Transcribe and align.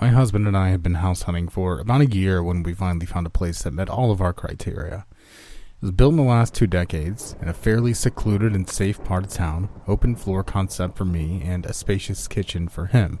My 0.00 0.10
husband 0.10 0.46
and 0.46 0.56
I 0.56 0.68
had 0.68 0.80
been 0.80 0.94
house 0.94 1.22
hunting 1.22 1.48
for 1.48 1.80
about 1.80 2.02
a 2.02 2.06
year 2.06 2.40
when 2.40 2.62
we 2.62 2.72
finally 2.72 3.04
found 3.04 3.26
a 3.26 3.30
place 3.30 3.62
that 3.62 3.72
met 3.72 3.88
all 3.88 4.12
of 4.12 4.20
our 4.20 4.32
criteria. 4.32 5.04
It 5.18 5.82
was 5.82 5.90
built 5.90 6.12
in 6.12 6.18
the 6.18 6.22
last 6.22 6.54
two 6.54 6.68
decades 6.68 7.34
in 7.42 7.48
a 7.48 7.52
fairly 7.52 7.92
secluded 7.94 8.54
and 8.54 8.70
safe 8.70 9.02
part 9.02 9.24
of 9.24 9.32
town, 9.32 9.68
open 9.88 10.14
floor 10.14 10.44
concept 10.44 10.96
for 10.96 11.04
me, 11.04 11.42
and 11.44 11.66
a 11.66 11.72
spacious 11.72 12.28
kitchen 12.28 12.68
for 12.68 12.86
him, 12.86 13.18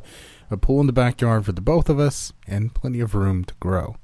a 0.52 0.56
pool 0.56 0.80
in 0.80 0.86
the 0.86 0.92
backyard 0.92 1.44
for 1.44 1.50
the 1.50 1.60
both 1.60 1.88
of 1.88 1.98
us, 1.98 2.32
and 2.46 2.74
plenty 2.74 3.00
of 3.00 3.12
room 3.12 3.44
to 3.44 3.54
grow. 3.58 3.96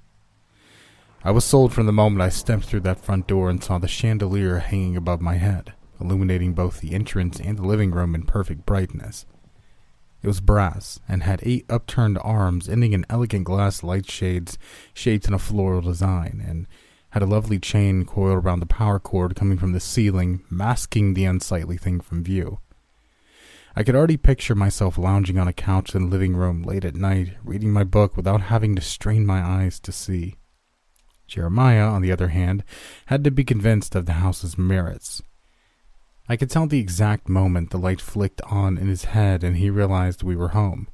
I 1.23 1.31
was 1.31 1.45
sold 1.45 1.73
from 1.73 1.87
the 1.87 1.93
moment 1.93 2.23
I 2.23 2.29
stepped 2.29 2.65
through 2.65 2.81
that 2.81 2.99
front 2.99 3.29
door 3.29 3.51
and 3.51 3.63
saw 3.63 3.79
the 3.79 3.87
chandelier 3.87 4.59
hanging 4.59 4.97
above 4.97 5.21
my 5.21 5.37
head, 5.37 5.75
illuminating 6.01 6.55
both 6.55 6.81
the 6.81 6.93
entrance 6.93 7.39
and 7.39 7.57
the 7.57 7.63
living 7.63 7.93
room 7.93 8.17
in 8.17 8.25
perfect 8.25 8.67
brightness. 8.67 9.27
It 10.25 10.29
was 10.29 10.41
brass 10.41 10.99
and 11.07 11.23
had 11.23 11.41
eight 11.43 11.67
upturned 11.69 12.19
arms 12.23 12.67
ending 12.67 12.95
in 12.95 13.05
elegant 13.11 13.45
glass 13.45 13.83
light 13.83 14.11
shades 14.11 14.57
shaped 14.95 15.29
in 15.29 15.35
a 15.35 15.39
floral 15.39 15.83
design, 15.83 16.43
and 16.49 16.67
had 17.11 17.23
a 17.23 17.27
lovely 17.27 17.59
chain 17.59 18.07
coiled 18.07 18.43
around 18.43 18.61
the 18.61 18.67
power 18.67 18.99
cord 18.99 19.37
coming 19.37 19.59
from 19.59 19.73
the 19.73 19.81
ceiling, 19.81 20.43
masking 20.49 21.13
the 21.13 21.27
unsightly 21.27 21.77
thing 21.77 22.01
from 22.01 22.25
view. 22.25 22.59
I 23.77 23.83
could 23.83 23.95
already 23.95 24.17
picture 24.17 24.55
myself 24.55 24.97
lounging 24.97 25.37
on 25.39 25.47
a 25.47 25.53
couch 25.53 25.95
in 25.95 26.05
the 26.05 26.09
living 26.09 26.35
room 26.35 26.63
late 26.63 26.87
at 26.87 26.97
night, 26.97 27.35
reading 27.45 27.71
my 27.71 27.85
book 27.85 28.17
without 28.17 28.41
having 28.41 28.75
to 28.77 28.81
strain 28.81 29.27
my 29.27 29.43
eyes 29.43 29.79
to 29.81 29.93
see. 29.93 30.37
Jeremiah, 31.27 31.85
on 31.85 32.01
the 32.01 32.13
other 32.13 32.29
hand, 32.29 32.65
had 33.07 33.25
to 33.25 33.31
be 33.31 33.45
convinced 33.45 33.95
of 33.95 34.07
the 34.07 34.15
house's 34.15 34.57
merits. 34.57 35.21
I 36.29 36.37
could 36.37 36.51
tell 36.51 36.67
the 36.67 36.81
exact 36.81 37.29
moment 37.29 37.71
the 37.71 37.79
light 37.79 38.01
flicked 38.01 38.41
on 38.43 38.79
in 38.79 38.89
his 38.89 39.05
head 39.05 39.45
and 39.45 39.57
he 39.57 39.69
realized 39.69 40.23
we 40.23 40.37
were 40.37 40.49
home. 40.49 40.89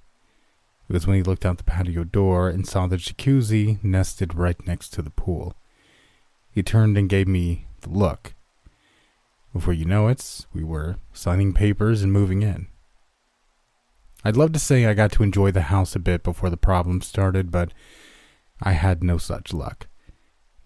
It 0.89 0.93
was 0.93 1.07
when 1.07 1.17
he 1.17 1.23
looked 1.23 1.47
out 1.47 1.59
the 1.59 1.65
patio 1.65 2.03
door 2.03 2.49
and 2.49 2.67
saw 2.67 2.89
the 2.89 2.97
jacuzzi 2.97 3.79
nested 3.85 4.35
right 4.35 4.57
next 4.67 4.89
to 4.95 5.03
the 5.03 5.11
pool. 5.11 5.55
He 6.51 6.65
turned 6.65 6.99
and 6.99 7.09
gave 7.09 7.29
me 7.29 7.69
the 7.83 7.91
look. 7.91 8.35
Before 9.53 9.73
you 9.73 9.85
know 9.85 10.09
it, 10.09 10.47
we 10.53 10.65
were 10.65 10.97
signing 11.13 11.53
papers 11.53 12.03
and 12.03 12.13
moving 12.13 12.43
in. 12.43 12.67
I'd 14.25 14.37
love 14.37 14.53
to 14.53 14.59
say 14.59 14.85
I 14.85 14.95
got 14.95 15.13
to 15.13 15.23
enjoy 15.23 15.53
the 15.53 15.63
house 15.63 15.95
a 15.95 16.01
bit 16.01 16.25
before 16.25 16.51
the 16.51 16.57
problems 16.57 17.07
started, 17.07 17.53
but 17.53 17.73
I 18.61 18.73
had 18.73 19.05
no 19.05 19.17
such 19.17 19.53
luck. 19.53 19.87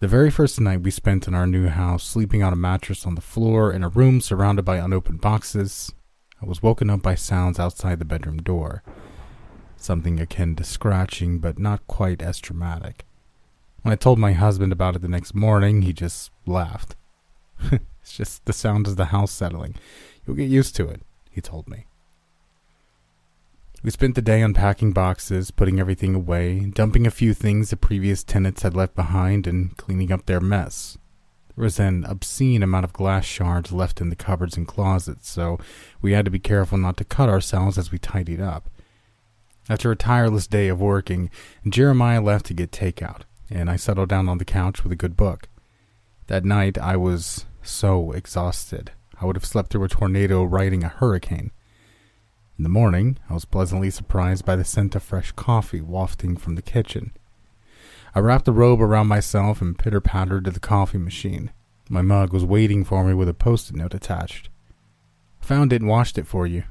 The 0.05 0.09
very 0.09 0.29
first 0.29 0.61
night 0.61 0.81
we 0.81 0.91
spent 0.91 1.27
in 1.27 1.33
our 1.33 1.47
new 1.47 1.67
house, 1.67 2.03
sleeping 2.03 2.43
on 2.43 2.53
a 2.53 2.55
mattress 2.55 3.07
on 3.07 3.15
the 3.15 3.21
floor 3.21 3.71
in 3.71 3.83
a 3.83 3.89
room 3.89 4.21
surrounded 4.21 4.63
by 4.63 4.77
unopened 4.77 5.19
boxes, 5.19 5.91
I 6.39 6.45
was 6.45 6.61
woken 6.61 6.91
up 6.91 7.01
by 7.01 7.15
sounds 7.15 7.59
outside 7.59 7.97
the 7.97 8.05
bedroom 8.05 8.37
door. 8.37 8.83
Something 9.77 10.19
akin 10.19 10.57
to 10.57 10.63
scratching, 10.63 11.39
but 11.39 11.57
not 11.57 11.87
quite 11.87 12.21
as 12.21 12.37
dramatic. 12.37 13.03
When 13.81 13.93
I 13.93 13.95
told 13.95 14.19
my 14.19 14.33
husband 14.33 14.71
about 14.71 14.95
it 14.95 15.01
the 15.01 15.07
next 15.07 15.33
morning, 15.33 15.81
he 15.81 15.91
just 15.91 16.29
laughed. 16.45 16.95
it's 17.71 18.15
just 18.15 18.45
the 18.45 18.53
sound 18.53 18.85
of 18.85 18.97
the 18.97 19.05
house 19.05 19.31
settling. 19.31 19.73
You'll 20.23 20.35
get 20.35 20.51
used 20.51 20.75
to 20.75 20.87
it, 20.87 21.01
he 21.31 21.41
told 21.41 21.67
me. 21.67 21.87
We 23.85 23.91
spent 23.91 24.15
the 24.15 24.21
day 24.23 24.41
unpacking 24.41 24.93
boxes, 24.93 25.51
putting 25.51 25.79
everything 25.79 26.15
away, 26.15 26.59
dumping 26.73 27.05
a 27.05 27.11
few 27.11 27.35
things 27.35 27.69
the 27.69 27.77
previous 27.77 28.23
tenants 28.23 28.63
had 28.63 28.75
left 28.75 28.95
behind, 28.95 29.45
and 29.45 29.77
cleaning 29.77 30.11
up 30.11 30.25
their 30.25 30.39
mess. 30.39 30.97
There 31.55 31.61
was 31.61 31.79
an 31.79 32.03
obscene 32.05 32.63
amount 32.63 32.85
of 32.85 32.93
glass 32.93 33.25
shards 33.25 33.71
left 33.71 34.01
in 34.01 34.09
the 34.09 34.15
cupboards 34.15 34.57
and 34.57 34.67
closets, 34.67 35.29
so 35.29 35.59
we 36.01 36.13
had 36.13 36.25
to 36.25 36.31
be 36.31 36.39
careful 36.39 36.79
not 36.79 36.97
to 36.97 37.03
cut 37.03 37.29
ourselves 37.29 37.77
as 37.77 37.91
we 37.91 37.99
tidied 37.99 38.41
up. 38.41 38.71
After 39.69 39.91
a 39.91 39.95
tireless 39.95 40.47
day 40.47 40.67
of 40.67 40.81
working, 40.81 41.29
Jeremiah 41.69 42.23
left 42.23 42.47
to 42.47 42.55
get 42.55 42.71
takeout, 42.71 43.21
and 43.51 43.69
I 43.69 43.75
settled 43.75 44.09
down 44.09 44.27
on 44.27 44.39
the 44.39 44.45
couch 44.45 44.81
with 44.81 44.93
a 44.93 44.95
good 44.95 45.15
book. 45.15 45.47
That 46.25 46.43
night 46.43 46.79
I 46.79 46.97
was 46.97 47.45
so 47.61 48.13
exhausted. 48.13 48.93
I 49.21 49.25
would 49.25 49.35
have 49.35 49.45
slept 49.45 49.69
through 49.69 49.83
a 49.83 49.89
tornado 49.89 50.43
riding 50.43 50.83
a 50.83 50.87
hurricane. 50.89 51.51
In 52.57 52.63
the 52.63 52.69
morning, 52.69 53.17
I 53.29 53.33
was 53.33 53.43
pleasantly 53.43 53.89
surprised 53.89 54.45
by 54.45 54.55
the 54.55 54.63
scent 54.63 54.95
of 54.95 55.03
fresh 55.03 55.33
coffee 55.33 55.81
wafting 55.81 56.37
from 56.37 56.55
the 56.55 56.61
kitchen. 56.61 57.11
I 58.13 58.19
wrapped 58.19 58.45
the 58.45 58.53
robe 58.53 58.81
around 58.81 59.07
myself 59.07 59.61
and 59.61 59.77
pitter 59.77 59.99
pattered 59.99 60.45
to 60.45 60.51
the 60.51 60.61
coffee 60.61 60.97
machine. 60.97 61.51
My 61.89 62.01
mug 62.01 62.31
was 62.31 62.45
waiting 62.45 62.85
for 62.85 63.03
me 63.03 63.13
with 63.13 63.27
a 63.27 63.33
post 63.33 63.69
it 63.69 63.75
note 63.75 63.93
attached. 63.93 64.47
Found 65.41 65.73
it 65.73 65.81
and 65.81 65.89
washed 65.89 66.17
it 66.17 66.27
for 66.27 66.47
you. 66.47 66.63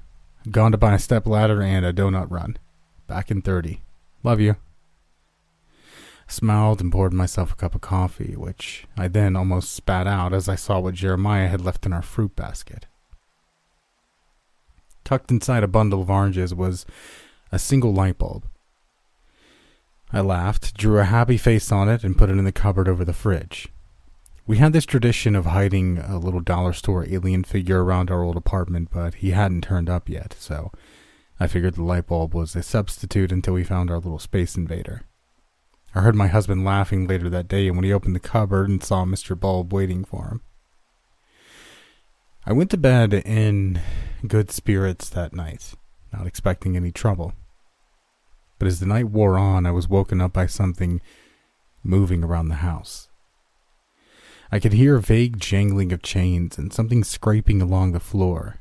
Gone 0.50 0.72
to 0.72 0.78
buy 0.78 0.94
a 0.94 0.98
step 0.98 1.26
ladder 1.26 1.60
and 1.60 1.84
a 1.84 1.92
donut 1.92 2.30
run. 2.30 2.56
Back 3.06 3.30
in 3.30 3.42
30. 3.42 3.82
Love 4.22 4.40
you. 4.40 4.56
Smiled 6.26 6.80
and 6.80 6.90
poured 6.90 7.12
myself 7.12 7.52
a 7.52 7.56
cup 7.56 7.74
of 7.74 7.82
coffee, 7.82 8.34
which 8.36 8.86
I 8.96 9.08
then 9.08 9.36
almost 9.36 9.74
spat 9.74 10.06
out 10.06 10.32
as 10.32 10.48
I 10.48 10.54
saw 10.54 10.80
what 10.80 10.94
Jeremiah 10.94 11.48
had 11.48 11.60
left 11.60 11.84
in 11.84 11.92
our 11.92 12.00
fruit 12.00 12.34
basket. 12.34 12.86
Tucked 15.04 15.31
inside 15.31 15.62
a 15.62 15.69
bundle 15.69 16.03
of 16.03 16.10
oranges 16.10 16.54
was 16.54 16.87
a 17.53 17.59
single 17.59 17.92
light 17.92 18.19
bulb. 18.19 18.47
I 20.12 20.20
laughed, 20.20 20.76
drew 20.76 20.98
a 20.98 21.04
happy 21.04 21.37
face 21.37 21.70
on 21.70 21.88
it, 21.88 22.04
and 22.04 22.16
put 22.16 22.31
it 22.31 22.38
in 22.38 22.44
the 22.44 22.53
cupboard 22.53 22.88
over 22.88 23.04
the 23.04 23.12
fridge. 23.12 23.69
We 24.47 24.59
had 24.59 24.72
this 24.72 24.84
tradition 24.84 25.34
of 25.34 25.47
hiding 25.47 25.98
a 25.98 26.19
little 26.19 26.41
dollar 26.41 26.72
store 26.72 27.06
alien 27.09 27.44
figure 27.44 27.82
around 27.82 28.10
our 28.10 28.22
old 28.22 28.37
apartment, 28.37 28.91
but 28.93 29.14
he 29.14 29.31
hadn't 29.31 29.62
turned 29.62 29.88
up 29.88 30.09
yet, 30.09 30.37
so 30.38 30.70
I 31.41 31.47
figured 31.47 31.75
the 31.75 31.82
light 31.82 32.06
bulb 32.06 32.34
was 32.34 32.54
a 32.54 32.62
substitute 32.62 33.32
until 33.32 33.54
we 33.54 33.64
found 33.64 33.91
our 33.91 33.97
little 33.97 34.19
space 34.19 34.56
invader. 34.56 35.03
I 35.94 36.00
heard 36.00 36.14
my 36.14 36.26
husband 36.26 36.64
laughing 36.64 37.06
later 37.06 37.28
that 37.31 37.48
day 37.48 37.70
when 37.70 37.84
he 37.84 37.93
opened 37.93 38.14
the 38.14 38.20
cupboard 38.20 38.69
and 38.69 38.82
saw 38.82 39.04
Mr. 39.04 39.38
Bulb 39.38 39.72
waiting 39.72 40.04
for 40.04 40.28
him. 40.28 40.43
I 42.47 42.53
went 42.53 42.71
to 42.72 42.77
bed 42.77 43.15
in 43.15 43.81
good 44.27 44.50
spirits 44.50 45.09
that 45.09 45.32
night, 45.32 45.72
not 46.12 46.27
expecting 46.27 46.77
any 46.77 46.93
trouble. 46.93 47.32
But 48.59 48.69
as 48.69 48.81
the 48.81 48.87
night 48.87 49.09
wore 49.09 49.38
on, 49.38 49.65
I 49.65 49.71
was 49.71 49.88
woken 49.88 50.21
up 50.21 50.34
by 50.34 50.44
something 50.44 51.00
moving 51.82 52.22
around 52.22 52.49
the 52.49 52.56
house. 52.56 53.09
I 54.53 54.60
could 54.60 54.75
hear 54.75 54.97
a 54.97 55.00
vague 55.00 55.41
jangling 55.41 55.91
of 55.91 56.03
chains 56.03 56.59
and 56.59 56.71
something 56.71 57.03
scraping 57.03 57.62
along 57.62 57.93
the 57.93 58.00
floor. 58.00 58.61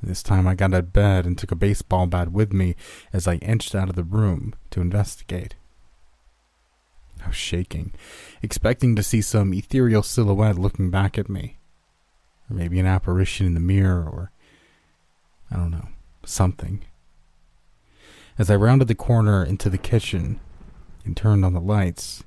This 0.00 0.22
time 0.22 0.46
I 0.46 0.54
got 0.54 0.72
out 0.72 0.78
of 0.78 0.92
bed 0.92 1.26
and 1.26 1.36
took 1.36 1.50
a 1.50 1.56
baseball 1.56 2.06
bat 2.06 2.30
with 2.30 2.52
me 2.52 2.76
as 3.12 3.26
I 3.26 3.36
inched 3.36 3.74
out 3.74 3.88
of 3.88 3.96
the 3.96 4.04
room 4.04 4.54
to 4.70 4.80
investigate. 4.80 5.56
I 7.24 7.28
was 7.28 7.36
shaking, 7.36 7.94
expecting 8.42 8.94
to 8.94 9.02
see 9.02 9.22
some 9.22 9.52
ethereal 9.52 10.04
silhouette 10.04 10.56
looking 10.56 10.90
back 10.90 11.18
at 11.18 11.28
me 11.28 11.58
or 12.50 12.56
maybe 12.56 12.78
an 12.78 12.86
apparition 12.86 13.46
in 13.46 13.54
the 13.54 13.60
mirror, 13.60 14.02
or 14.02 14.30
I 15.50 15.56
don't 15.56 15.70
know, 15.70 15.88
something. 16.24 16.84
As 18.38 18.50
I 18.50 18.56
rounded 18.56 18.88
the 18.88 18.94
corner 18.94 19.44
into 19.44 19.70
the 19.70 19.78
kitchen 19.78 20.40
and 21.04 21.16
turned 21.16 21.44
on 21.44 21.54
the 21.54 21.60
lights, 21.60 22.22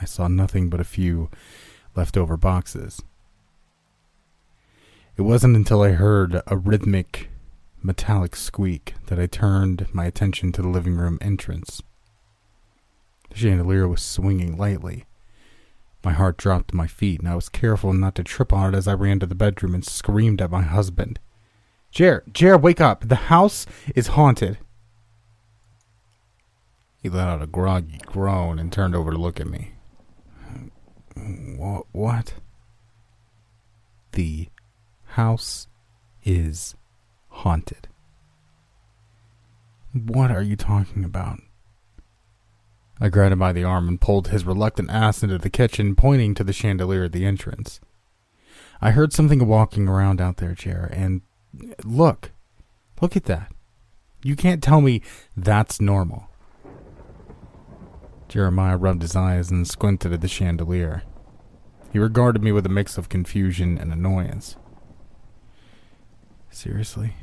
I 0.00 0.04
saw 0.04 0.28
nothing 0.28 0.68
but 0.68 0.80
a 0.80 0.84
few 0.84 1.30
leftover 1.94 2.36
boxes. 2.36 3.02
It 5.16 5.22
wasn't 5.22 5.54
until 5.54 5.82
I 5.82 5.90
heard 5.90 6.42
a 6.48 6.56
rhythmic, 6.56 7.30
metallic 7.82 8.34
squeak 8.34 8.94
that 9.06 9.20
I 9.20 9.26
turned 9.26 9.86
my 9.92 10.06
attention 10.06 10.50
to 10.52 10.62
the 10.62 10.68
living 10.68 10.96
room 10.96 11.18
entrance. 11.20 11.82
The 13.30 13.36
chandelier 13.36 13.86
was 13.86 14.02
swinging 14.02 14.56
lightly, 14.56 15.04
my 16.04 16.12
heart 16.12 16.36
dropped 16.36 16.68
to 16.68 16.76
my 16.76 16.86
feet, 16.86 17.20
and 17.20 17.28
I 17.28 17.34
was 17.34 17.48
careful 17.48 17.92
not 17.92 18.14
to 18.16 18.24
trip 18.24 18.52
on 18.52 18.74
it 18.74 18.76
as 18.76 18.86
I 18.86 18.94
ran 18.94 19.20
to 19.20 19.26
the 19.26 19.34
bedroom 19.34 19.74
and 19.74 19.84
screamed 19.84 20.40
at 20.40 20.50
my 20.50 20.62
husband. 20.62 21.18
Jer, 21.90 22.24
Jer, 22.32 22.56
wake 22.58 22.80
up! 22.80 23.08
The 23.08 23.14
house 23.14 23.66
is 23.94 24.08
haunted! 24.08 24.58
He 27.02 27.08
let 27.08 27.28
out 27.28 27.42
a 27.42 27.46
groggy 27.46 27.98
groan 28.06 28.58
and 28.58 28.72
turned 28.72 28.94
over 28.94 29.10
to 29.10 29.18
look 29.18 29.38
at 29.38 29.46
me. 29.46 29.72
What? 31.56 31.86
What? 31.92 32.34
The 34.12 34.48
house 35.08 35.68
is 36.24 36.74
haunted. 37.28 37.88
What 39.92 40.30
are 40.30 40.42
you 40.42 40.56
talking 40.56 41.04
about? 41.04 41.40
I 43.00 43.08
grabbed 43.08 43.32
him 43.32 43.38
by 43.40 43.52
the 43.52 43.64
arm 43.64 43.88
and 43.88 44.00
pulled 44.00 44.28
his 44.28 44.44
reluctant 44.44 44.90
ass 44.90 45.22
into 45.22 45.38
the 45.38 45.50
kitchen, 45.50 45.96
pointing 45.96 46.34
to 46.34 46.44
the 46.44 46.52
chandelier 46.52 47.04
at 47.04 47.12
the 47.12 47.26
entrance. 47.26 47.80
I 48.80 48.92
heard 48.92 49.12
something 49.12 49.46
walking 49.46 49.88
around 49.88 50.20
out 50.20 50.36
there, 50.36 50.54
Jer, 50.54 50.88
and 50.92 51.22
look. 51.84 52.32
Look 53.00 53.16
at 53.16 53.24
that. 53.24 53.52
You 54.22 54.36
can't 54.36 54.62
tell 54.62 54.80
me 54.80 55.02
that's 55.36 55.80
normal. 55.80 56.28
Jeremiah 58.28 58.76
rubbed 58.76 59.02
his 59.02 59.14
eyes 59.14 59.50
and 59.50 59.66
squinted 59.66 60.12
at 60.12 60.20
the 60.20 60.28
chandelier. 60.28 61.02
He 61.92 61.98
regarded 61.98 62.42
me 62.42 62.50
with 62.52 62.66
a 62.66 62.70
mix 62.70 62.98
of 62.98 63.08
confusion 63.08 63.78
and 63.78 63.92
annoyance. 63.92 64.56
Seriously? 66.50 67.14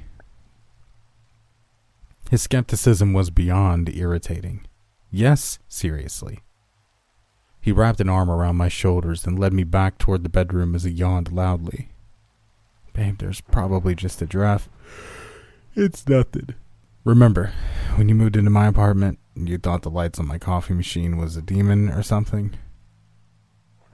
His 2.29 2.41
skepticism 2.41 3.11
was 3.13 3.29
beyond 3.29 3.93
irritating. 3.93 4.65
Yes, 5.11 5.59
seriously. 5.67 6.39
He 7.59 7.71
wrapped 7.71 7.99
an 7.99 8.09
arm 8.09 8.31
around 8.31 8.55
my 8.55 8.69
shoulders 8.69 9.27
and 9.27 9.37
led 9.37 9.53
me 9.53 9.63
back 9.63 9.97
toward 9.97 10.23
the 10.23 10.29
bedroom 10.29 10.73
as 10.73 10.83
he 10.83 10.91
yawned 10.91 11.31
loudly. 11.31 11.89
Babe, 12.93 13.17
there's 13.19 13.41
probably 13.41 13.93
just 13.93 14.21
a 14.21 14.25
draft. 14.25 14.69
It's 15.75 16.07
nothing. 16.07 16.55
Remember, 17.03 17.51
when 17.95 18.09
you 18.09 18.15
moved 18.15 18.35
into 18.35 18.49
my 18.49 18.67
apartment, 18.67 19.19
you 19.35 19.57
thought 19.57 19.81
the 19.81 19.89
lights 19.89 20.19
on 20.19 20.27
my 20.27 20.37
coffee 20.37 20.73
machine 20.73 21.17
was 21.17 21.35
a 21.35 21.41
demon 21.41 21.89
or 21.89 22.03
something? 22.03 22.57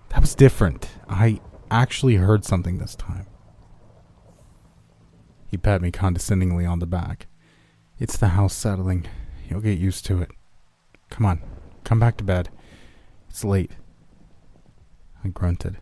That 0.10 0.22
was 0.22 0.36
different. 0.36 0.90
I 1.10 1.42
actually 1.70 2.16
heard 2.16 2.46
something 2.46 2.78
this 2.78 2.96
time. 2.96 3.28
He 5.50 5.58
pat 5.58 5.82
me 5.82 5.92
condescendingly 5.92 6.66
on 6.66 6.80
the 6.80 6.86
back. 6.86 7.28
It's 8.00 8.18
the 8.18 8.30
house 8.30 8.54
settling. 8.54 9.08
You'll 9.50 9.62
get 9.62 9.78
used 9.78 10.06
to 10.06 10.22
it. 10.22 10.32
Come 11.10 11.26
on, 11.26 11.42
come 11.84 12.00
back 12.00 12.18
to 12.18 12.24
bed. 12.24 12.50
It's 13.30 13.44
late. 13.44 13.72
I 15.24 15.30
grunted. 15.30 15.78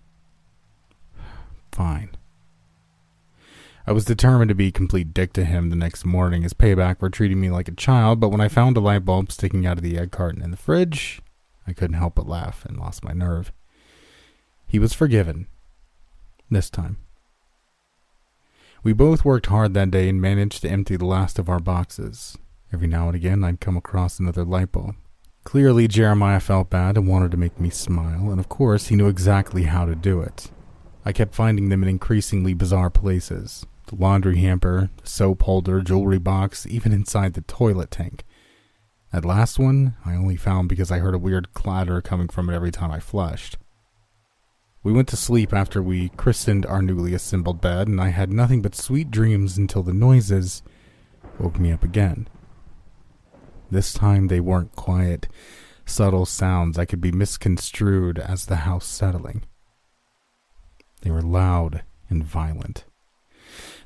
Fine. 1.72 2.12
I 3.88 3.92
was 3.92 4.06
determined 4.06 4.50
to 4.50 4.56
be 4.56 4.72
complete 4.72 5.14
dick 5.14 5.34
to 5.34 5.46
him 5.46 5.70
the 5.70 5.76
next 5.76 6.06
morning 6.06 6.44
as 6.44 6.54
payback 6.54 7.00
for 7.00 7.10
treating 7.10 7.40
me 7.40 7.52
like 7.52 7.68
a 7.68 7.74
child, 7.74 8.20
but 8.20 8.30
when 8.30 8.42
I 8.42 8.48
found 8.48 8.78
a 8.78 8.80
light 8.80 9.06
bulb 9.06 9.32
sticking 9.32 9.66
out 9.66 9.78
of 9.78 9.84
the 9.84 9.98
egg 10.00 10.12
carton 10.12 10.42
in 10.42 10.50
the 10.50 10.58
fridge, 10.58 11.22
I 11.68 11.74
couldn't 11.74 11.98
help 11.98 12.16
but 12.16 12.28
laugh 12.28 12.66
and 12.66 12.78
lost 12.78 13.04
my 13.04 13.14
nerve. 13.14 13.52
He 14.66 14.80
was 14.80 14.94
forgiven. 14.94 15.48
This 16.50 16.70
time. 16.70 16.98
We 18.84 18.94
both 18.94 19.26
worked 19.26 19.48
hard 19.48 19.74
that 19.74 19.92
day 19.92 20.10
and 20.10 20.22
managed 20.22 20.62
to 20.62 20.70
empty 20.70 20.96
the 20.96 21.06
last 21.06 21.38
of 21.38 21.50
our 21.50 21.60
boxes. 21.60 22.38
Every 22.74 22.88
now 22.88 23.08
and 23.08 23.16
again, 23.16 23.44
I'd 23.44 23.60
come 23.60 23.78
across 23.78 24.20
another 24.20 24.44
light 24.44 24.72
bulb. 24.72 24.96
Clearly, 25.46 25.88
Jeremiah 25.88 26.40
felt 26.40 26.72
bad 26.72 26.98
and 26.98 27.08
wanted 27.08 27.30
to 27.32 27.38
make 27.38 27.60
me 27.60 27.70
smile, 27.70 28.32
and 28.32 28.40
of 28.40 28.50
course, 28.50 28.88
he 28.88 28.96
knew 28.96 29.08
exactly 29.08 29.64
how 29.64 29.86
to 29.86 29.96
do 29.96 30.20
it. 30.20 30.52
I 31.06 31.14
kept 31.14 31.36
finding 31.36 31.70
them 31.70 31.84
in 31.84 31.88
increasingly 31.88 32.54
bizarre 32.54 32.90
places 32.90 33.66
the 33.88 33.96
laundry 33.96 34.38
hamper, 34.38 34.90
the 35.00 35.08
soap 35.08 35.44
holder, 35.44 35.80
jewelry 35.80 36.18
box, 36.18 36.66
even 36.66 36.92
inside 36.92 37.36
the 37.36 37.42
toilet 37.42 37.92
tank. 37.92 38.24
That 39.14 39.24
last 39.24 39.60
one 39.60 39.96
I 40.04 40.16
only 40.16 40.36
found 40.36 40.68
because 40.68 40.92
I 40.92 40.98
heard 40.98 41.14
a 41.14 41.20
weird 41.20 41.54
clatter 41.54 42.02
coming 42.02 42.28
from 42.28 42.50
it 42.50 42.56
every 42.56 42.72
time 42.72 42.92
I 42.92 43.00
flushed. 43.00 43.60
We 44.82 44.92
went 44.92 45.08
to 45.10 45.16
sleep 45.16 45.54
after 45.54 45.84
we 45.84 46.10
christened 46.10 46.66
our 46.66 46.82
newly 46.82 47.14
assembled 47.14 47.62
bed, 47.62 47.88
and 47.88 48.02
I 48.02 48.10
had 48.10 48.32
nothing 48.32 48.64
but 48.64 48.74
sweet 48.74 49.12
dreams 49.12 49.60
until 49.60 49.84
the 49.84 49.94
noises 49.94 50.64
woke 51.40 51.60
me 51.60 51.72
up 51.72 51.84
again. 51.84 52.28
This 53.72 53.94
time 53.94 54.28
they 54.28 54.40
weren't 54.40 54.76
quiet, 54.76 55.28
subtle 55.86 56.26
sounds 56.26 56.78
that 56.78 56.88
could 56.88 57.02
be 57.02 57.12
misconstrued 57.12 58.20
as 58.20 58.46
the 58.46 58.58
house 58.58 58.86
settling. 58.86 59.44
They 61.02 61.12
were 61.12 61.22
loud 61.22 61.84
and 62.10 62.24
violent. 62.24 62.86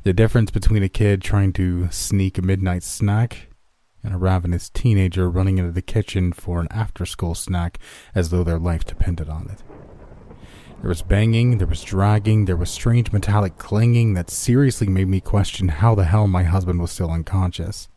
The 0.04 0.14
difference 0.14 0.52
between 0.52 0.84
a 0.84 0.90
kid 0.90 1.22
trying 1.22 1.54
to 1.54 1.90
sneak 1.92 2.38
a 2.38 2.42
midnight 2.42 2.84
snack 2.84 3.48
and 4.04 4.14
a 4.14 4.18
ravenous 4.18 4.70
teenager 4.70 5.30
running 5.30 5.58
into 5.58 5.72
the 5.72 5.82
kitchen 5.82 6.32
for 6.32 6.62
an 6.62 6.68
after 6.72 7.06
school 7.06 7.36
snack 7.36 7.78
as 8.16 8.30
though 8.30 8.44
their 8.44 8.60
life 8.60 8.86
depended 8.86 9.30
on 9.30 9.50
it. 9.50 9.64
There 10.82 10.90
was 10.90 11.02
banging, 11.02 11.58
there 11.58 11.68
was 11.68 11.84
dragging, 11.84 12.46
there 12.46 12.56
was 12.56 12.70
strange 12.70 13.12
metallic 13.12 13.58
clanging 13.58 14.14
that 14.14 14.30
seriously 14.30 14.88
made 14.88 15.10
me 15.10 15.20
question 15.20 15.68
how 15.68 15.94
the 15.96 16.06
hell 16.06 16.28
my 16.28 16.44
husband 16.44 16.80
was 16.80 16.92
still 16.92 17.12
unconscious. 17.12 17.90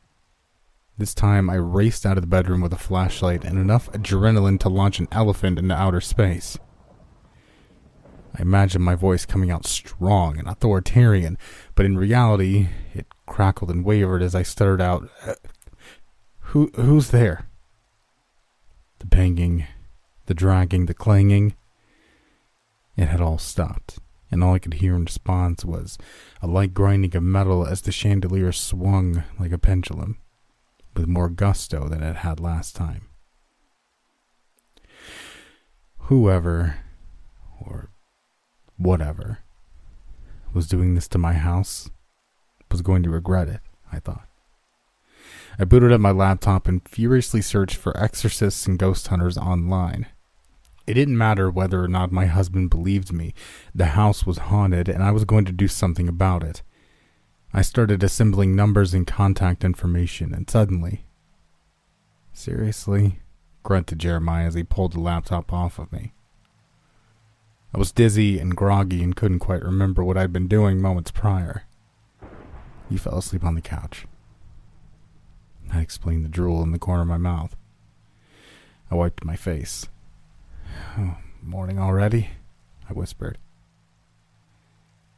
This 0.98 1.14
time, 1.14 1.48
I 1.48 1.54
raced 1.54 2.04
out 2.04 2.18
of 2.18 2.22
the 2.22 2.28
bedroom 2.28 2.60
with 2.60 2.72
a 2.72 2.78
flashlight 2.78 3.44
and 3.44 3.58
enough 3.58 3.90
adrenaline 3.92 4.60
to 4.60 4.68
launch 4.68 4.98
an 4.98 5.08
elephant 5.10 5.58
into 5.58 5.74
outer 5.74 6.02
space. 6.02 6.58
I 8.36 8.42
imagined 8.42 8.84
my 8.84 8.94
voice 8.94 9.24
coming 9.24 9.50
out 9.50 9.66
strong 9.66 10.38
and 10.38 10.48
authoritarian, 10.48 11.38
but 11.74 11.86
in 11.86 11.96
reality, 11.96 12.68
it 12.94 13.06
crackled 13.26 13.70
and 13.70 13.84
wavered 13.84 14.22
as 14.22 14.34
I 14.34 14.42
stuttered 14.42 14.80
out, 14.80 15.08
uh, 15.26 15.34
"Who, 16.50 16.70
who's 16.74 17.10
there?" 17.10 17.46
The 18.98 19.06
banging, 19.06 19.66
the 20.26 20.34
dragging, 20.34 20.86
the 20.86 20.94
clanging. 20.94 21.54
It 22.96 23.08
had 23.08 23.20
all 23.20 23.38
stopped, 23.38 23.98
and 24.30 24.44
all 24.44 24.54
I 24.54 24.58
could 24.58 24.74
hear 24.74 24.94
in 24.94 25.04
response 25.04 25.64
was 25.64 25.96
a 26.42 26.46
light 26.46 26.74
grinding 26.74 27.16
of 27.16 27.22
metal 27.22 27.66
as 27.66 27.80
the 27.80 27.92
chandelier 27.92 28.52
swung 28.52 29.24
like 29.38 29.52
a 29.52 29.58
pendulum 29.58 30.18
with 30.94 31.06
more 31.06 31.28
gusto 31.28 31.88
than 31.88 32.02
it 32.02 32.16
had 32.16 32.40
last 32.40 32.76
time. 32.76 33.08
Whoever, 36.06 36.80
or 37.60 37.90
whatever, 38.76 39.38
was 40.52 40.66
doing 40.66 40.94
this 40.94 41.08
to 41.08 41.18
my 41.18 41.34
house 41.34 41.90
was 42.70 42.82
going 42.82 43.02
to 43.02 43.10
regret 43.10 43.48
it, 43.48 43.60
I 43.92 44.00
thought. 44.00 44.26
I 45.58 45.64
booted 45.64 45.92
up 45.92 46.00
my 46.00 46.10
laptop 46.10 46.66
and 46.66 46.86
furiously 46.88 47.42
searched 47.42 47.76
for 47.76 47.96
exorcists 47.96 48.66
and 48.66 48.78
ghost 48.78 49.06
hunters 49.08 49.36
online. 49.36 50.06
It 50.86 50.94
didn't 50.94 51.18
matter 51.18 51.50
whether 51.50 51.84
or 51.84 51.88
not 51.88 52.10
my 52.10 52.26
husband 52.26 52.70
believed 52.70 53.12
me. 53.12 53.34
The 53.74 53.86
house 53.86 54.26
was 54.26 54.38
haunted, 54.38 54.88
and 54.88 55.02
I 55.02 55.12
was 55.12 55.24
going 55.24 55.44
to 55.44 55.52
do 55.52 55.68
something 55.68 56.08
about 56.08 56.42
it. 56.42 56.62
I 57.54 57.62
started 57.62 58.02
assembling 58.02 58.56
numbers 58.56 58.94
and 58.94 59.06
contact 59.06 59.64
information, 59.64 60.32
and 60.32 60.48
suddenly. 60.48 61.04
Seriously? 62.32 63.18
grunted 63.62 63.98
Jeremiah 63.98 64.46
as 64.46 64.54
he 64.54 64.64
pulled 64.64 64.94
the 64.94 65.00
laptop 65.00 65.52
off 65.52 65.78
of 65.78 65.92
me. 65.92 66.12
I 67.74 67.78
was 67.78 67.92
dizzy 67.92 68.38
and 68.38 68.56
groggy 68.56 69.02
and 69.02 69.14
couldn't 69.14 69.38
quite 69.38 69.62
remember 69.62 70.02
what 70.02 70.16
I'd 70.16 70.32
been 70.32 70.48
doing 70.48 70.80
moments 70.80 71.10
prior. 71.10 71.64
He 72.90 72.96
fell 72.96 73.18
asleep 73.18 73.44
on 73.44 73.54
the 73.54 73.60
couch. 73.60 74.06
I 75.72 75.80
explained 75.80 76.24
the 76.24 76.28
drool 76.28 76.62
in 76.62 76.72
the 76.72 76.78
corner 76.78 77.02
of 77.02 77.08
my 77.08 77.16
mouth. 77.16 77.56
I 78.90 78.94
wiped 78.94 79.24
my 79.24 79.36
face. 79.36 79.88
Oh, 80.98 81.16
morning 81.42 81.78
already? 81.78 82.30
I 82.88 82.92
whispered. 82.92 83.38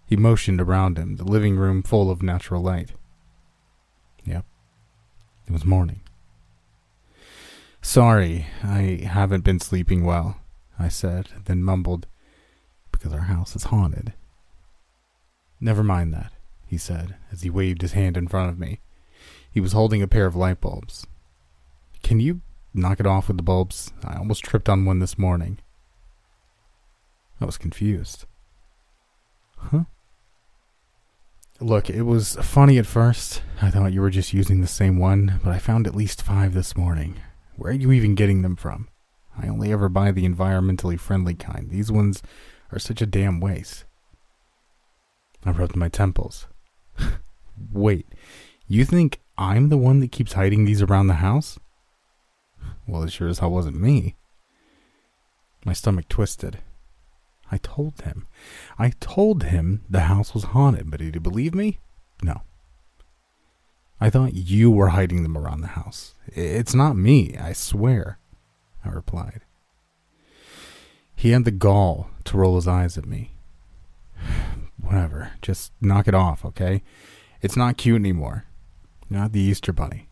He 0.06 0.16
motioned 0.16 0.60
around 0.60 0.98
him, 0.98 1.16
the 1.16 1.24
living 1.24 1.56
room 1.56 1.82
full 1.82 2.10
of 2.10 2.22
natural 2.22 2.62
light. 2.62 2.92
Yep, 4.24 4.44
it 5.46 5.52
was 5.52 5.64
morning. 5.64 6.00
Sorry, 7.80 8.46
I 8.62 9.06
haven't 9.06 9.44
been 9.44 9.60
sleeping 9.60 10.04
well, 10.04 10.38
I 10.78 10.88
said, 10.88 11.28
then 11.44 11.62
mumbled, 11.62 12.06
because 12.92 13.12
our 13.12 13.22
house 13.22 13.54
is 13.54 13.64
haunted. 13.64 14.14
Never 15.60 15.82
mind 15.82 16.12
that, 16.14 16.32
he 16.66 16.78
said, 16.78 17.16
as 17.30 17.42
he 17.42 17.50
waved 17.50 17.82
his 17.82 17.92
hand 17.92 18.16
in 18.16 18.28
front 18.28 18.50
of 18.50 18.58
me. 18.58 18.80
He 19.50 19.60
was 19.60 19.72
holding 19.72 20.02
a 20.02 20.08
pair 20.08 20.26
of 20.26 20.34
light 20.34 20.60
bulbs. 20.60 21.06
Can 22.02 22.20
you 22.20 22.40
knock 22.72 23.00
it 23.00 23.06
off 23.06 23.28
with 23.28 23.36
the 23.36 23.42
bulbs? 23.42 23.92
I 24.02 24.16
almost 24.16 24.44
tripped 24.44 24.68
on 24.68 24.84
one 24.84 24.98
this 24.98 25.18
morning. 25.18 25.58
I 27.40 27.44
was 27.44 27.56
confused. 27.56 28.26
Huh? 29.70 29.84
Look, 31.60 31.88
it 31.88 32.02
was 32.02 32.36
funny 32.36 32.78
at 32.78 32.86
first. 32.86 33.42
I 33.62 33.70
thought 33.70 33.92
you 33.92 34.00
were 34.00 34.10
just 34.10 34.32
using 34.32 34.60
the 34.60 34.66
same 34.66 34.98
one, 34.98 35.40
but 35.42 35.52
I 35.52 35.58
found 35.58 35.86
at 35.86 35.94
least 35.94 36.22
five 36.22 36.52
this 36.52 36.76
morning. 36.76 37.20
Where 37.56 37.70
are 37.70 37.74
you 37.74 37.92
even 37.92 38.14
getting 38.14 38.42
them 38.42 38.56
from? 38.56 38.88
I 39.40 39.48
only 39.48 39.72
ever 39.72 39.88
buy 39.88 40.10
the 40.10 40.28
environmentally 40.28 40.98
friendly 40.98 41.34
kind. 41.34 41.70
These 41.70 41.90
ones 41.90 42.22
are 42.72 42.78
such 42.78 43.00
a 43.00 43.06
damn 43.06 43.40
waste. 43.40 43.84
I 45.44 45.50
rubbed 45.50 45.76
my 45.76 45.88
temples. 45.88 46.48
Wait, 47.72 48.06
you 48.66 48.84
think 48.84 49.20
I'm 49.38 49.68
the 49.68 49.78
one 49.78 50.00
that 50.00 50.12
keeps 50.12 50.32
hiding 50.32 50.64
these 50.64 50.82
around 50.82 51.06
the 51.06 51.14
house? 51.14 51.58
Well, 52.86 53.02
it 53.02 53.12
sure 53.12 53.28
as 53.28 53.38
hell 53.38 53.50
wasn't 53.50 53.80
me. 53.80 54.16
My 55.64 55.72
stomach 55.72 56.08
twisted. 56.08 56.58
I 57.50 57.58
told 57.58 58.02
him. 58.02 58.26
I 58.78 58.90
told 59.00 59.44
him 59.44 59.84
the 59.88 60.00
house 60.00 60.34
was 60.34 60.44
haunted, 60.44 60.90
but 60.90 61.00
did 61.00 61.14
he 61.14 61.20
believe 61.20 61.54
me? 61.54 61.78
No. 62.22 62.42
I 64.00 64.10
thought 64.10 64.34
you 64.34 64.70
were 64.70 64.88
hiding 64.88 65.22
them 65.22 65.36
around 65.36 65.60
the 65.60 65.68
house. 65.68 66.14
It's 66.26 66.74
not 66.74 66.96
me, 66.96 67.36
I 67.36 67.52
swear, 67.52 68.18
I 68.84 68.88
replied. 68.88 69.42
He 71.14 71.30
had 71.30 71.44
the 71.44 71.50
gall 71.50 72.10
to 72.24 72.36
roll 72.36 72.56
his 72.56 72.68
eyes 72.68 72.98
at 72.98 73.06
me. 73.06 73.32
Whatever, 74.80 75.32
just 75.42 75.72
knock 75.80 76.08
it 76.08 76.14
off, 76.14 76.44
okay? 76.44 76.82
It's 77.40 77.56
not 77.56 77.76
cute 77.76 78.00
anymore. 78.00 78.44
Not 79.08 79.32
the 79.32 79.40
Easter 79.40 79.72
Bunny. 79.72 80.08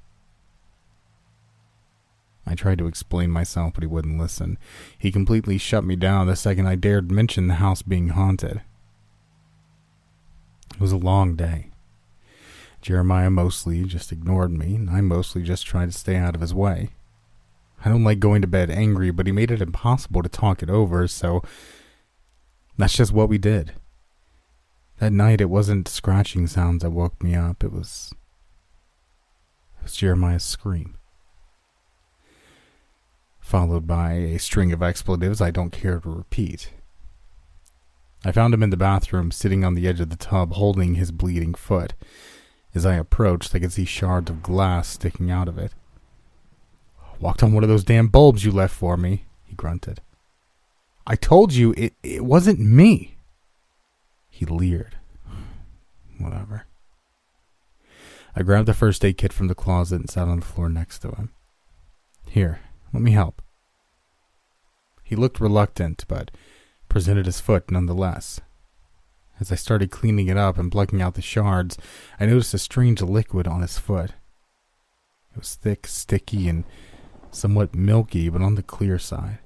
I 2.47 2.55
tried 2.55 2.79
to 2.79 2.87
explain 2.87 3.31
myself, 3.31 3.75
but 3.75 3.83
he 3.83 3.87
wouldn't 3.87 4.19
listen. 4.19 4.59
He 4.99 5.13
completely 5.13 5.59
shut 5.59 5.85
me 5.85 5.97
down 5.97 6.27
the 6.27 6.37
second 6.37 6.67
I 6.67 6.75
dared 6.75 7.11
mention 7.11 7.47
the 7.47 7.55
house 7.55 7.83
being 7.83 8.09
haunted. 8.09 8.63
It 10.75 10.81
was 10.81 10.93
a 10.93 10.97
long 10.97 11.37
day. 11.37 11.69
Jeremiah 12.81 13.31
mostly 13.31 13.85
just 13.85 14.11
ignored 14.11 14.51
me, 14.51 14.75
and 14.75 14.91
I 14.91 15.01
mostly 15.03 15.43
just 15.43 15.67
tried 15.67 15.93
to 15.93 15.99
stay 15.99 16.17
out 16.17 16.35
of 16.35 16.41
his 16.41 16.53
way. 16.53 16.91
I 17.85 17.89
don't 17.89 18.05
like 18.05 18.19
going 18.19 18.43
to 18.43 18.49
bed 18.49 18.71
angry, 18.71 19.13
but 19.13 19.27
he 19.27 19.33
made 19.33 19.53
it 19.53 19.63
impossible 19.63 20.23
to 20.23 20.29
talk 20.29 20.63
it 20.63 20.71
over, 20.71 21.07
so 21.07 21.43
that's 22.77 22.97
just 22.97 23.13
what 23.13 23.29
we 23.29 23.39
did. 23.39 23.73
That 24.99 25.13
night, 25.13 25.41
it 25.41 25.51
wasn't 25.51 25.89
scratching 25.89 26.49
sounds 26.49 26.83
that 26.83 26.91
woke 26.91 27.23
me 27.23 27.35
up, 27.35 27.63
it 27.63 27.73
was. 27.73 28.13
It 29.79 29.85
was 29.85 29.97
Jeremiah's 29.97 30.45
scream 30.45 30.97
followed 33.43 33.87
by 33.87 34.13
a 34.13 34.39
string 34.39 34.73
of 34.73 34.83
expletives 34.83 35.43
I 35.43 35.51
don't 35.51 35.73
care 35.73 36.01
to 36.01 36.09
repeat. 36.09 36.71
I 38.25 38.33
found 38.33 38.55
him 38.55 38.63
in 38.63 38.71
the 38.71 38.77
bathroom, 38.77 39.33
sitting 39.33 39.65
on 39.65 39.75
the 39.75 39.87
edge 39.87 40.01
of 40.01 40.09
the 40.09 40.17
tub, 40.17 40.55
holding 40.55 40.95
his 40.95 41.11
bleeding 41.11 41.53
foot. 41.55 41.93
As 42.75 42.87
I 42.87 42.95
approached, 42.95 43.55
I 43.55 43.59
could 43.59 43.73
see 43.73 43.85
shards 43.85 44.31
of 44.31 44.43
glass 44.43 44.89
sticking 44.89 45.31
out 45.31 45.49
of 45.49 45.59
it. 45.59 45.73
Walked 47.21 47.43
on 47.43 47.53
one 47.53 47.63
of 47.63 47.69
those 47.69 47.85
damn 47.85 48.09
bulbs 48.09 48.45
you 48.45 48.53
left 48.53 48.75
for 48.75 48.97
me, 48.97 49.27
he 49.45 49.55
grunted. 49.55 50.01
I 51.07 51.17
told 51.17 51.53
you 51.53 51.75
it, 51.77 51.95
it 52.03 52.25
wasn't 52.25 52.61
me. 52.61 53.17
He 54.31 54.47
leered. 54.47 54.97
Whatever. 56.19 56.67
I 58.35 58.43
grabbed 58.43 58.69
the 58.69 58.75
first 58.75 59.05
aid 59.05 59.19
kit 59.19 59.33
from 59.33 59.49
the 59.49 59.55
closet 59.55 59.97
and 59.97 60.11
sat 60.11 60.29
on 60.29 60.41
the 60.41 60.47
floor 60.47 60.69
next 60.69 61.01
to 61.01 61.09
him. 61.09 61.31
Here, 62.31 62.61
let 62.93 63.03
me 63.03 63.13
help. 63.13 63.43
He 65.03 65.17
looked 65.17 65.41
reluctant, 65.41 66.05
but 66.09 66.31
presented 66.89 67.27
his 67.27 67.41
foot 67.41 67.71
nonetheless. 67.71 68.41
As 69.41 69.51
I 69.51 69.57
started 69.57 69.91
cleaning 69.91 70.29
it 70.29 70.37
up 70.37 70.59
and 70.59 70.71
plucking 70.71 71.03
out 71.03 71.15
the 71.15 71.23
shards, 71.23 71.77
I 72.21 72.27
noticed 72.27 72.55
a 72.55 72.59
strange 72.59 73.03
liquid 73.03 73.47
on 73.47 73.63
his 73.63 73.79
foot. 73.79 74.13
It 75.33 75.39
was 75.39 75.55
thick, 75.55 75.87
sticky, 75.87 76.49
and 76.49 76.65
somewhat 77.31 77.75
milky, 77.75 78.29
but 78.29 78.43
on 78.43 78.55
the 78.55 78.63
clear 78.63 78.99
side. 78.99 79.39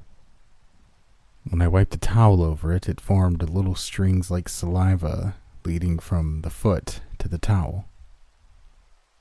When 1.48 1.62
I 1.62 1.68
wiped 1.68 1.94
a 1.94 1.98
towel 1.98 2.42
over 2.42 2.72
it, 2.72 2.88
it 2.88 3.00
formed 3.00 3.48
little 3.48 3.76
strings 3.76 4.30
like 4.30 4.48
saliva 4.48 5.36
leading 5.64 5.98
from 5.98 6.42
the 6.42 6.50
foot 6.50 7.00
to 7.18 7.28
the 7.28 7.38
towel. 7.38 7.86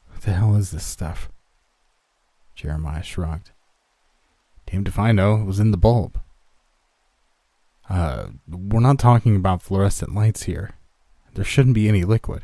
What 0.10 0.22
the 0.22 0.34
hell 0.34 0.56
is 0.56 0.72
this 0.72 0.86
stuff? 0.86 1.30
Jeremiah 2.56 3.04
shrugged. 3.04 3.52
Damned 4.68 4.88
if 4.88 4.98
I 4.98 5.12
know, 5.12 5.36
it 5.36 5.46
was 5.46 5.60
in 5.60 5.72
the 5.72 5.78
bulb. 5.78 6.20
Uh, 7.90 8.28
we're 8.48 8.80
not 8.80 8.98
talking 8.98 9.36
about 9.36 9.62
fluorescent 9.62 10.16
lights 10.16 10.44
here. 10.44 10.76
There 11.36 11.46
shouldn't 11.46 11.76
be 11.76 11.88
any 11.88 12.04
liquid. 12.04 12.44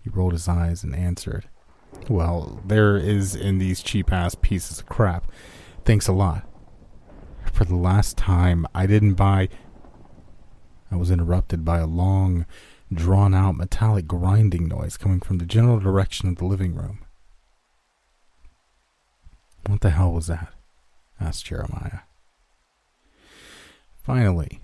He 0.00 0.10
rolled 0.10 0.32
his 0.32 0.48
eyes 0.48 0.82
and 0.82 0.94
answered, 0.94 1.48
Well, 2.08 2.62
there 2.64 2.96
is 2.96 3.34
in 3.34 3.58
these 3.58 3.82
cheap 3.82 4.12
ass 4.12 4.34
pieces 4.34 4.78
of 4.78 4.86
crap. 4.86 5.30
Thanks 5.84 6.08
a 6.08 6.12
lot. 6.12 6.46
For 7.52 7.64
the 7.64 7.76
last 7.76 8.16
time, 8.16 8.66
I 8.74 8.86
didn't 8.86 9.14
buy. 9.14 9.48
I 10.90 10.96
was 10.96 11.10
interrupted 11.10 11.64
by 11.64 11.78
a 11.78 11.86
long, 11.86 12.46
drawn 12.92 13.34
out 13.34 13.56
metallic 13.56 14.06
grinding 14.06 14.68
noise 14.68 14.96
coming 14.96 15.20
from 15.20 15.38
the 15.38 15.44
general 15.44 15.80
direction 15.80 16.28
of 16.28 16.36
the 16.36 16.46
living 16.46 16.74
room. 16.74 17.03
What 19.66 19.80
the 19.80 19.90
hell 19.90 20.12
was 20.12 20.26
that? 20.26 20.52
asked 21.20 21.46
Jeremiah. 21.46 22.00
Finally, 24.02 24.60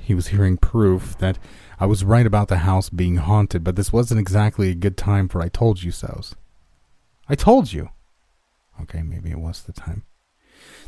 he 0.00 0.14
was 0.14 0.28
hearing 0.28 0.58
proof 0.58 1.16
that 1.18 1.38
I 1.80 1.86
was 1.86 2.04
right 2.04 2.26
about 2.26 2.48
the 2.48 2.58
house 2.58 2.90
being 2.90 3.16
haunted, 3.16 3.64
but 3.64 3.76
this 3.76 3.92
wasn't 3.92 4.20
exactly 4.20 4.70
a 4.70 4.74
good 4.74 4.96
time 4.98 5.28
for 5.28 5.40
I 5.40 5.48
told 5.48 5.82
you 5.82 5.90
so's. 5.90 6.34
I 7.28 7.34
told 7.34 7.72
you. 7.72 7.88
Okay, 8.82 9.02
maybe 9.02 9.30
it 9.30 9.38
was 9.38 9.62
the 9.62 9.72
time. 9.72 10.04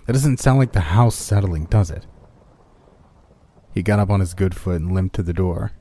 That 0.04 0.12
doesn't 0.12 0.40
sound 0.40 0.58
like 0.58 0.72
the 0.72 0.80
house 0.80 1.14
settling, 1.14 1.64
does 1.64 1.90
it? 1.90 2.06
He 3.72 3.82
got 3.82 3.98
up 3.98 4.10
on 4.10 4.20
his 4.20 4.34
good 4.34 4.54
foot 4.54 4.80
and 4.80 4.92
limped 4.92 5.14
to 5.16 5.22
the 5.22 5.32
door. 5.32 5.72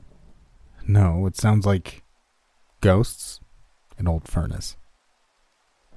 No, 0.86 1.26
it 1.26 1.36
sounds 1.36 1.66
like 1.66 2.02
ghosts, 2.80 3.40
an 3.98 4.08
old 4.08 4.28
furnace. 4.28 4.76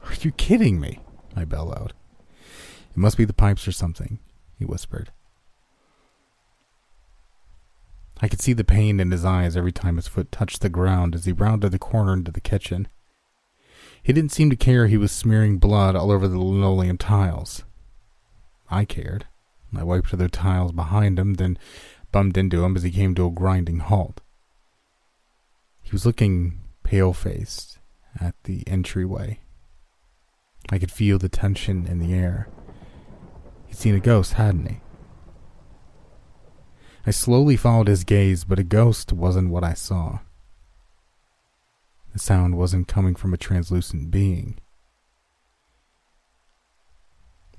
Are 0.03 0.13
you 0.21 0.31
kidding 0.31 0.79
me? 0.79 0.99
I 1.39 1.45
bellowed. 1.45 1.93
It 2.91 2.97
must 2.97 3.17
be 3.17 3.25
the 3.25 3.33
pipes 3.33 3.67
or 3.67 3.71
something, 3.71 4.19
he 4.57 4.65
whispered. 4.65 5.11
I 8.21 8.27
could 8.27 8.41
see 8.41 8.51
the 8.51 8.65
pain 8.65 8.99
in 8.99 9.11
his 9.11 9.23
eyes 9.23 9.55
every 9.55 9.71
time 9.71 9.95
his 9.95 10.07
foot 10.07 10.31
touched 10.31 10.61
the 10.61 10.69
ground 10.69 11.15
as 11.15 11.23
he 11.23 11.31
rounded 11.31 11.71
the 11.71 11.79
corner 11.79 12.13
into 12.13 12.31
the 12.31 12.41
kitchen. 12.41 12.89
He 14.03 14.11
didn't 14.11 14.33
seem 14.33 14.49
to 14.49 14.57
care 14.57 14.87
he 14.87 14.97
was 14.97 15.11
smearing 15.11 15.57
blood 15.57 15.95
all 15.95 16.11
over 16.11 16.27
the 16.27 16.37
linoleum 16.37 16.97
tiles. 16.97 17.63
I 18.69 18.83
cared. 18.83 19.25
I 19.75 19.83
wiped 19.83 20.17
the 20.17 20.27
tiles 20.27 20.73
behind 20.73 21.17
him, 21.17 21.35
then 21.35 21.57
bumped 22.11 22.35
into 22.35 22.65
him 22.65 22.75
as 22.75 22.83
he 22.83 22.91
came 22.91 23.15
to 23.15 23.27
a 23.27 23.31
grinding 23.31 23.79
halt. 23.79 24.19
He 25.81 25.91
was 25.91 26.05
looking 26.05 26.59
pale 26.83 27.13
faced 27.13 27.79
at 28.19 28.35
the 28.43 28.67
entryway. 28.67 29.39
I 30.71 30.77
could 30.77 30.91
feel 30.91 31.17
the 31.17 31.29
tension 31.29 31.87
in 31.87 31.99
the 31.99 32.13
air. 32.13 32.47
He'd 33.67 33.77
seen 33.77 33.95
a 33.95 33.99
ghost, 33.99 34.33
hadn't 34.33 34.67
he? 34.67 34.77
I 37.07 37.11
slowly 37.11 37.55
followed 37.55 37.87
his 37.87 38.03
gaze, 38.03 38.43
but 38.43 38.59
a 38.59 38.63
ghost 38.63 39.11
wasn't 39.11 39.49
what 39.49 39.63
I 39.63 39.73
saw. 39.73 40.19
The 42.13 42.19
sound 42.19 42.57
wasn't 42.57 42.87
coming 42.87 43.15
from 43.15 43.33
a 43.33 43.37
translucent 43.37 44.11
being. 44.11 44.59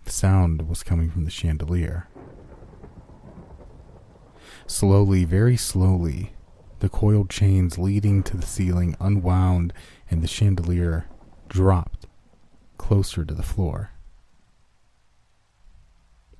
The 0.05 0.13
sound 0.13 0.69
was 0.69 0.83
coming 0.83 1.11
from 1.11 1.25
the 1.25 1.31
chandelier. 1.31 2.09
Slowly, 4.67 5.25
very 5.25 5.57
slowly, 5.57 6.33
the 6.79 6.89
coiled 6.89 7.31
chains 7.31 7.77
leading 7.77 8.23
to 8.25 8.37
the 8.37 8.47
ceiling 8.47 8.97
unwound 9.01 9.73
and 10.11 10.23
the 10.23 10.29
chandelier 10.29 11.07
dropped 11.49 12.07
closer 12.81 13.27
to 13.27 13.35
the 13.35 13.43
floor. 13.43 13.91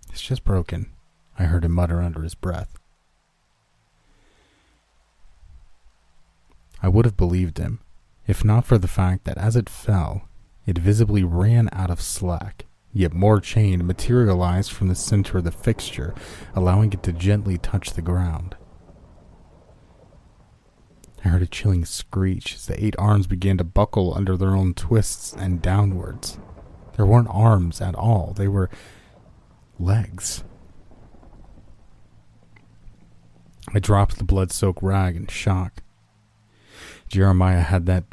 It's 0.09 0.23
just 0.23 0.43
broken, 0.43 0.91
I 1.39 1.45
heard 1.45 1.67
him 1.67 1.73
mutter 1.73 2.01
under 2.01 2.23
his 2.23 2.35
breath. 2.35 2.79
I 6.83 6.89
would 6.89 7.05
have 7.05 7.17
believed 7.17 7.59
him, 7.59 7.81
if 8.27 8.43
not 8.43 8.65
for 8.65 8.79
the 8.79 8.89
fact 8.89 9.25
that 9.25 9.37
as 9.37 9.55
it 9.55 9.69
fell, 9.69 10.23
it 10.65 10.79
visibly 10.79 11.23
ran 11.23 11.69
out 11.73 11.91
of 11.91 12.01
slack, 12.01 12.65
yet 12.91 13.13
more 13.13 13.39
chain 13.39 13.87
materialized 13.87 14.73
from 14.73 14.89
the 14.89 14.95
center 14.95 15.39
of 15.39 15.45
the 15.45 15.53
fixture, 15.53 16.15
allowing 16.55 16.91
it 16.95 17.03
to 17.03 17.13
gently 17.13 17.59
touch 17.59 17.93
the 17.93 18.03
ground. 18.03 18.57
I 21.25 21.29
heard 21.29 21.43
a 21.43 21.47
chilling 21.47 21.85
screech 21.85 22.55
as 22.55 22.67
the 22.67 22.83
eight 22.83 22.95
arms 22.99 23.27
began 23.27 23.59
to 23.59 23.65
buckle 23.65 24.15
under 24.15 24.37
their 24.37 24.57
own 24.57 24.75
twists 24.75 25.33
and 25.33 25.61
downwards. 25.61 26.39
There 26.97 27.07
weren't 27.07 27.29
arms 27.31 27.81
at 27.81 27.95
all, 27.95 28.33
they 28.37 28.49
were 28.49 28.71
legs. 29.79 30.45
I 33.73 33.79
dropped 33.79 34.19
the 34.19 34.25
blood 34.25 34.51
soaked 34.51 34.83
rag 34.83 35.17
in 35.17 35.27
shock. 35.27 35.83
Jeremiah 37.09 37.61
had 37.61 37.87
that 37.87 38.05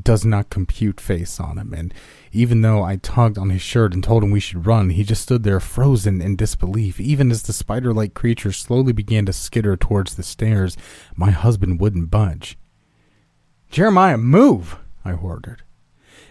does 0.00 0.24
not 0.24 0.50
compute 0.50 1.00
face 1.00 1.40
on 1.40 1.58
him, 1.58 1.72
and 1.72 1.92
even 2.36 2.60
though 2.60 2.82
I 2.82 2.96
tugged 2.96 3.38
on 3.38 3.50
his 3.50 3.62
shirt 3.62 3.94
and 3.94 4.04
told 4.04 4.22
him 4.22 4.30
we 4.30 4.40
should 4.40 4.66
run, 4.66 4.90
he 4.90 5.02
just 5.02 5.22
stood 5.22 5.42
there 5.42 5.58
frozen 5.58 6.20
in 6.20 6.36
disbelief. 6.36 7.00
Even 7.00 7.30
as 7.30 7.42
the 7.42 7.52
spider 7.52 7.94
like 7.94 8.14
creature 8.14 8.52
slowly 8.52 8.92
began 8.92 9.26
to 9.26 9.32
skitter 9.32 9.76
towards 9.76 10.14
the 10.14 10.22
stairs, 10.22 10.76
my 11.16 11.30
husband 11.30 11.80
wouldn't 11.80 12.10
budge. 12.10 12.58
Jeremiah, 13.70 14.18
move! 14.18 14.78
I 15.04 15.12
ordered. 15.12 15.62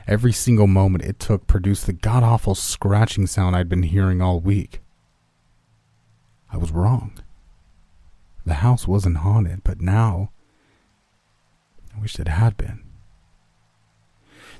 Every 0.07 0.31
single 0.31 0.67
moment 0.67 1.03
it 1.03 1.19
took 1.19 1.47
produced 1.47 1.87
the 1.87 1.93
god 1.93 2.21
awful 2.21 2.53
scratching 2.53 3.25
sound 3.25 3.55
I'd 3.55 3.69
been 3.69 3.83
hearing 3.83 4.21
all 4.21 4.39
week. 4.39 4.81
I 6.51 6.57
was 6.57 6.71
wrong. 6.71 7.13
The 8.45 8.55
house 8.55 8.87
wasn't 8.87 9.17
haunted, 9.17 9.63
but 9.63 9.81
now 9.81 10.29
I 11.95 11.99
wished 11.99 12.19
it 12.19 12.27
had 12.27 12.55
been. 12.57 12.84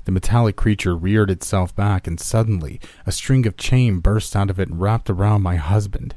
The 0.06 0.12
metallic 0.12 0.54
creature 0.54 0.96
reared 0.96 1.32
itself 1.32 1.74
back, 1.74 2.06
and 2.06 2.20
suddenly 2.20 2.80
a 3.06 3.10
string 3.10 3.44
of 3.44 3.56
chain 3.56 3.98
burst 3.98 4.36
out 4.36 4.50
of 4.50 4.60
it 4.60 4.68
and 4.68 4.80
wrapped 4.80 5.10
around 5.10 5.42
my 5.42 5.56
husband. 5.56 6.14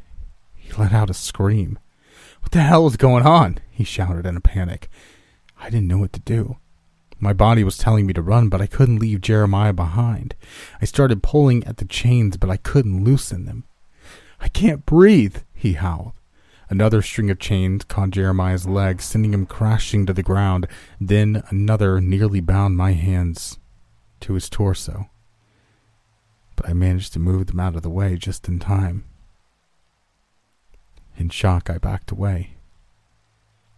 He 0.56 0.72
let 0.74 0.94
out 0.94 1.10
a 1.10 1.16
scream. 1.16 1.80
What 2.42 2.52
the 2.52 2.62
hell 2.62 2.86
is 2.86 2.98
going 2.98 3.26
on? 3.26 3.58
he 3.72 3.84
shouted 3.84 4.28
in 4.28 4.38
a 4.38 4.42
panic. 4.42 4.92
I 5.60 5.72
didn't 5.72 5.88
know 5.88 5.98
what 5.98 6.14
to 6.14 6.20
do. 6.20 6.58
My 7.20 7.34
body 7.34 7.64
was 7.64 7.80
telling 7.80 8.06
me 8.06 8.14
to 8.14 8.22
run, 8.22 8.48
but 8.48 8.62
I 8.62 8.68
couldn't 8.68 9.00
leave 9.00 9.22
Jeremiah 9.22 9.74
behind. 9.74 10.36
I 10.80 10.86
started 10.86 11.24
pulling 11.24 11.64
at 11.64 11.78
the 11.78 11.86
chains, 11.86 12.38
but 12.38 12.52
I 12.52 12.58
couldn't 12.58 13.04
loosen 13.04 13.46
them. 13.46 13.64
I 14.40 14.50
can't 14.50 14.86
breathe, 14.86 15.38
he 15.52 15.74
howled. 15.74 16.14
Another 16.70 17.02
string 17.02 17.32
of 17.32 17.40
chains 17.40 17.86
caught 17.86 18.12
Jeremiah's 18.12 18.68
leg, 18.68 19.02
sending 19.02 19.34
him 19.34 19.48
crashing 19.48 20.06
to 20.06 20.14
the 20.14 20.22
ground. 20.22 20.68
Then 21.02 21.42
another 21.50 22.00
nearly 22.00 22.40
bound 22.40 22.78
my 22.78 22.92
hands 22.92 23.58
to 24.22 24.34
his 24.34 24.50
torso. 24.50 25.10
But 26.56 26.70
I 26.70 26.74
managed 26.74 27.14
to 27.14 27.20
move 27.20 27.48
them 27.48 27.60
out 27.60 27.76
of 27.76 27.84
the 27.84 27.90
way 27.90 28.16
just 28.18 28.48
in 28.48 28.60
time. 28.60 29.06
In 31.18 31.30
shock, 31.30 31.70
I 31.70 31.78
backed 31.78 32.12
away. 32.12 32.56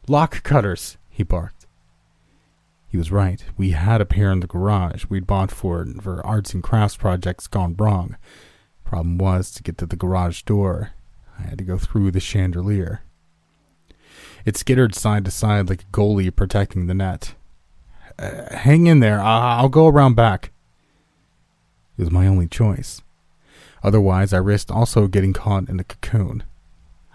Lock 0.08 0.44
cutters, 0.44 0.98
he 1.10 1.24
barked. 1.24 1.66
He 2.88 2.98
was 2.98 3.12
right. 3.12 3.44
We 3.56 3.72
had 3.72 4.02
a 4.02 4.06
pair 4.06 4.32
in 4.32 4.42
the 4.42 4.48
garage 4.48 5.06
we'd 5.08 5.26
bought 5.26 5.50
for 5.50 5.86
for 6.02 6.26
arts 6.26 6.54
and 6.54 6.62
crafts 6.62 6.98
projects 6.98 7.48
gone 7.48 7.76
wrong. 7.78 8.18
Problem 8.84 9.18
was, 9.18 9.52
to 9.52 9.64
get 9.64 9.78
to 9.78 9.86
the 9.86 9.96
garage 9.96 10.42
door, 10.42 10.92
I 11.40 11.44
had 11.44 11.58
to 11.60 11.64
go 11.64 11.78
through 11.78 12.12
the 12.12 12.20
chandelier. 12.20 13.02
It 14.44 14.58
skittered 14.58 14.94
side 14.94 15.24
to 15.26 15.32
side 15.32 15.70
like 15.70 15.84
a 15.84 15.92
goalie 15.98 16.36
protecting 16.36 16.88
the 16.88 16.94
net. 16.94 17.36
Hang 18.22 18.88
in 18.88 19.00
there. 19.00 19.20
I- 19.20 19.58
I'll 19.58 19.70
go 19.70 19.88
around 19.88 20.16
back. 20.16 20.52
It 21.98 22.04
was 22.04 22.12
my 22.12 22.28
only 22.28 22.48
choice. 22.48 23.02
Otherwise, 23.84 24.32
I 24.32 24.38
risked 24.38 24.72
also 24.72 25.08
getting 25.08 25.34
caught 25.34 25.70
in 25.70 25.78
the 25.78 25.84
cocoon. 25.84 26.44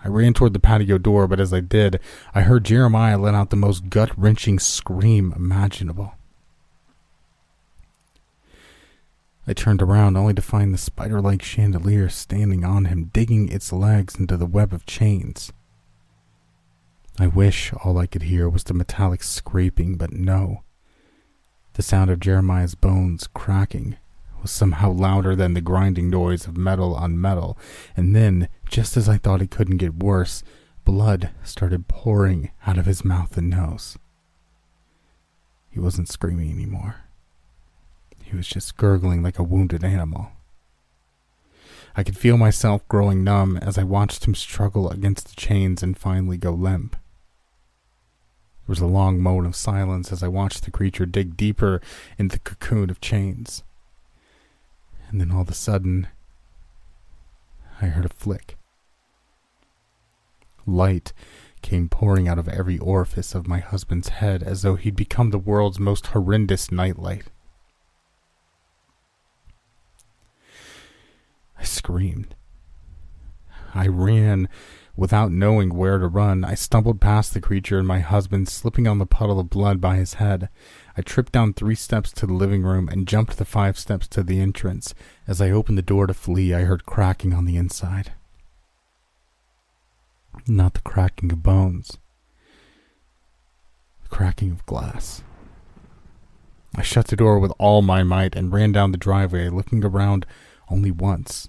I 0.05 0.09
ran 0.09 0.35
toward 0.35 0.53
the 0.53 0.61
patio 0.61 0.99
door, 0.99 1.27
but 1.27 1.41
as 1.41 1.53
I 1.53 1.61
did, 1.61 2.01
I 2.35 2.43
heard 2.43 2.65
Jeremiah 2.65 3.19
let 3.19 3.35
out 3.35 3.51
the 3.51 3.57
most 3.57 3.89
gut 3.89 4.11
wrenching 4.17 4.59
scream 4.59 5.33
imaginable. 5.35 6.15
I 9.49 9.53
turned 9.53 9.81
around 9.81 10.17
only 10.17 10.35
to 10.35 10.43
find 10.43 10.75
the 10.75 10.79
spider 10.79 11.21
like 11.21 11.41
chandelier 11.41 12.09
standing 12.09 12.65
on 12.65 12.87
him, 12.87 13.11
digging 13.13 13.49
its 13.49 13.73
legs 13.73 14.17
into 14.17 14.37
the 14.37 14.47
web 14.47 14.73
of 14.73 14.87
chains. 14.87 15.53
I 17.19 17.29
wish 17.29 17.73
all 17.85 17.97
I 17.97 18.07
could 18.07 18.23
hear 18.23 18.49
was 18.49 18.65
the 18.65 18.75
metallic 18.75 19.23
scraping, 19.23 19.97
but 19.97 20.13
no. 20.13 20.63
The 21.77 21.83
sound 21.83 22.09
of 22.09 22.21
Jeremiah's 22.21 22.75
bones 22.75 23.29
cracking 23.35 23.99
was 24.41 24.51
somehow 24.51 24.93
louder 24.93 25.37
than 25.37 25.53
the 25.53 25.61
grinding 25.61 26.09
noise 26.09 26.47
of 26.47 26.57
metal 26.57 26.95
on 26.95 27.21
metal, 27.21 27.59
and 27.95 28.17
then, 28.17 28.49
just 28.67 28.97
as 28.97 29.11
I 29.11 29.19
thought 29.19 29.43
it 29.43 29.51
couldn't 29.51 29.77
get 29.77 30.03
worse, 30.03 30.43
blood 30.87 31.33
started 31.45 31.87
pouring 31.87 32.51
out 32.67 32.79
of 32.79 32.87
his 32.87 33.05
mouth 33.05 33.37
and 33.37 33.51
nose. 33.51 33.99
He 35.69 35.79
wasn't 35.79 36.09
screaming 36.09 36.51
anymore. 36.51 36.97
He 38.23 38.35
was 38.35 38.49
just 38.49 38.79
gurgling 38.79 39.23
like 39.23 39.39
a 39.39 39.43
wounded 39.43 39.85
animal. 39.85 40.33
I 41.95 42.03
could 42.03 42.17
feel 42.17 42.39
myself 42.39 42.89
growing 42.89 43.23
numb 43.23 43.59
as 43.59 43.77
I 43.77 43.83
watched 43.83 44.27
him 44.27 44.35
struggle 44.35 44.89
against 44.89 45.29
the 45.29 45.37
chains 45.37 45.83
and 45.83 45.99
finally 45.99 46.39
go 46.39 46.53
limp. 46.53 46.97
There 48.67 48.73
was 48.73 48.81
a 48.81 48.87
long 48.87 49.21
moment 49.21 49.47
of 49.47 49.55
silence 49.55 50.11
as 50.11 50.25
I 50.25 50.29
watched 50.29 50.65
the 50.65 50.73
creature 50.73 51.07
dig 51.07 51.37
deeper 51.37 51.81
into 52.19 52.37
the 52.37 52.43
cocoon 52.43 52.91
of 52.91 53.01
chains. 53.01 53.63
And 55.09 55.21
then 55.21 55.31
all 55.31 55.43
of 55.43 55.49
a 55.49 55.55
sudden, 55.55 56.09
I 57.81 57.87
heard 57.87 58.05
a 58.05 58.09
flick. 58.09 58.57
Light 60.67 61.13
came 61.63 61.89
pouring 61.89 62.27
out 62.27 62.41
of 62.41 62.49
every 62.49 62.77
orifice 62.79 63.37
of 63.37 63.47
my 63.47 63.61
husband's 63.61 64.09
head 64.09 64.43
as 64.43 64.63
though 64.63 64.75
he'd 64.75 64.97
become 64.97 65.31
the 65.31 65.39
world's 65.39 65.79
most 65.79 66.09
horrendous 66.09 66.73
nightlight. 66.73 67.27
I 71.57 71.63
screamed. 71.63 72.35
I 73.75 73.87
ran 73.87 74.49
without 74.97 75.31
knowing 75.31 75.75
where 75.75 75.99
to 75.99 76.09
run. 76.09 76.45
I 76.45 76.55
stumbled 76.55 77.01
past 77.01 77.35
the 77.35 77.41
creature 77.41 77.79
and 77.79 77.87
my 77.87 78.01
husband, 78.01 78.49
slipping 78.49 78.89
on 78.89 78.99
the 78.99 79.07
puddle 79.07 79.39
of 79.39 79.51
blood 79.51 79.81
by 79.81 79.97
his 79.97 80.15
head. 80.15 80.49
I 80.97 81.03
tripped 81.03 81.33
down 81.33 81.53
three 81.53 81.75
steps 81.75 82.11
to 82.13 82.27
the 82.27 82.33
living 82.33 82.63
room 82.63 82.89
and 82.89 83.07
jumped 83.07 83.37
the 83.37 83.45
five 83.45 83.79
steps 83.79 84.09
to 84.09 84.23
the 84.23 84.41
entrance. 84.41 84.95
As 85.27 85.41
I 85.41 85.51
opened 85.51 85.77
the 85.77 85.83
door 85.83 86.07
to 86.07 86.15
flee, 86.15 86.55
I 86.55 86.63
heard 86.63 86.87
cracking 86.87 87.35
on 87.35 87.45
the 87.45 87.57
inside. 87.57 88.13
Not 90.47 90.75
the 90.75 90.81
cracking 90.81 91.33
of 91.33 91.43
bones, 91.43 91.99
the 94.03 94.09
cracking 94.09 94.51
of 94.53 94.65
glass. 94.67 95.23
I 96.77 96.83
shut 96.83 97.09
the 97.09 97.17
door 97.17 97.39
with 97.39 97.53
all 97.59 97.81
my 97.81 98.03
might 98.03 98.37
and 98.37 98.53
ran 98.53 98.73
down 98.73 98.93
the 98.93 98.99
driveway, 98.99 99.49
looking 99.49 99.83
around 99.85 100.27
only 100.69 100.91
once. 100.91 101.49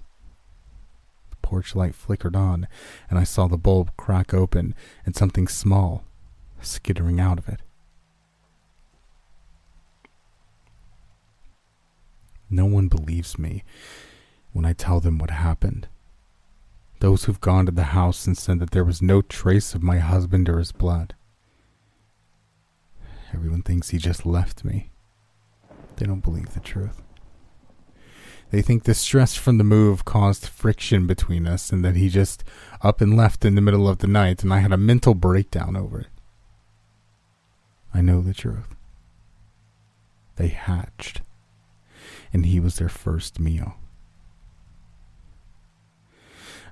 Porch 1.48 1.74
light 1.74 1.94
flickered 1.94 2.36
on, 2.36 2.68
and 3.08 3.18
I 3.18 3.24
saw 3.24 3.46
the 3.48 3.56
bulb 3.56 3.96
crack 3.96 4.34
open 4.34 4.74
and 5.06 5.16
something 5.16 5.48
small 5.48 6.04
skittering 6.60 7.18
out 7.18 7.38
of 7.38 7.48
it. 7.48 7.62
No 12.50 12.66
one 12.66 12.88
believes 12.88 13.38
me 13.38 13.64
when 14.52 14.66
I 14.66 14.74
tell 14.74 15.00
them 15.00 15.16
what 15.16 15.30
happened. 15.30 15.88
Those 17.00 17.24
who've 17.24 17.40
gone 17.40 17.64
to 17.64 17.72
the 17.72 17.94
house 17.96 18.26
and 18.26 18.36
said 18.36 18.58
that 18.58 18.72
there 18.72 18.84
was 18.84 19.00
no 19.00 19.22
trace 19.22 19.74
of 19.74 19.82
my 19.82 20.00
husband 20.00 20.50
or 20.50 20.58
his 20.58 20.72
blood. 20.72 21.14
Everyone 23.32 23.62
thinks 23.62 23.88
he 23.88 23.96
just 23.96 24.26
left 24.26 24.66
me. 24.66 24.90
They 25.96 26.04
don't 26.04 26.20
believe 26.20 26.52
the 26.52 26.60
truth. 26.60 27.00
They 28.50 28.62
think 28.62 28.84
the 28.84 28.94
stress 28.94 29.34
from 29.34 29.58
the 29.58 29.64
move 29.64 30.04
caused 30.04 30.46
friction 30.46 31.06
between 31.06 31.46
us 31.46 31.70
and 31.70 31.84
that 31.84 31.96
he 31.96 32.08
just 32.08 32.44
up 32.80 33.00
and 33.00 33.16
left 33.16 33.44
in 33.44 33.54
the 33.54 33.60
middle 33.60 33.88
of 33.88 33.98
the 33.98 34.06
night 34.06 34.42
and 34.42 34.52
I 34.52 34.60
had 34.60 34.72
a 34.72 34.78
mental 34.78 35.14
breakdown 35.14 35.76
over 35.76 36.00
it. 36.00 36.06
I 37.92 38.00
know 38.00 38.22
the 38.22 38.34
truth. 38.34 38.74
They 40.36 40.48
hatched, 40.48 41.20
and 42.32 42.46
he 42.46 42.60
was 42.60 42.76
their 42.76 42.88
first 42.88 43.40
meal. 43.40 43.74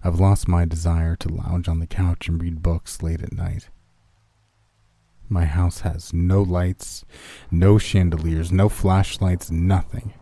I've 0.05 0.21
lost 0.21 0.47
my 0.47 0.65
desire 0.65 1.17
to 1.17 1.29
lounge 1.29 1.67
on 1.67 1.81
the 1.81 1.87
couch 1.87 2.29
and 2.29 2.41
read 2.41 2.63
books 2.63 3.03
late 3.03 3.23
at 3.23 3.33
night. 3.33 3.69
My 5.29 5.47
house 5.47 5.81
has 5.81 6.13
no 6.13 6.43
lights, 6.43 7.05
no 7.51 7.77
chandeliers, 7.77 8.53
no 8.53 8.69
flashlights, 8.69 9.51
nothing. 9.51 10.15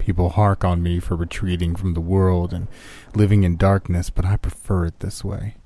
People 0.00 0.30
hark 0.30 0.64
on 0.64 0.82
me 0.82 0.98
for 0.98 1.14
retreating 1.14 1.76
from 1.76 1.92
the 1.92 2.00
world 2.00 2.54
and 2.54 2.68
living 3.14 3.44
in 3.44 3.56
darkness, 3.56 4.08
but 4.08 4.24
I 4.24 4.36
prefer 4.36 4.86
it 4.86 4.98
this 5.00 5.22
way. 5.22 5.56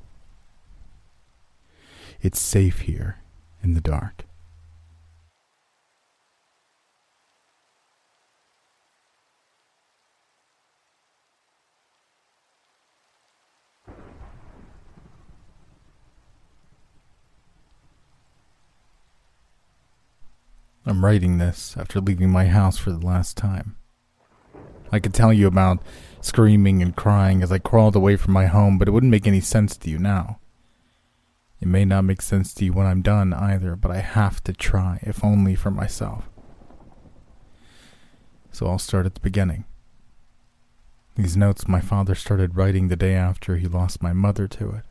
It's 2.20 2.40
safe 2.40 2.80
here 2.80 3.22
in 3.62 3.74
the 3.74 3.80
dark. 3.80 4.24
I'm 20.84 21.04
writing 21.04 21.38
this 21.38 21.76
after 21.78 22.00
leaving 22.00 22.30
my 22.30 22.46
house 22.46 22.76
for 22.76 22.90
the 22.90 22.98
last 22.98 23.36
time. 23.36 23.76
I 24.94 25.00
could 25.00 25.12
tell 25.12 25.32
you 25.32 25.48
about 25.48 25.82
screaming 26.20 26.80
and 26.80 26.94
crying 26.94 27.42
as 27.42 27.50
I 27.50 27.58
crawled 27.58 27.96
away 27.96 28.14
from 28.14 28.32
my 28.32 28.46
home, 28.46 28.78
but 28.78 28.86
it 28.86 28.92
wouldn't 28.92 29.10
make 29.10 29.26
any 29.26 29.40
sense 29.40 29.76
to 29.78 29.90
you 29.90 29.98
now. 29.98 30.38
It 31.60 31.66
may 31.66 31.84
not 31.84 32.04
make 32.04 32.22
sense 32.22 32.54
to 32.54 32.64
you 32.64 32.72
when 32.72 32.86
I'm 32.86 33.02
done 33.02 33.32
either, 33.32 33.74
but 33.74 33.90
I 33.90 33.98
have 33.98 34.44
to 34.44 34.52
try, 34.52 35.00
if 35.02 35.24
only 35.24 35.56
for 35.56 35.72
myself. 35.72 36.30
So 38.52 38.68
I'll 38.68 38.78
start 38.78 39.04
at 39.04 39.14
the 39.14 39.20
beginning. 39.20 39.64
These 41.16 41.36
notes 41.36 41.66
my 41.66 41.80
father 41.80 42.14
started 42.14 42.56
writing 42.56 42.86
the 42.86 42.94
day 42.94 43.14
after 43.14 43.56
he 43.56 43.66
lost 43.66 44.00
my 44.00 44.12
mother 44.12 44.46
to 44.46 44.70
it. 44.70 44.84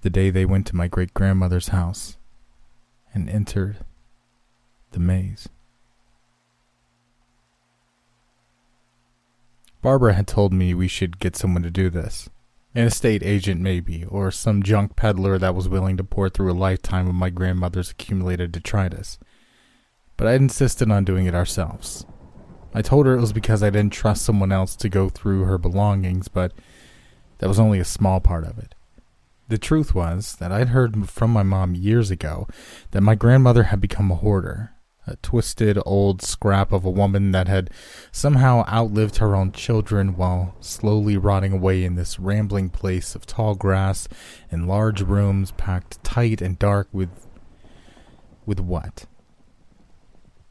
The 0.00 0.10
day 0.10 0.30
they 0.30 0.46
went 0.46 0.66
to 0.68 0.76
my 0.76 0.88
great 0.88 1.12
grandmother's 1.12 1.68
house 1.68 2.16
and 3.12 3.28
entered 3.28 3.84
the 4.92 5.00
maze. 5.00 5.50
Barbara 9.80 10.14
had 10.14 10.26
told 10.26 10.52
me 10.52 10.74
we 10.74 10.88
should 10.88 11.18
get 11.18 11.36
someone 11.36 11.62
to 11.62 11.70
do 11.70 11.88
this, 11.88 12.28
An 12.74 12.84
estate 12.84 13.22
agent, 13.22 13.60
maybe, 13.60 14.04
or 14.04 14.30
some 14.30 14.62
junk 14.62 14.96
peddler 14.96 15.38
that 15.38 15.54
was 15.54 15.68
willing 15.68 15.96
to 15.96 16.04
pour 16.04 16.28
through 16.28 16.52
a 16.52 16.54
lifetime 16.54 17.08
of 17.08 17.14
my 17.14 17.30
grandmother's 17.30 17.90
accumulated 17.90 18.52
detritus. 18.52 19.18
But 20.16 20.26
I 20.26 20.34
insisted 20.34 20.90
on 20.90 21.04
doing 21.04 21.26
it 21.26 21.34
ourselves. 21.34 22.04
I 22.74 22.82
told 22.82 23.06
her 23.06 23.14
it 23.14 23.20
was 23.20 23.32
because 23.32 23.62
I 23.62 23.70
didn't 23.70 23.92
trust 23.92 24.22
someone 24.22 24.52
else 24.52 24.76
to 24.76 24.88
go 24.88 25.08
through 25.08 25.44
her 25.44 25.58
belongings, 25.58 26.28
but 26.28 26.52
that 27.38 27.48
was 27.48 27.60
only 27.60 27.78
a 27.78 27.84
small 27.84 28.20
part 28.20 28.44
of 28.44 28.58
it. 28.58 28.74
The 29.48 29.58
truth 29.58 29.94
was 29.94 30.36
that 30.36 30.52
I'd 30.52 30.68
heard 30.68 31.08
from 31.08 31.30
my 31.30 31.42
mom 31.42 31.74
years 31.74 32.10
ago 32.10 32.46
that 32.90 33.00
my 33.00 33.14
grandmother 33.14 33.64
had 33.64 33.80
become 33.80 34.10
a 34.10 34.16
hoarder, 34.16 34.72
a 35.08 35.16
twisted 35.16 35.78
old 35.84 36.22
scrap 36.22 36.72
of 36.72 36.84
a 36.84 36.90
woman 36.90 37.32
that 37.32 37.48
had 37.48 37.70
somehow 38.12 38.64
outlived 38.68 39.16
her 39.16 39.34
own 39.34 39.52
children 39.52 40.16
while 40.16 40.54
slowly 40.60 41.16
rotting 41.16 41.52
away 41.52 41.84
in 41.84 41.94
this 41.94 42.18
rambling 42.18 42.70
place 42.70 43.14
of 43.14 43.26
tall 43.26 43.54
grass 43.54 44.08
and 44.50 44.68
large 44.68 45.02
rooms 45.02 45.50
packed 45.52 46.02
tight 46.04 46.40
and 46.40 46.58
dark 46.58 46.88
with. 46.92 47.10
with 48.46 48.60
what? 48.60 49.06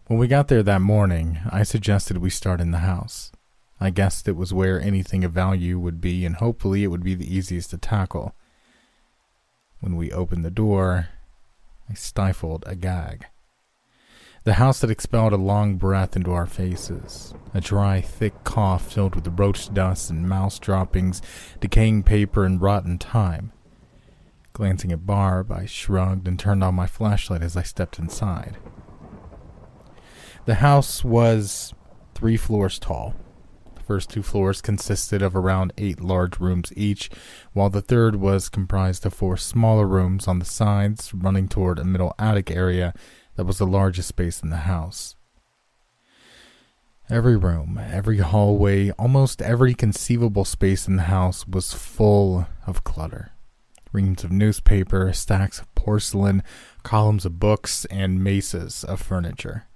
When 0.07 0.19
we 0.19 0.27
got 0.27 0.47
there 0.47 0.63
that 0.63 0.81
morning, 0.81 1.39
I 1.49 1.63
suggested 1.63 2.17
we 2.17 2.29
start 2.29 2.61
in 2.61 2.71
the 2.71 2.79
house. 2.79 3.31
I 3.79 3.89
guessed 3.89 4.27
it 4.27 4.35
was 4.35 4.53
where 4.53 4.81
anything 4.81 5.23
of 5.23 5.33
value 5.33 5.77
would 5.77 6.01
be, 6.01 6.25
and 6.25 6.37
hopefully 6.37 6.83
it 6.83 6.87
would 6.87 7.03
be 7.03 7.13
the 7.13 7.31
easiest 7.31 7.71
to 7.71 7.77
tackle. 7.77 8.33
When 9.81 9.95
we 9.95 10.11
opened 10.11 10.43
the 10.43 10.49
door, 10.49 11.09
I 11.89 11.93
stifled 11.93 12.63
a 12.65 12.75
gag. 12.75 13.25
The 14.47 14.53
house 14.53 14.79
had 14.79 14.89
expelled 14.89 15.33
a 15.33 15.35
long 15.35 15.75
breath 15.75 16.15
into 16.15 16.31
our 16.31 16.45
faces, 16.45 17.33
a 17.53 17.59
dry, 17.59 17.99
thick 17.99 18.45
cough 18.45 18.93
filled 18.93 19.13
with 19.13 19.37
roach 19.37 19.73
dust 19.73 20.09
and 20.09 20.25
mouse 20.25 20.57
droppings, 20.57 21.21
decaying 21.59 22.03
paper, 22.03 22.45
and 22.45 22.61
rotten 22.61 22.97
thyme. 22.97 23.51
Glancing 24.53 24.93
at 24.93 25.05
Barb, 25.05 25.51
I 25.51 25.65
shrugged 25.65 26.29
and 26.29 26.39
turned 26.39 26.63
on 26.63 26.75
my 26.75 26.87
flashlight 26.87 27.41
as 27.41 27.57
I 27.57 27.61
stepped 27.61 27.99
inside. 27.99 28.55
The 30.45 30.55
house 30.55 31.03
was 31.03 31.73
three 32.15 32.37
floors 32.37 32.79
tall. 32.79 33.15
The 33.75 33.83
first 33.83 34.09
two 34.09 34.23
floors 34.23 34.61
consisted 34.61 35.21
of 35.21 35.35
around 35.35 35.73
eight 35.77 35.99
large 35.99 36.39
rooms 36.39 36.71
each, 36.77 37.09
while 37.51 37.69
the 37.69 37.81
third 37.81 38.15
was 38.15 38.47
comprised 38.47 39.05
of 39.05 39.13
four 39.13 39.35
smaller 39.35 39.85
rooms 39.85 40.25
on 40.25 40.39
the 40.39 40.45
sides, 40.45 41.13
running 41.13 41.49
toward 41.49 41.79
a 41.79 41.83
middle 41.83 42.15
attic 42.17 42.49
area 42.49 42.93
that 43.37 43.45
was 43.45 43.59
the 43.59 43.67
largest 43.67 44.09
space 44.09 44.41
in 44.41 44.49
the 44.49 44.57
house. 44.57 45.15
Every 47.09 47.37
room, 47.37 47.79
every 47.81 48.17
hallway, 48.17 48.89
almost 48.91 49.41
every 49.41 49.73
conceivable 49.73 50.43
space 50.43 50.87
in 50.87 50.97
the 50.97 51.03
house 51.03 51.47
was 51.47 51.73
full 51.73 52.47
of 52.65 52.83
clutter. 52.83 53.31
Reams 53.93 54.25
of 54.25 54.31
newspaper, 54.31 55.13
stacks 55.13 55.59
of 55.59 55.73
porcelain, 55.75 56.43
columns 56.83 57.25
of 57.25 57.39
books, 57.39 57.85
and 57.85 58.21
mesas 58.21 58.83
of 58.83 59.01
furniture. 59.01 59.67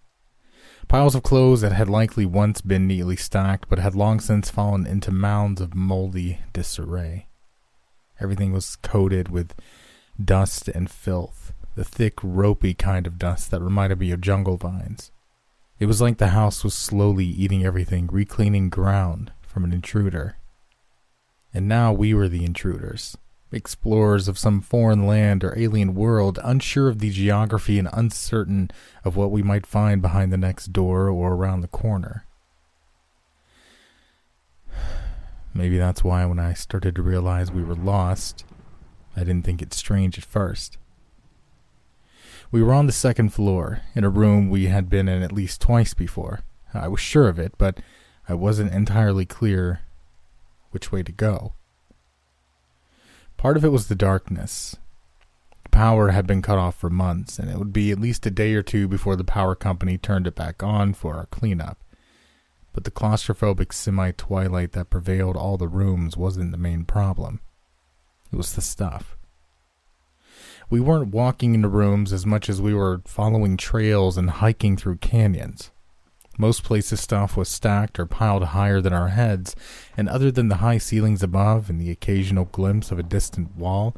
Piles 0.89 1.15
of 1.15 1.23
clothes 1.23 1.61
that 1.61 1.71
had 1.71 1.87
likely 1.87 2.25
once 2.25 2.59
been 2.59 2.87
neatly 2.87 3.15
stacked, 3.15 3.69
but 3.69 3.79
had 3.79 3.95
long 3.95 4.19
since 4.19 4.49
fallen 4.49 4.85
into 4.85 5.11
mounds 5.11 5.61
of 5.61 5.73
moldy 5.73 6.39
disarray. 6.51 7.27
Everything 8.19 8.51
was 8.51 8.75
coated 8.75 9.29
with 9.29 9.53
dust 10.21 10.67
and 10.67 10.91
filth, 10.91 11.53
the 11.75 11.83
thick, 11.83 12.19
ropey 12.21 12.73
kind 12.73 13.07
of 13.07 13.17
dust 13.17 13.51
that 13.51 13.61
reminded 13.61 13.99
me 13.99 14.11
of 14.11 14.21
jungle 14.21 14.57
vines. 14.57 15.11
It 15.79 15.85
was 15.85 16.01
like 16.01 16.17
the 16.17 16.27
house 16.27 16.63
was 16.63 16.73
slowly 16.73 17.25
eating 17.25 17.65
everything, 17.65 18.07
recleaning 18.11 18.69
ground 18.69 19.31
from 19.41 19.63
an 19.63 19.73
intruder. 19.73 20.37
And 21.53 21.67
now 21.67 21.91
we 21.91 22.13
were 22.13 22.27
the 22.27 22.45
intruders 22.45 23.17
explorers 23.51 24.27
of 24.27 24.37
some 24.37 24.61
foreign 24.61 25.05
land 25.05 25.43
or 25.43 25.57
alien 25.57 25.93
world, 25.93 26.39
unsure 26.43 26.87
of 26.87 26.99
the 26.99 27.09
geography 27.09 27.77
and 27.77 27.89
uncertain 27.93 28.71
of 29.03 29.15
what 29.15 29.31
we 29.31 29.43
might 29.43 29.65
find 29.65 30.01
behind 30.01 30.31
the 30.31 30.37
next 30.37 30.71
door 30.71 31.09
or 31.09 31.33
around 31.33 31.61
the 31.61 31.67
corner. 31.67 32.25
Maybe 35.53 35.77
that's 35.77 36.03
why 36.03 36.25
when 36.25 36.39
I 36.39 36.53
started 36.53 36.95
to 36.95 37.01
realize 37.01 37.51
we 37.51 37.63
were 37.63 37.75
lost, 37.75 38.45
I 39.15 39.19
didn't 39.19 39.43
think 39.43 39.61
it 39.61 39.73
strange 39.73 40.17
at 40.17 40.23
first. 40.23 40.77
We 42.51 42.61
were 42.61 42.73
on 42.73 42.85
the 42.85 42.91
second 42.91 43.29
floor, 43.29 43.81
in 43.95 44.03
a 44.03 44.09
room 44.09 44.49
we 44.49 44.65
had 44.65 44.89
been 44.89 45.07
in 45.07 45.23
at 45.23 45.31
least 45.31 45.61
twice 45.61 45.93
before. 45.93 46.41
I 46.73 46.89
was 46.89 46.99
sure 46.99 47.29
of 47.29 47.39
it, 47.39 47.53
but 47.57 47.79
I 48.27 48.33
wasn't 48.33 48.73
entirely 48.73 49.25
clear 49.25 49.81
which 50.71 50.91
way 50.91 51.01
to 51.01 51.13
go. 51.13 51.53
Part 53.37 53.55
of 53.55 53.63
it 53.63 53.69
was 53.69 53.87
the 53.87 53.95
darkness. 53.95 54.75
The 55.63 55.69
Power 55.69 56.09
had 56.09 56.27
been 56.27 56.41
cut 56.41 56.57
off 56.57 56.75
for 56.75 56.89
months, 56.89 57.39
and 57.39 57.49
it 57.49 57.57
would 57.57 57.71
be 57.71 57.89
at 57.89 57.99
least 57.99 58.25
a 58.25 58.31
day 58.31 58.53
or 58.53 58.63
two 58.63 58.85
before 58.87 59.15
the 59.15 59.23
power 59.23 59.55
company 59.55 59.97
turned 59.97 60.27
it 60.27 60.35
back 60.35 60.61
on 60.61 60.93
for 60.93 61.15
our 61.15 61.27
cleanup. 61.27 61.77
But 62.73 62.83
the 62.83 62.91
claustrophobic 62.91 63.71
semi 63.71 64.11
twilight 64.11 64.73
that 64.73 64.89
prevailed 64.89 65.37
all 65.37 65.57
the 65.57 65.69
rooms 65.69 66.17
wasn't 66.17 66.51
the 66.51 66.57
main 66.57 66.83
problem. 66.83 67.39
It 68.31 68.35
was 68.35 68.53
the 68.53 68.61
stuff. 68.61 69.17
We 70.71 70.79
weren't 70.79 71.13
walking 71.13 71.53
into 71.53 71.67
rooms 71.67 72.13
as 72.13 72.25
much 72.25 72.47
as 72.49 72.61
we 72.61 72.73
were 72.73 73.01
following 73.05 73.57
trails 73.57 74.17
and 74.17 74.29
hiking 74.29 74.77
through 74.77 74.99
canyons. 74.99 75.69
Most 76.37 76.63
places 76.63 77.01
stuff 77.01 77.35
was 77.35 77.49
stacked 77.49 77.99
or 77.99 78.05
piled 78.05 78.45
higher 78.45 78.79
than 78.79 78.93
our 78.93 79.09
heads, 79.09 79.53
and 79.97 80.07
other 80.07 80.31
than 80.31 80.47
the 80.47 80.63
high 80.63 80.77
ceilings 80.77 81.21
above 81.21 81.69
and 81.69 81.79
the 81.79 81.91
occasional 81.91 82.45
glimpse 82.45 82.89
of 82.89 82.97
a 82.97 83.03
distant 83.03 83.57
wall, 83.57 83.97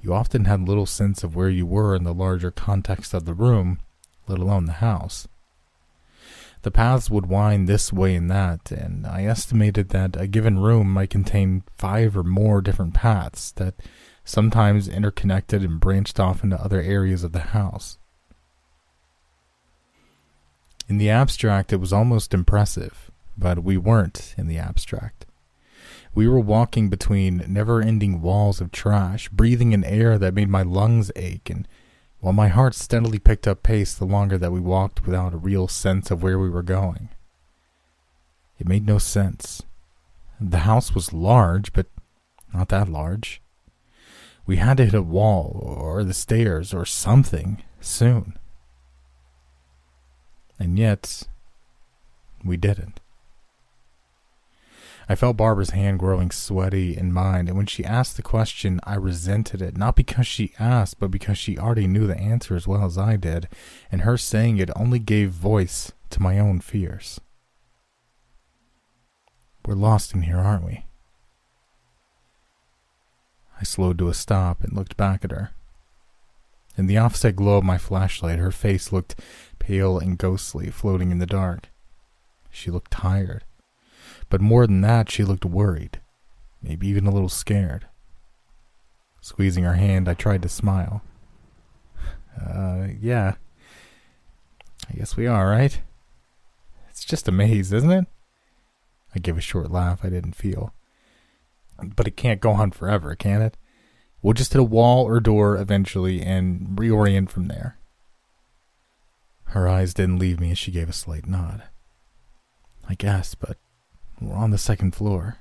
you 0.00 0.14
often 0.14 0.44
had 0.44 0.68
little 0.68 0.86
sense 0.86 1.24
of 1.24 1.34
where 1.34 1.48
you 1.48 1.66
were 1.66 1.96
in 1.96 2.04
the 2.04 2.14
larger 2.14 2.52
context 2.52 3.12
of 3.12 3.24
the 3.24 3.34
room, 3.34 3.80
let 4.28 4.38
alone 4.38 4.66
the 4.66 4.74
house. 4.74 5.26
The 6.62 6.70
paths 6.70 7.10
would 7.10 7.26
wind 7.26 7.68
this 7.68 7.92
way 7.92 8.14
and 8.14 8.30
that, 8.30 8.70
and 8.70 9.04
I 9.04 9.24
estimated 9.24 9.88
that 9.88 10.14
a 10.14 10.28
given 10.28 10.60
room 10.60 10.92
might 10.92 11.10
contain 11.10 11.64
five 11.76 12.16
or 12.16 12.22
more 12.22 12.60
different 12.60 12.94
paths 12.94 13.50
that 13.56 13.74
sometimes 14.28 14.88
interconnected 14.88 15.62
and 15.62 15.80
branched 15.80 16.20
off 16.20 16.44
into 16.44 16.60
other 16.60 16.82
areas 16.82 17.24
of 17.24 17.32
the 17.32 17.38
house. 17.38 17.96
In 20.86 20.98
the 20.98 21.08
abstract, 21.08 21.72
it 21.72 21.80
was 21.80 21.94
almost 21.94 22.34
impressive, 22.34 23.10
but 23.36 23.64
we 23.64 23.78
weren't 23.78 24.34
in 24.36 24.46
the 24.46 24.58
abstract. 24.58 25.24
We 26.14 26.28
were 26.28 26.40
walking 26.40 26.90
between 26.90 27.42
never 27.48 27.80
ending 27.80 28.20
walls 28.20 28.60
of 28.60 28.70
trash, 28.70 29.30
breathing 29.30 29.72
an 29.72 29.84
air 29.84 30.18
that 30.18 30.34
made 30.34 30.48
my 30.48 30.62
lungs 30.62 31.10
ache, 31.16 31.48
and 31.48 31.66
while 32.20 32.32
my 32.34 32.48
heart 32.48 32.74
steadily 32.74 33.18
picked 33.18 33.48
up 33.48 33.62
pace 33.62 33.94
the 33.94 34.04
longer 34.04 34.36
that 34.36 34.52
we 34.52 34.60
walked 34.60 35.06
without 35.06 35.32
a 35.32 35.38
real 35.38 35.68
sense 35.68 36.10
of 36.10 36.22
where 36.22 36.38
we 36.38 36.50
were 36.50 36.62
going. 36.62 37.08
It 38.58 38.68
made 38.68 38.86
no 38.86 38.98
sense. 38.98 39.62
The 40.40 40.58
house 40.58 40.94
was 40.94 41.12
large, 41.12 41.72
but 41.72 41.86
not 42.52 42.68
that 42.68 42.88
large. 42.88 43.40
We 44.48 44.56
had 44.56 44.78
to 44.78 44.86
hit 44.86 44.94
a 44.94 45.02
wall, 45.02 45.76
or 45.78 46.02
the 46.02 46.14
stairs, 46.14 46.72
or 46.72 46.86
something, 46.86 47.62
soon. 47.80 48.38
And 50.58 50.78
yet, 50.78 51.24
we 52.42 52.56
didn't. 52.56 52.98
I 55.06 55.16
felt 55.16 55.36
Barbara's 55.36 55.70
hand 55.70 55.98
growing 55.98 56.30
sweaty 56.30 56.96
in 56.96 57.12
mine, 57.12 57.46
and 57.46 57.58
when 57.58 57.66
she 57.66 57.84
asked 57.84 58.16
the 58.16 58.22
question, 58.22 58.80
I 58.84 58.94
resented 58.94 59.60
it, 59.60 59.76
not 59.76 59.96
because 59.96 60.26
she 60.26 60.54
asked, 60.58 60.98
but 60.98 61.10
because 61.10 61.36
she 61.36 61.58
already 61.58 61.86
knew 61.86 62.06
the 62.06 62.18
answer 62.18 62.56
as 62.56 62.66
well 62.66 62.86
as 62.86 62.96
I 62.96 63.16
did, 63.16 63.48
and 63.92 64.00
her 64.00 64.16
saying 64.16 64.56
it 64.56 64.70
only 64.74 64.98
gave 64.98 65.28
voice 65.28 65.92
to 66.08 66.22
my 66.22 66.38
own 66.38 66.60
fears. 66.60 67.20
We're 69.66 69.74
lost 69.74 70.14
in 70.14 70.22
here, 70.22 70.38
aren't 70.38 70.64
we? 70.64 70.87
I 73.60 73.64
slowed 73.64 73.98
to 73.98 74.08
a 74.08 74.14
stop 74.14 74.62
and 74.62 74.72
looked 74.72 74.96
back 74.96 75.24
at 75.24 75.30
her. 75.30 75.50
In 76.76 76.86
the 76.86 76.98
offset 76.98 77.34
glow 77.34 77.58
of 77.58 77.64
my 77.64 77.76
flashlight, 77.76 78.38
her 78.38 78.52
face 78.52 78.92
looked 78.92 79.18
pale 79.58 79.98
and 79.98 80.16
ghostly, 80.16 80.70
floating 80.70 81.10
in 81.10 81.18
the 81.18 81.26
dark. 81.26 81.70
She 82.50 82.70
looked 82.70 82.92
tired. 82.92 83.44
But 84.30 84.40
more 84.40 84.66
than 84.66 84.80
that, 84.82 85.10
she 85.10 85.24
looked 85.24 85.44
worried, 85.44 86.00
maybe 86.62 86.86
even 86.86 87.06
a 87.06 87.10
little 87.10 87.28
scared. 87.28 87.86
Squeezing 89.20 89.64
her 89.64 89.74
hand, 89.74 90.08
I 90.08 90.14
tried 90.14 90.42
to 90.42 90.48
smile. 90.48 91.02
Uh, 92.40 92.88
yeah. 93.00 93.34
I 94.88 94.94
guess 94.94 95.16
we 95.16 95.26
are, 95.26 95.48
right? 95.48 95.80
It's 96.90 97.04
just 97.04 97.26
a 97.26 97.32
maze, 97.32 97.72
isn't 97.72 97.90
it? 97.90 98.06
I 99.14 99.18
gave 99.18 99.36
a 99.36 99.40
short 99.40 99.70
laugh 99.70 100.04
I 100.04 100.10
didn't 100.10 100.36
feel. 100.36 100.72
But 101.82 102.08
it 102.08 102.16
can't 102.16 102.40
go 102.40 102.50
on 102.52 102.72
forever, 102.72 103.14
can 103.14 103.42
it? 103.42 103.56
We'll 104.20 104.34
just 104.34 104.52
hit 104.52 104.60
a 104.60 104.64
wall 104.64 105.04
or 105.04 105.20
door 105.20 105.56
eventually 105.56 106.22
and 106.22 106.76
reorient 106.76 107.30
from 107.30 107.46
there. 107.48 107.78
Her 109.44 109.68
eyes 109.68 109.94
didn't 109.94 110.18
leave 110.18 110.40
me 110.40 110.50
as 110.50 110.58
she 110.58 110.72
gave 110.72 110.88
a 110.88 110.92
slight 110.92 111.26
nod. 111.26 111.62
I 112.88 112.94
guess, 112.94 113.34
but 113.34 113.58
we're 114.20 114.34
on 114.34 114.50
the 114.50 114.58
second 114.58 114.94
floor. 114.94 115.38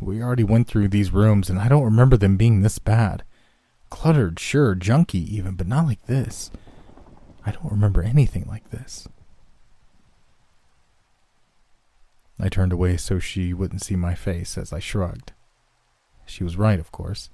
We 0.00 0.22
already 0.22 0.44
went 0.44 0.66
through 0.66 0.88
these 0.88 1.12
rooms, 1.12 1.48
and 1.48 1.58
I 1.58 1.68
don't 1.68 1.84
remember 1.84 2.16
them 2.16 2.36
being 2.36 2.60
this 2.60 2.78
bad. 2.78 3.22
Cluttered, 3.90 4.40
sure, 4.40 4.74
junky 4.74 5.26
even, 5.28 5.54
but 5.54 5.66
not 5.66 5.86
like 5.86 6.06
this. 6.06 6.50
I 7.44 7.52
don't 7.52 7.70
remember 7.70 8.02
anything 8.02 8.46
like 8.48 8.70
this. 8.70 9.08
I 12.38 12.48
turned 12.48 12.72
away 12.72 12.96
so 12.96 13.18
she 13.18 13.52
wouldn't 13.52 13.82
see 13.82 13.96
my 13.96 14.14
face 14.14 14.56
as 14.56 14.72
I 14.72 14.78
shrugged. 14.78 15.32
She 16.30 16.44
was 16.44 16.56
right, 16.56 16.78
of 16.78 16.92
course. 16.92 17.30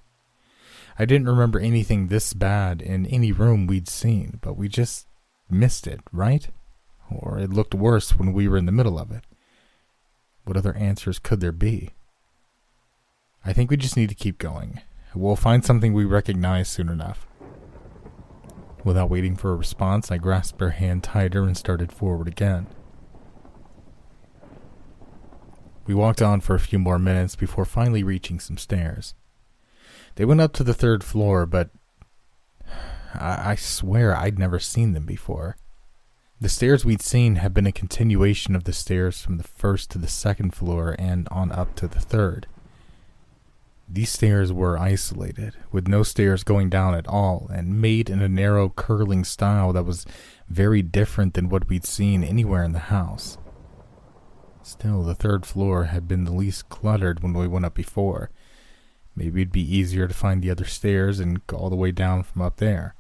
I 0.99 1.05
didn't 1.05 1.29
remember 1.29 1.59
anything 1.59 2.09
this 2.09 2.33
bad 2.33 2.81
in 2.81 3.07
any 3.07 3.31
room 3.31 3.67
we'd 3.67 3.89
seen, 3.89 4.39
but 4.41 4.57
we 4.57 4.69
just 4.69 5.07
missed 5.51 5.87
it, 5.87 6.01
right? 6.13 6.49
Or 7.11 7.39
it 7.39 7.53
looked 7.53 7.75
worse 7.75 8.17
when 8.17 8.33
we 8.33 8.49
were 8.49 8.57
in 8.57 8.67
the 8.67 8.73
middle 8.73 8.99
of 8.99 9.11
it. 9.11 9.25
What 10.45 10.57
other 10.57 10.75
answers 10.75 11.19
could 11.19 11.41
there 11.41 11.53
be? 11.53 11.91
I 13.45 13.53
think 13.53 13.71
we 13.71 13.77
just 13.77 13.97
need 13.97 14.09
to 14.09 14.15
keep 14.15 14.39
going. 14.39 14.81
We'll 15.15 15.37
find 15.37 15.65
something 15.65 15.93
we 15.93 16.05
recognize 16.05 16.69
soon 16.69 16.89
enough. 16.89 17.27
Without 18.85 19.11
waiting 19.11 19.37
for 19.37 19.53
a 19.53 19.57
response, 19.57 20.11
I 20.11 20.19
grasped 20.19 20.61
her 20.61 20.71
hand 20.71 21.03
tighter 21.03 21.43
and 21.43 21.57
started 21.57 21.93
forward 21.93 22.29
again. 22.29 22.69
We 25.87 25.95
walked 25.95 26.21
on 26.21 26.41
for 26.41 26.55
a 26.55 26.61
few 26.61 26.79
more 26.79 26.99
minutes 26.99 27.37
before 27.37 27.65
finally 27.65 28.03
reaching 28.03 28.41
some 28.41 28.59
stairs. 28.59 29.15
They 30.17 30.25
went 30.25 30.41
up 30.41 30.53
to 30.55 30.65
the 30.65 30.75
third 30.75 31.05
floor, 31.05 31.47
but 31.47 31.71
I, 33.15 33.53
I 33.53 33.55
swear 33.55 34.17
I'd 34.17 34.39
never 34.39 34.59
seen 34.59 34.93
them 34.93 35.05
before. 35.05 35.57
The 36.41 36.49
stairs 36.49 36.85
we'd 36.85 37.01
seen 37.01 37.37
had 37.37 37.55
been 37.55 37.67
a 37.67 37.73
continuation 37.73 38.55
of 38.55 38.65
the 38.65 38.73
stairs 38.73 39.23
from 39.23 39.39
the 39.39 39.45
first 39.45 39.91
to 39.93 39.99
the 39.99 40.09
second 40.09 40.55
floor 40.55 40.97
and 40.99 41.29
on 41.31 41.53
up 41.53 41.75
to 41.77 41.89
the 41.89 42.01
third. 42.01 42.47
These 43.89 44.11
stairs 44.11 44.53
were 44.53 44.77
isolated, 44.77 45.55
with 45.71 45.87
no 45.87 46.03
stairs 46.03 46.43
going 46.43 46.69
down 46.69 46.95
at 46.95 47.07
all, 47.07 47.49
and 47.53 47.81
made 47.81 48.11
in 48.11 48.21
a 48.21 48.29
narrow, 48.29 48.69
curling 48.69 49.23
style 49.23 49.73
that 49.73 49.85
was 49.85 50.05
very 50.49 50.83
different 50.83 51.35
than 51.35 51.49
what 51.49 51.69
we'd 51.69 51.87
seen 51.87 52.25
anywhere 52.25 52.65
in 52.65 52.73
the 52.73 52.91
house. 52.91 53.39
Still, 54.67 55.05
the 55.05 55.15
third 55.15 55.47
floor 55.47 55.85
had 55.85 56.09
been 56.09 56.25
the 56.25 56.33
least 56.33 56.69
cluttered 56.69 57.23
when 57.23 57.33
we 57.33 57.47
went 57.47 57.65
up 57.65 57.75
before. 57.75 58.31
Maybe 59.15 59.43
it'd 59.43 59.53
be 59.53 59.77
easier 59.77 60.09
to 60.09 60.13
find 60.13 60.43
the 60.43 60.51
other 60.51 60.65
stairs 60.65 61.21
and 61.21 61.47
go 61.47 61.57
all 61.57 61.71
the 61.71 61.77
way 61.77 61.93
down 61.93 62.25
from 62.25 62.43
up 62.43 62.57
there. 62.57 62.97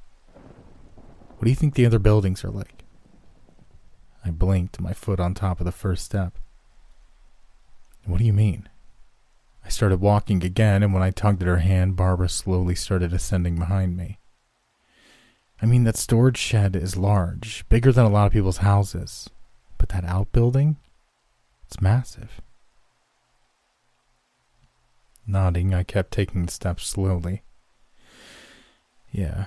What 1.27 1.43
do 1.43 1.51
you 1.51 1.57
think 1.57 1.75
the 1.75 1.85
other 1.85 1.99
buildings 1.99 2.45
are 2.45 2.51
like? 2.51 2.85
I 4.25 4.31
blinked, 4.31 4.81
my 4.81 4.93
foot 4.93 5.19
on 5.19 5.35
top 5.35 5.59
of 5.59 5.67
the 5.67 5.73
first 5.73 6.05
step. 6.05 6.39
What 8.05 8.19
do 8.19 8.25
you 8.25 8.33
mean? 8.33 8.69
I 9.65 9.69
started 9.69 10.01
walking 10.01 10.45
again, 10.45 10.85
and 10.85 10.95
when 10.95 11.03
I 11.03 11.11
tugged 11.11 11.43
at 11.43 11.49
her 11.49 11.59
hand, 11.59 11.97
Barbara 11.97 12.29
slowly 12.29 12.77
started 12.77 13.13
ascending 13.13 13.57
behind 13.57 13.97
me. 13.97 14.21
I 15.61 15.67
mean, 15.67 15.83
that 15.83 15.97
storage 15.97 16.39
shed 16.39 16.77
is 16.77 16.97
large, 16.97 17.69
bigger 17.69 17.91
than 17.91 18.07
a 18.07 18.11
lot 18.11 18.29
of 18.29 18.33
people's 18.33 18.59
houses. 18.59 19.29
But 19.79 19.89
that 19.89 20.05
outbuilding? 20.05 20.77
It's 21.67 21.81
massive. 21.81 22.41
Nodding, 25.27 25.75
I 25.75 25.83
kept 25.83 26.13
taking 26.13 26.47
steps 26.49 26.87
slowly. 26.87 27.43
Yeah. 29.11 29.47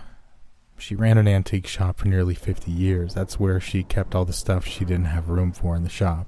She 0.77 0.95
ran 0.95 1.17
an 1.17 1.27
antique 1.27 1.67
shop 1.67 1.97
for 1.97 2.07
nearly 2.07 2.35
50 2.35 2.71
years. 2.71 3.13
That's 3.13 3.39
where 3.39 3.59
she 3.59 3.83
kept 3.83 4.15
all 4.15 4.25
the 4.25 4.33
stuff 4.33 4.65
she 4.65 4.85
didn't 4.85 5.05
have 5.05 5.29
room 5.29 5.51
for 5.51 5.75
in 5.75 5.83
the 5.83 5.89
shop. 5.89 6.27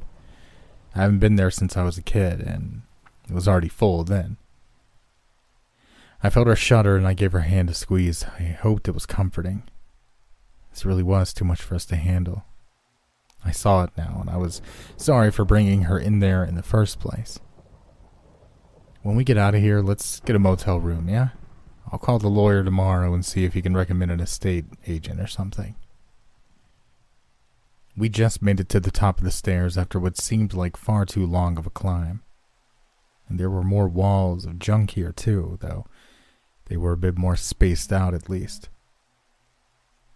I 0.95 1.01
haven't 1.01 1.19
been 1.19 1.35
there 1.35 1.51
since 1.51 1.77
I 1.77 1.83
was 1.83 1.97
a 1.97 2.01
kid, 2.01 2.41
and 2.41 2.81
it 3.29 3.33
was 3.33 3.47
already 3.47 3.69
full 3.69 4.03
then. 4.03 4.37
I 6.23 6.29
felt 6.29 6.47
her 6.47 6.55
shudder 6.55 6.97
and 6.97 7.07
I 7.07 7.13
gave 7.13 7.31
her 7.31 7.41
hand 7.41 7.69
a 7.69 7.73
squeeze. 7.73 8.25
I 8.39 8.43
hoped 8.43 8.87
it 8.87 8.93
was 8.93 9.05
comforting. 9.05 9.63
This 10.69 10.85
really 10.85 11.03
was 11.03 11.33
too 11.33 11.45
much 11.45 11.61
for 11.61 11.75
us 11.75 11.85
to 11.85 11.95
handle. 11.95 12.45
I 13.43 13.51
saw 13.51 13.83
it 13.83 13.91
now, 13.97 14.17
and 14.21 14.29
I 14.29 14.37
was 14.37 14.61
sorry 14.97 15.31
for 15.31 15.45
bringing 15.45 15.83
her 15.83 15.97
in 15.97 16.19
there 16.19 16.43
in 16.43 16.55
the 16.55 16.63
first 16.63 16.99
place. 16.99 17.39
When 19.01 19.15
we 19.15 19.23
get 19.23 19.37
out 19.37 19.55
of 19.55 19.61
here, 19.61 19.81
let's 19.81 20.19
get 20.19 20.35
a 20.35 20.39
motel 20.39 20.79
room, 20.79 21.09
yeah? 21.09 21.29
I'll 21.91 21.99
call 21.99 22.19
the 22.19 22.27
lawyer 22.27 22.63
tomorrow 22.63 23.13
and 23.13 23.25
see 23.25 23.43
if 23.43 23.53
he 23.53 23.61
can 23.61 23.75
recommend 23.75 24.11
an 24.11 24.19
estate 24.19 24.65
agent 24.87 25.19
or 25.19 25.27
something. 25.27 25.75
We 27.97 28.09
just 28.09 28.41
made 28.41 28.59
it 28.59 28.69
to 28.69 28.79
the 28.79 28.91
top 28.91 29.17
of 29.17 29.23
the 29.23 29.31
stairs 29.31 29.77
after 29.77 29.99
what 29.99 30.17
seemed 30.17 30.53
like 30.53 30.77
far 30.77 31.05
too 31.05 31.25
long 31.25 31.57
of 31.57 31.65
a 31.65 31.71
climb. 31.71 32.21
And 33.27 33.39
there 33.39 33.49
were 33.49 33.63
more 33.63 33.87
walls 33.87 34.45
of 34.45 34.59
junk 34.59 34.91
here, 34.91 35.11
too, 35.11 35.57
though 35.61 35.85
they 36.65 36.77
were 36.77 36.93
a 36.93 36.97
bit 36.97 37.17
more 37.17 37.35
spaced 37.35 37.91
out 37.91 38.13
at 38.13 38.29
least. 38.29 38.69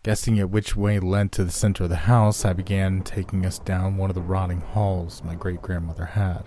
Guessing 0.06 0.38
at 0.38 0.52
which 0.52 0.76
way 0.76 1.00
led 1.00 1.32
to 1.32 1.44
the 1.44 1.52
center 1.52 1.86
of 1.86 1.90
the 1.90 1.96
house, 1.96 2.46
I 2.46 2.54
began 2.54 3.02
taking 3.02 3.44
us 3.44 3.58
down 3.58 3.98
one 3.98 4.12
of 4.12 4.14
the 4.14 4.22
rotting 4.22 4.62
halls 4.62 5.24
my 5.24 5.34
great 5.34 5.64
grandmother 5.64 6.06
had. 6.06 6.44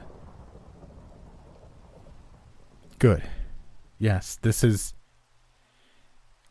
Good. 3.01 3.25
Yes, 3.99 4.39
this 4.43 4.63
is. 4.63 4.95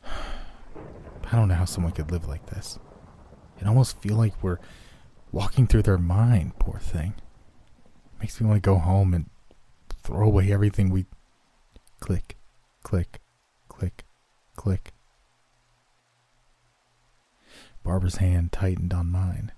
I 0.06 1.32
don't 1.32 1.48
know 1.48 1.56
how 1.56 1.64
someone 1.64 1.94
could 1.94 2.12
live 2.12 2.28
like 2.28 2.46
this. 2.48 2.78
It 3.58 3.68
almost 3.68 4.02
feel 4.02 4.18
like 4.18 4.44
we're 4.44 4.60
walking 5.32 5.66
through 5.66 5.84
their 5.84 5.98
mind, 5.98 6.60
poor 6.60 6.78
thing. 6.78 7.14
Makes 8.20 8.42
me 8.42 8.48
want 8.48 8.62
to 8.62 8.70
go 8.70 8.80
home 8.80 9.14
and 9.14 9.30
throw 10.04 10.28
away 10.28 10.52
everything 10.52 10.90
we. 10.90 11.06
Click, 12.02 12.36
click, 12.84 13.22
click, 13.70 14.04
click. 14.58 14.92
Barbara's 17.88 18.18
hand 18.18 18.52
tightened 18.52 18.94
on 18.94 19.08
mine. 19.08 19.54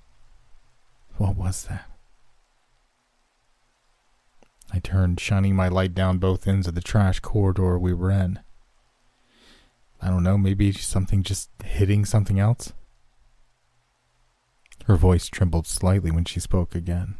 What 1.18 1.36
was 1.36 1.64
that? 1.66 1.90
I 4.72 4.78
turned, 4.78 5.20
shining 5.20 5.56
my 5.56 5.68
light 5.68 5.96
down 5.96 6.20
both 6.20 6.48
ends 6.48 6.68
of 6.68 6.76
the 6.76 6.82
trash 6.82 7.22
corridor 7.22 7.80
we 7.80 7.92
were 7.92 8.12
in. 8.12 8.38
I 10.00 10.10
don't 10.10 10.22
know, 10.22 10.38
maybe 10.38 10.72
something 10.74 11.24
just 11.24 11.50
hitting 11.66 12.06
something 12.06 12.40
else? 12.40 12.72
Her 14.86 14.96
voice 14.96 15.28
trembled 15.28 15.66
slightly 15.66 16.12
when 16.12 16.26
she 16.26 16.40
spoke 16.40 16.76
again, 16.76 17.16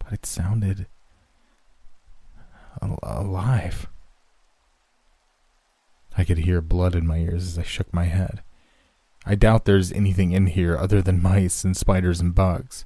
but 0.00 0.12
it 0.12 0.26
sounded 0.26 0.88
al- 2.82 2.98
alive. 3.00 3.86
I 6.18 6.24
could 6.24 6.38
hear 6.38 6.60
blood 6.60 6.96
in 6.96 7.06
my 7.06 7.18
ears 7.18 7.46
as 7.46 7.58
I 7.60 7.62
shook 7.62 7.94
my 7.94 8.06
head. 8.06 8.43
I 9.26 9.34
doubt 9.34 9.64
there's 9.64 9.90
anything 9.92 10.32
in 10.32 10.46
here 10.48 10.76
other 10.76 11.00
than 11.00 11.22
mice 11.22 11.64
and 11.64 11.76
spiders 11.76 12.20
and 12.20 12.34
bugs. 12.34 12.84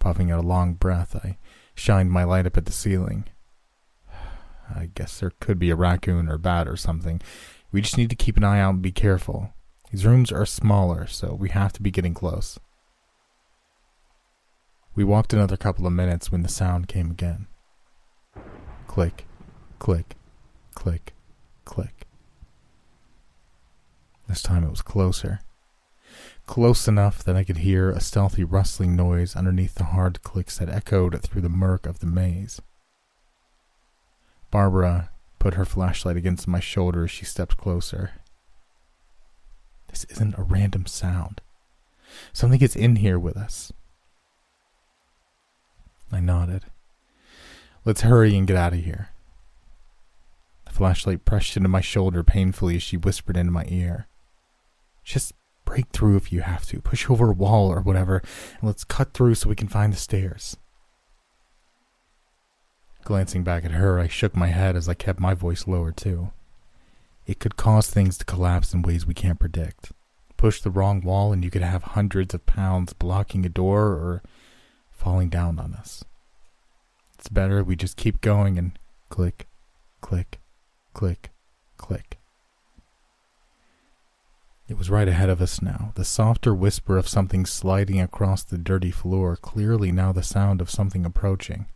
Puffing 0.00 0.30
out 0.30 0.42
a 0.42 0.46
long 0.46 0.74
breath, 0.74 1.14
I 1.14 1.38
shined 1.74 2.10
my 2.10 2.24
light 2.24 2.46
up 2.46 2.56
at 2.56 2.66
the 2.66 2.72
ceiling. 2.72 3.26
I 4.74 4.90
guess 4.94 5.20
there 5.20 5.32
could 5.38 5.60
be 5.60 5.70
a 5.70 5.76
raccoon 5.76 6.28
or 6.28 6.36
bat 6.36 6.66
or 6.66 6.76
something. 6.76 7.22
We 7.70 7.80
just 7.80 7.96
need 7.96 8.10
to 8.10 8.16
keep 8.16 8.36
an 8.36 8.44
eye 8.44 8.60
out 8.60 8.74
and 8.74 8.82
be 8.82 8.90
careful. 8.90 9.54
These 9.92 10.04
rooms 10.04 10.32
are 10.32 10.46
smaller, 10.46 11.06
so 11.06 11.34
we 11.34 11.50
have 11.50 11.72
to 11.74 11.82
be 11.82 11.92
getting 11.92 12.14
close. 12.14 12.58
We 14.96 15.04
walked 15.04 15.32
another 15.32 15.56
couple 15.56 15.86
of 15.86 15.92
minutes 15.92 16.32
when 16.32 16.42
the 16.42 16.48
sound 16.48 16.88
came 16.88 17.10
again. 17.10 17.46
Click, 18.88 19.26
click, 19.78 20.16
click, 20.74 21.14
click. 21.64 22.06
This 24.28 24.42
time 24.42 24.64
it 24.64 24.70
was 24.70 24.82
closer 24.82 25.40
close 26.46 26.88
enough 26.88 27.22
that 27.24 27.36
I 27.36 27.44
could 27.44 27.58
hear 27.58 27.90
a 27.90 28.00
stealthy 28.00 28.44
rustling 28.44 28.96
noise 28.96 29.36
underneath 29.36 29.74
the 29.74 29.84
hard 29.84 30.22
clicks 30.22 30.58
that 30.58 30.68
echoed 30.68 31.20
through 31.22 31.42
the 31.42 31.48
murk 31.48 31.86
of 31.86 32.00
the 32.00 32.06
maze. 32.06 32.60
Barbara 34.50 35.10
put 35.38 35.54
her 35.54 35.64
flashlight 35.64 36.16
against 36.16 36.46
my 36.46 36.60
shoulder 36.60 37.04
as 37.04 37.10
she 37.10 37.24
stepped 37.24 37.56
closer. 37.56 38.12
This 39.88 40.04
isn't 40.04 40.38
a 40.38 40.42
random 40.42 40.86
sound. 40.86 41.40
Something 42.32 42.60
is 42.60 42.76
in 42.76 42.96
here 42.96 43.18
with 43.18 43.36
us. 43.36 43.72
I 46.10 46.20
nodded. 46.20 46.64
Let's 47.84 48.02
hurry 48.02 48.36
and 48.36 48.46
get 48.46 48.56
out 48.56 48.74
of 48.74 48.80
here. 48.80 49.08
The 50.66 50.72
flashlight 50.72 51.24
pressed 51.24 51.56
into 51.56 51.68
my 51.68 51.80
shoulder 51.80 52.22
painfully 52.22 52.76
as 52.76 52.82
she 52.82 52.96
whispered 52.96 53.36
into 53.36 53.52
my 53.52 53.64
ear. 53.68 54.06
Just 55.02 55.32
Break 55.72 55.88
through 55.88 56.16
if 56.16 56.30
you 56.30 56.42
have 56.42 56.66
to. 56.66 56.82
Push 56.82 57.08
over 57.08 57.30
a 57.30 57.34
wall 57.34 57.72
or 57.72 57.80
whatever, 57.80 58.18
and 58.18 58.68
let's 58.68 58.84
cut 58.84 59.14
through 59.14 59.36
so 59.36 59.48
we 59.48 59.56
can 59.56 59.68
find 59.68 59.90
the 59.90 59.96
stairs. 59.96 60.58
Glancing 63.04 63.42
back 63.42 63.64
at 63.64 63.70
her, 63.70 63.98
I 63.98 64.06
shook 64.06 64.36
my 64.36 64.48
head 64.48 64.76
as 64.76 64.86
I 64.86 64.92
kept 64.92 65.18
my 65.18 65.32
voice 65.32 65.66
lower, 65.66 65.90
too. 65.90 66.30
It 67.26 67.38
could 67.38 67.56
cause 67.56 67.88
things 67.88 68.18
to 68.18 68.26
collapse 68.26 68.74
in 68.74 68.82
ways 68.82 69.06
we 69.06 69.14
can't 69.14 69.40
predict. 69.40 69.92
Push 70.36 70.60
the 70.60 70.70
wrong 70.70 71.00
wall, 71.00 71.32
and 71.32 71.42
you 71.42 71.50
could 71.50 71.62
have 71.62 71.82
hundreds 71.82 72.34
of 72.34 72.44
pounds 72.44 72.92
blocking 72.92 73.46
a 73.46 73.48
door 73.48 73.92
or 73.92 74.22
falling 74.90 75.30
down 75.30 75.58
on 75.58 75.72
us. 75.72 76.04
It's 77.18 77.30
better 77.30 77.64
we 77.64 77.76
just 77.76 77.96
keep 77.96 78.20
going 78.20 78.58
and 78.58 78.78
click, 79.08 79.48
click, 80.02 80.38
click, 80.92 81.30
click. 81.78 82.18
It 84.72 84.78
was 84.78 84.88
right 84.88 85.06
ahead 85.06 85.28
of 85.28 85.42
us 85.42 85.60
now, 85.60 85.92
the 85.96 86.04
softer 86.04 86.54
whisper 86.54 86.96
of 86.96 87.06
something 87.06 87.44
sliding 87.44 88.00
across 88.00 88.42
the 88.42 88.56
dirty 88.56 88.90
floor, 88.90 89.36
clearly 89.36 89.92
now 89.92 90.12
the 90.12 90.22
sound 90.22 90.62
of 90.62 90.70
something 90.70 91.04
approaching. 91.04 91.66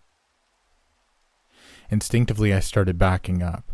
Instinctively, 1.91 2.55
I 2.55 2.61
started 2.61 2.97
backing 2.97 3.43
up. 3.43 3.71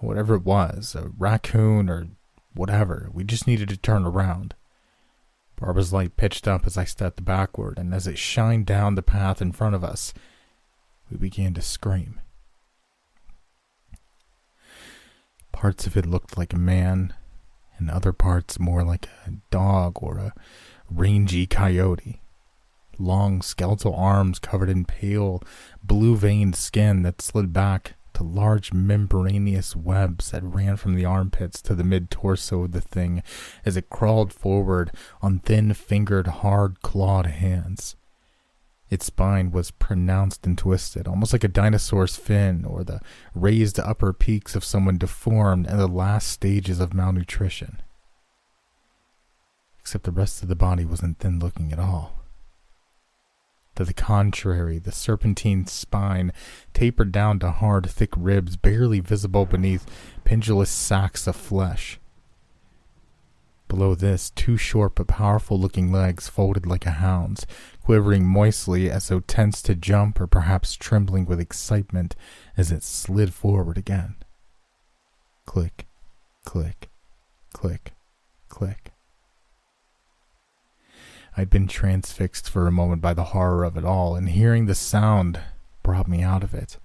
Whatever 0.00 0.36
it 0.36 0.44
was, 0.44 0.94
a 0.94 1.10
raccoon 1.18 1.90
or 1.90 2.06
whatever, 2.54 3.10
we 3.12 3.24
just 3.24 3.46
needed 3.46 3.68
to 3.68 3.76
turn 3.76 4.06
around. 4.06 4.54
Barbara's 5.56 5.92
light 5.92 6.16
pitched 6.16 6.48
up 6.48 6.66
as 6.66 6.78
I 6.78 6.84
stepped 6.84 7.22
backward, 7.26 7.78
and 7.78 7.92
as 7.92 8.06
it 8.06 8.16
shined 8.16 8.64
down 8.64 8.94
the 8.94 9.02
path 9.02 9.42
in 9.42 9.52
front 9.52 9.74
of 9.74 9.84
us, 9.84 10.14
we 11.10 11.18
began 11.18 11.52
to 11.52 11.60
scream. 11.60 12.22
Parts 15.52 15.86
of 15.86 15.94
it 15.94 16.06
looked 16.06 16.38
like 16.38 16.54
a 16.54 16.58
man, 16.58 17.12
and 17.82 17.90
other 17.90 18.12
parts 18.12 18.60
more 18.60 18.84
like 18.84 19.08
a 19.26 19.32
dog 19.50 19.98
or 20.00 20.18
a 20.18 20.34
rangy 20.88 21.46
coyote. 21.46 22.20
Long 22.96 23.42
skeletal 23.42 23.94
arms 23.94 24.38
covered 24.38 24.70
in 24.70 24.84
pale, 24.84 25.42
blue 25.82 26.16
veined 26.16 26.54
skin 26.54 27.02
that 27.02 27.20
slid 27.20 27.52
back 27.52 27.94
to 28.14 28.22
large 28.22 28.72
membranous 28.72 29.74
webs 29.74 30.30
that 30.30 30.44
ran 30.44 30.76
from 30.76 30.94
the 30.94 31.04
armpits 31.04 31.60
to 31.62 31.74
the 31.74 31.82
mid 31.82 32.08
torso 32.08 32.64
of 32.64 32.72
the 32.72 32.80
thing 32.80 33.22
as 33.64 33.76
it 33.76 33.90
crawled 33.90 34.32
forward 34.32 34.92
on 35.20 35.40
thin 35.40 35.74
fingered, 35.74 36.28
hard 36.28 36.82
clawed 36.82 37.26
hands. 37.26 37.96
Its 38.92 39.06
spine 39.06 39.50
was 39.50 39.70
pronounced 39.70 40.44
and 40.44 40.58
twisted, 40.58 41.08
almost 41.08 41.32
like 41.32 41.44
a 41.44 41.48
dinosaur's 41.48 42.14
fin 42.14 42.62
or 42.66 42.84
the 42.84 43.00
raised 43.34 43.80
upper 43.80 44.12
peaks 44.12 44.54
of 44.54 44.62
someone 44.62 44.98
deformed 44.98 45.66
in 45.66 45.78
the 45.78 45.88
last 45.88 46.28
stages 46.28 46.78
of 46.78 46.92
malnutrition. 46.92 47.80
Except 49.80 50.04
the 50.04 50.12
rest 50.12 50.42
of 50.42 50.50
the 50.50 50.54
body 50.54 50.84
wasn't 50.84 51.18
thin 51.20 51.38
looking 51.38 51.72
at 51.72 51.78
all. 51.78 52.22
To 53.76 53.86
the 53.86 53.94
contrary, 53.94 54.78
the 54.78 54.92
serpentine 54.92 55.66
spine 55.66 56.30
tapered 56.74 57.12
down 57.12 57.38
to 57.38 57.50
hard, 57.50 57.88
thick 57.88 58.10
ribs 58.14 58.56
barely 58.56 59.00
visible 59.00 59.46
beneath 59.46 59.86
pendulous 60.24 60.68
sacks 60.68 61.26
of 61.26 61.34
flesh. 61.34 61.98
Below 63.68 63.94
this, 63.94 64.28
two 64.28 64.58
short 64.58 64.96
but 64.96 65.06
powerful 65.06 65.58
looking 65.58 65.90
legs 65.90 66.28
folded 66.28 66.66
like 66.66 66.84
a 66.84 66.90
hound's, 66.90 67.46
quivering 67.84 68.24
moistly 68.24 68.90
as 68.90 69.08
though 69.08 69.20
tense 69.20 69.60
to 69.62 69.74
jump 69.74 70.20
or 70.20 70.26
perhaps 70.26 70.74
trembling 70.74 71.26
with 71.26 71.40
excitement 71.40 72.14
as 72.56 72.70
it 72.70 72.82
slid 72.82 73.34
forward 73.34 73.76
again. 73.76 74.14
Click, 75.46 75.86
click, 76.44 76.88
click, 77.52 77.92
click. 78.48 78.92
I'd 81.36 81.50
been 81.50 81.66
transfixed 81.66 82.48
for 82.48 82.66
a 82.66 82.72
moment 82.72 83.00
by 83.02 83.14
the 83.14 83.24
horror 83.24 83.64
of 83.64 83.76
it 83.76 83.84
all, 83.84 84.14
and 84.14 84.28
hearing 84.28 84.66
the 84.66 84.74
sound 84.74 85.40
brought 85.82 86.06
me 86.06 86.22
out 86.22 86.44
of 86.44 86.54
it. 86.54 86.78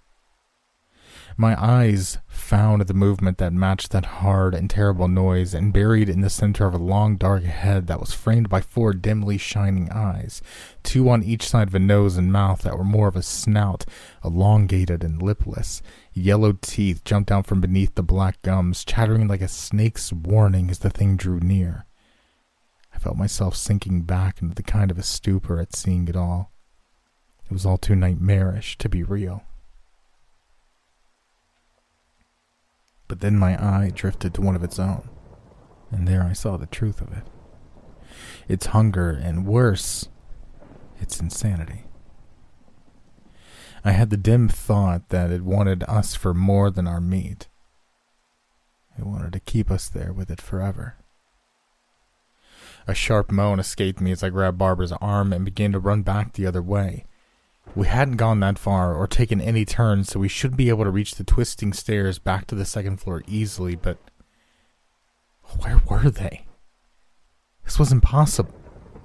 My 1.40 1.56
eyes 1.64 2.18
found 2.28 2.82
the 2.82 2.96
movement 2.96 3.38
that 3.38 3.54
matched 3.54 3.92
that 3.92 4.06
hard 4.06 4.56
and 4.56 4.68
terrible 4.68 5.08
noise, 5.08 5.54
and 5.54 5.72
buried 5.72 6.10
in 6.10 6.22
the 6.22 6.32
center 6.32 6.66
of 6.66 6.74
a 6.74 6.80
long 6.80 7.16
dark 7.16 7.44
head 7.44 7.86
that 7.86 8.00
was 8.00 8.12
framed 8.12 8.50
by 8.50 8.60
four 8.60 8.92
dimly 8.92 9.38
shining 9.38 9.92
eyes, 9.92 10.42
two 10.82 11.08
on 11.12 11.22
each 11.22 11.48
side 11.48 11.68
of 11.68 11.76
a 11.76 11.80
nose 11.80 12.18
and 12.18 12.34
mouth 12.34 12.64
that 12.64 12.76
were 12.76 12.84
more 12.84 13.08
of 13.08 13.16
a 13.16 13.22
snout, 13.22 13.86
elongated 14.26 15.04
and 15.04 15.22
lipless. 15.22 15.84
Yellow 16.12 16.54
teeth 16.54 17.04
jumped 17.04 17.32
out 17.32 17.46
from 17.46 17.62
beneath 17.62 17.94
the 17.94 18.02
black 18.02 18.42
gums, 18.42 18.84
chattering 18.84 19.28
like 19.28 19.42
a 19.42 19.48
snake's 19.48 20.12
warning 20.12 20.72
as 20.72 20.80
the 20.80 20.90
thing 20.90 21.18
drew 21.18 21.40
near. 21.40 21.86
I 22.96 22.98
felt 22.98 23.16
myself 23.16 23.56
sinking 23.56 24.02
back 24.02 24.42
into 24.42 24.56
the 24.56 24.64
kind 24.64 24.90
of 24.90 24.98
a 24.98 25.04
stupor 25.04 25.60
at 25.60 25.76
seeing 25.76 26.08
it 26.08 26.16
all. 26.16 26.52
It 27.46 27.54
was 27.54 27.64
all 27.64 27.78
too 27.78 27.96
nightmarish 27.96 28.80
to 28.80 28.90
be 28.90 29.04
real. 29.04 29.44
But 33.08 33.22
then 33.22 33.38
my 33.38 33.62
eye 33.62 33.92
drifted 33.94 34.34
to 34.34 34.42
one 34.42 34.56
of 34.56 34.64
its 34.64 34.80
own, 34.80 35.10
and 35.92 36.08
there 36.08 36.24
I 36.24 36.34
saw 36.34 36.58
the 36.58 36.66
truth 36.66 37.02
of 37.02 37.12
it. 37.14 37.24
Its 38.48 38.68
hunger, 38.68 39.12
and 39.12 39.46
worse, 39.46 40.10
its 41.00 41.20
insanity. 41.20 41.86
I 43.86 43.92
had 43.92 44.10
the 44.10 44.18
dim 44.18 44.50
thought 44.50 45.10
that 45.10 45.32
it 45.32 45.44
wanted 45.44 45.84
us 45.84 46.16
for 46.16 46.34
more 46.34 46.70
than 46.70 46.88
our 46.88 47.00
meat. 47.00 47.48
It 48.98 49.06
wanted 49.06 49.34
to 49.34 49.40
keep 49.40 49.72
us 49.72 49.88
there 49.88 50.12
with 50.12 50.30
it 50.30 50.42
forever. 50.42 50.96
A 52.88 52.94
sharp 52.94 53.32
moan 53.32 53.60
escaped 53.60 54.00
me 54.00 54.12
as 54.12 54.24
I 54.24 54.30
grabbed 54.30 54.58
Barbara's 54.58 54.94
arm 54.94 55.34
and 55.34 55.46
began 55.46 55.72
to 55.74 55.80
run 55.80 56.02
back 56.04 56.34
the 56.34 56.46
other 56.46 56.62
way. 56.62 57.06
We 57.76 57.88
hadn't 57.88 58.18
gone 58.18 58.40
that 58.40 58.58
far 58.58 58.96
or 58.96 59.08
taken 59.08 59.40
any 59.40 59.64
turns, 59.64 60.10
so 60.10 60.20
we 60.20 60.28
should 60.28 60.58
be 60.58 60.70
able 60.70 60.84
to 60.84 60.90
reach 60.90 61.16
the 61.16 61.24
twisting 61.24 61.74
stairs 61.74 62.18
back 62.18 62.48
to 62.48 62.56
the 62.56 62.66
second 62.66 62.98
floor 62.98 63.24
easily, 63.28 63.76
but 63.76 63.98
where 65.60 65.82
were 65.90 66.10
they? 66.10 66.46
This 67.64 67.78
was 67.78 67.92
impossible. 67.92 68.54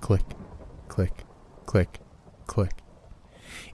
Click, 0.01 0.25
click, 0.89 1.25
click, 1.67 2.01
click. 2.47 2.83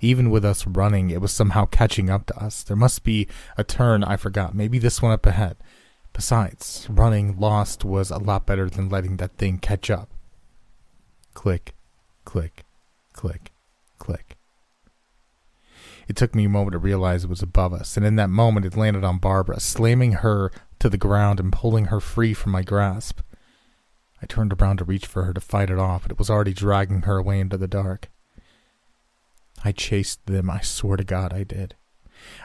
Even 0.00 0.30
with 0.30 0.44
us 0.44 0.66
running, 0.66 1.10
it 1.10 1.20
was 1.20 1.32
somehow 1.32 1.66
catching 1.66 2.10
up 2.10 2.26
to 2.26 2.36
us. 2.36 2.62
There 2.62 2.76
must 2.76 3.04
be 3.04 3.28
a 3.56 3.64
turn 3.64 4.04
I 4.04 4.16
forgot. 4.16 4.54
Maybe 4.54 4.78
this 4.78 5.00
one 5.02 5.12
up 5.12 5.26
ahead. 5.26 5.56
Besides, 6.12 6.86
running 6.90 7.38
lost 7.38 7.84
was 7.84 8.10
a 8.10 8.18
lot 8.18 8.46
better 8.46 8.68
than 8.68 8.88
letting 8.88 9.18
that 9.18 9.36
thing 9.36 9.58
catch 9.58 9.90
up. 9.90 10.10
Click, 11.34 11.74
click, 12.24 12.64
click. 13.12 13.47
It 16.08 16.16
took 16.16 16.34
me 16.34 16.46
a 16.46 16.48
moment 16.48 16.72
to 16.72 16.78
realize 16.78 17.22
it 17.22 17.30
was 17.30 17.42
above 17.42 17.74
us, 17.74 17.96
and 17.96 18.04
in 18.04 18.16
that 18.16 18.30
moment 18.30 18.64
it 18.64 18.76
landed 18.76 19.04
on 19.04 19.18
Barbara, 19.18 19.60
slamming 19.60 20.12
her 20.12 20.50
to 20.78 20.88
the 20.88 20.96
ground 20.96 21.38
and 21.38 21.52
pulling 21.52 21.86
her 21.86 22.00
free 22.00 22.32
from 22.32 22.52
my 22.52 22.62
grasp. 22.62 23.20
I 24.22 24.26
turned 24.26 24.54
around 24.54 24.78
to 24.78 24.84
reach 24.84 25.06
for 25.06 25.24
her 25.24 25.34
to 25.34 25.40
fight 25.40 25.70
it 25.70 25.78
off, 25.78 26.02
but 26.02 26.12
it 26.12 26.18
was 26.18 26.30
already 26.30 26.54
dragging 26.54 27.02
her 27.02 27.18
away 27.18 27.38
into 27.38 27.58
the 27.58 27.68
dark. 27.68 28.10
I 29.62 29.72
chased 29.72 30.24
them, 30.26 30.48
I 30.48 30.62
swear 30.62 30.96
to 30.96 31.04
God 31.04 31.34
I 31.34 31.44
did. 31.44 31.74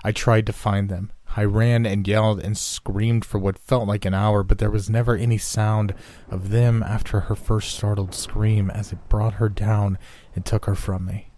I 0.03 0.11
tried 0.11 0.45
to 0.47 0.53
find 0.53 0.89
them. 0.89 1.11
I 1.35 1.45
ran 1.45 1.85
and 1.85 2.07
yelled 2.07 2.41
and 2.41 2.57
screamed 2.57 3.23
for 3.23 3.39
what 3.39 3.57
felt 3.57 3.87
like 3.87 4.05
an 4.05 4.13
hour, 4.13 4.43
but 4.43 4.57
there 4.57 4.69
was 4.69 4.89
never 4.89 5.15
any 5.15 5.37
sound 5.37 5.95
of 6.29 6.49
them 6.49 6.83
after 6.83 7.21
her 7.21 7.35
first 7.35 7.75
startled 7.75 8.13
scream 8.13 8.69
as 8.69 8.91
it 8.91 9.09
brought 9.09 9.35
her 9.35 9.49
down 9.49 9.97
and 10.35 10.45
took 10.45 10.65
her 10.65 10.75
from 10.75 11.05
me. 11.05 11.32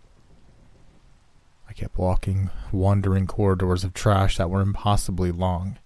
Kept 1.76 1.98
walking, 1.98 2.50
wandering 2.72 3.28
corridors 3.28 3.84
of 3.84 3.94
trash 3.94 4.38
that 4.38 4.50
were 4.50 4.62
impossibly 4.62 5.30
long. 5.30 5.78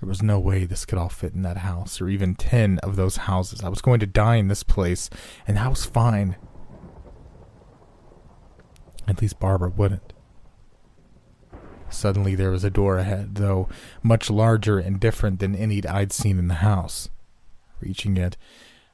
There 0.00 0.08
was 0.08 0.22
no 0.22 0.40
way 0.40 0.64
this 0.64 0.86
could 0.86 0.98
all 0.98 1.10
fit 1.10 1.34
in 1.34 1.42
that 1.42 1.58
house, 1.58 2.00
or 2.00 2.08
even 2.08 2.34
ten 2.34 2.78
of 2.78 2.96
those 2.96 3.18
houses. 3.18 3.62
I 3.62 3.68
was 3.68 3.82
going 3.82 4.00
to 4.00 4.06
die 4.06 4.36
in 4.36 4.48
this 4.48 4.62
place, 4.62 5.10
and 5.46 5.58
that 5.58 5.68
was 5.68 5.84
fine. 5.84 6.36
At 9.06 9.20
least 9.20 9.38
Barbara 9.38 9.68
wouldn't. 9.68 10.14
Suddenly 11.90 12.34
there 12.34 12.50
was 12.50 12.64
a 12.64 12.70
door 12.70 12.96
ahead, 12.96 13.34
though 13.34 13.68
much 14.02 14.30
larger 14.30 14.78
and 14.78 14.98
different 14.98 15.38
than 15.38 15.54
any 15.54 15.84
I'd 15.86 16.12
seen 16.12 16.38
in 16.38 16.48
the 16.48 16.54
house. 16.54 17.10
Reaching 17.78 18.16
it, 18.16 18.38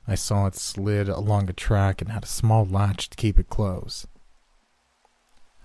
I 0.09 0.17
saw 0.17 0.47
it 0.47 0.57
slid 0.57 1.09
along 1.09 1.49
a 1.49 1.53
track 1.53 2.03
and 2.03 2.11
had 2.11 2.25
a 2.25 2.27
small 2.27 2.65
latch 2.67 3.09
to 3.11 3.17
keep 3.17 3.39
it 3.39 3.49
closed. 3.49 4.09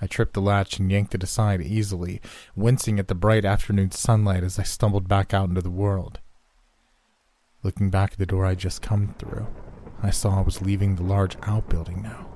I 0.03 0.07
tripped 0.07 0.33
the 0.33 0.41
latch 0.41 0.79
and 0.79 0.91
yanked 0.91 1.15
it 1.15 1.23
aside 1.23 1.61
easily, 1.61 2.19
wincing 2.57 2.99
at 2.99 3.07
the 3.07 3.15
bright 3.15 3.45
afternoon 3.45 3.91
sunlight 3.91 4.43
as 4.43 4.59
I 4.59 4.63
stumbled 4.63 5.07
back 5.07 5.33
out 5.33 5.47
into 5.47 5.61
the 5.61 5.69
world. 5.69 6.19
Looking 7.63 7.89
back 7.89 8.11
at 8.11 8.17
the 8.17 8.25
door 8.25 8.45
I'd 8.45 8.59
just 8.59 8.81
come 8.81 9.15
through, 9.17 9.47
I 10.01 10.09
saw 10.09 10.39
I 10.39 10.41
was 10.41 10.61
leaving 10.61 10.97
the 10.97 11.03
large 11.03 11.37
outbuilding 11.43 12.01
now. 12.01 12.27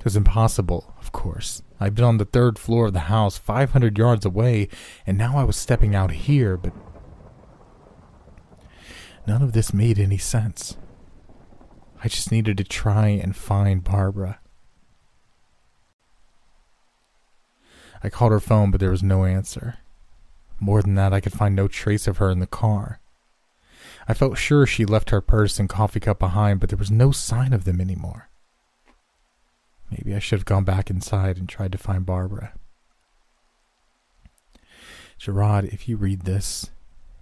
It 0.00 0.04
was 0.04 0.16
impossible, 0.16 0.92
of 1.00 1.12
course. 1.12 1.62
I'd 1.78 1.94
been 1.94 2.04
on 2.04 2.18
the 2.18 2.24
third 2.24 2.58
floor 2.58 2.86
of 2.86 2.92
the 2.92 3.06
house, 3.06 3.38
500 3.38 3.96
yards 3.96 4.26
away, 4.26 4.68
and 5.06 5.16
now 5.16 5.38
I 5.38 5.44
was 5.44 5.54
stepping 5.54 5.94
out 5.94 6.10
here, 6.10 6.56
but 6.56 6.72
none 9.28 9.42
of 9.42 9.52
this 9.52 9.72
made 9.72 10.00
any 10.00 10.18
sense. 10.18 10.76
I 12.02 12.08
just 12.08 12.32
needed 12.32 12.58
to 12.58 12.64
try 12.64 13.10
and 13.10 13.36
find 13.36 13.84
Barbara. 13.84 14.40
I 18.04 18.10
called 18.10 18.32
her 18.32 18.40
phone, 18.40 18.70
but 18.70 18.80
there 18.80 18.90
was 18.90 19.02
no 19.02 19.24
answer. 19.24 19.78
More 20.60 20.82
than 20.82 20.94
that, 20.94 21.14
I 21.14 21.20
could 21.20 21.32
find 21.32 21.56
no 21.56 21.68
trace 21.68 22.06
of 22.06 22.18
her 22.18 22.30
in 22.30 22.38
the 22.38 22.46
car. 22.46 23.00
I 24.06 24.12
felt 24.12 24.36
sure 24.36 24.66
she 24.66 24.84
left 24.84 25.08
her 25.08 25.22
purse 25.22 25.58
and 25.58 25.70
coffee 25.70 26.00
cup 26.00 26.18
behind, 26.18 26.60
but 26.60 26.68
there 26.68 26.78
was 26.78 26.90
no 26.90 27.12
sign 27.12 27.54
of 27.54 27.64
them 27.64 27.80
anymore. 27.80 28.28
Maybe 29.90 30.14
I 30.14 30.18
should 30.18 30.38
have 30.38 30.44
gone 30.44 30.64
back 30.64 30.90
inside 30.90 31.38
and 31.38 31.48
tried 31.48 31.72
to 31.72 31.78
find 31.78 32.04
Barbara. 32.04 32.52
Gerard, 35.16 35.64
if 35.64 35.88
you 35.88 35.96
read 35.96 36.22
this, 36.22 36.70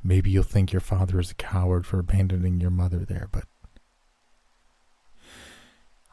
maybe 0.03 0.31
you'll 0.31 0.43
think 0.43 0.73
your 0.73 0.81
father 0.81 1.21
is 1.21 1.31
a 1.31 1.35
coward 1.35 1.87
for 1.87 2.01
abandoning 2.01 2.61
your 2.61 2.71
mother 2.71 3.05
there, 3.05 3.29
but 3.31 3.45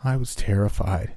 I 0.03 0.15
was 0.15 0.36
terrified. 0.36 1.15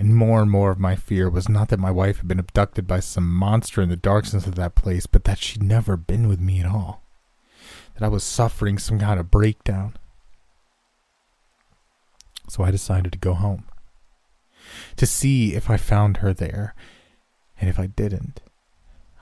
And 0.00 0.16
more 0.16 0.40
and 0.40 0.50
more 0.50 0.70
of 0.70 0.78
my 0.78 0.96
fear 0.96 1.28
was 1.28 1.46
not 1.46 1.68
that 1.68 1.78
my 1.78 1.90
wife 1.90 2.16
had 2.16 2.26
been 2.26 2.38
abducted 2.38 2.86
by 2.86 3.00
some 3.00 3.30
monster 3.30 3.82
in 3.82 3.90
the 3.90 3.96
darkness 3.96 4.46
of 4.46 4.54
that 4.54 4.74
place, 4.74 5.04
but 5.04 5.24
that 5.24 5.38
she'd 5.38 5.62
never 5.62 5.94
been 5.98 6.26
with 6.26 6.40
me 6.40 6.58
at 6.58 6.64
all. 6.64 7.02
That 7.92 8.06
I 8.06 8.08
was 8.08 8.24
suffering 8.24 8.78
some 8.78 8.98
kind 8.98 9.20
of 9.20 9.30
breakdown. 9.30 9.98
So 12.48 12.64
I 12.64 12.70
decided 12.70 13.12
to 13.12 13.18
go 13.18 13.34
home. 13.34 13.64
To 14.96 15.04
see 15.04 15.54
if 15.54 15.68
I 15.68 15.76
found 15.76 16.16
her 16.18 16.32
there. 16.32 16.74
And 17.60 17.68
if 17.68 17.78
I 17.78 17.86
didn't, 17.86 18.40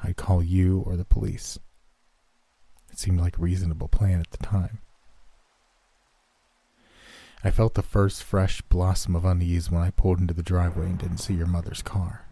I'd 0.05 0.15
call 0.15 0.45
you 0.45 0.85
or 0.87 0.97
the 0.97 1.05
police. 1.05 1.59
It 2.93 3.01
seemed 3.01 3.21
like 3.21 3.37
a 3.37 3.43
reasonable 3.43 3.89
plan 3.89 4.21
at 4.21 4.31
the 4.31 4.47
time. 4.47 4.79
I 7.45 7.51
felt 7.51 7.75
the 7.75 7.83
first 7.83 8.25
fresh 8.25 8.63
blossom 8.63 9.15
of 9.15 9.25
unease 9.25 9.71
when 9.71 9.83
I 9.83 9.91
pulled 9.91 10.19
into 10.19 10.35
the 10.35 10.43
driveway 10.43 10.87
and 10.87 10.99
didn't 10.99 11.19
see 11.19 11.35
your 11.35 11.47
mother's 11.47 11.83
car. 11.83 12.25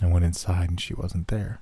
I 0.00 0.06
went 0.06 0.24
inside 0.24 0.70
and 0.70 0.80
she 0.80 0.94
wasn't 0.94 1.28
there. 1.28 1.60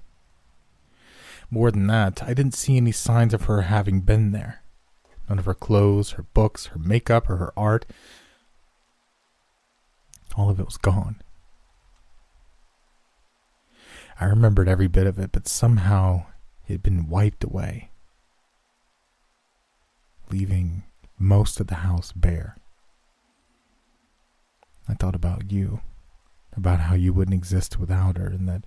More 1.50 1.70
than 1.72 1.88
that, 1.88 2.22
I 2.22 2.32
didn't 2.32 2.54
see 2.54 2.76
any 2.76 2.92
signs 2.92 3.34
of 3.34 3.44
her 3.44 3.62
having 3.62 4.02
been 4.02 4.30
there. 4.30 4.62
None 5.28 5.38
of 5.38 5.46
her 5.46 5.54
clothes, 5.54 6.12
her 6.12 6.22
books, 6.34 6.66
her 6.66 6.78
makeup, 6.78 7.28
or 7.28 7.36
her 7.36 7.52
art. 7.56 7.86
All 10.36 10.48
of 10.48 10.60
it 10.60 10.66
was 10.66 10.76
gone. 10.76 11.20
I 14.20 14.26
remembered 14.26 14.68
every 14.68 14.86
bit 14.86 15.06
of 15.06 15.18
it, 15.18 15.32
but 15.32 15.48
somehow 15.48 16.26
it 16.68 16.72
had 16.72 16.82
been 16.82 17.08
wiped 17.08 17.42
away, 17.42 17.90
leaving 20.30 20.84
most 21.20 21.60
of 21.60 21.66
the 21.66 21.76
house 21.76 22.12
bare. 22.12 22.56
I 24.88 24.94
thought 24.94 25.14
about 25.14 25.52
you, 25.52 25.82
about 26.56 26.80
how 26.80 26.94
you 26.94 27.12
wouldn't 27.12 27.34
exist 27.34 27.78
without 27.78 28.16
her, 28.16 28.26
and 28.26 28.48
that 28.48 28.64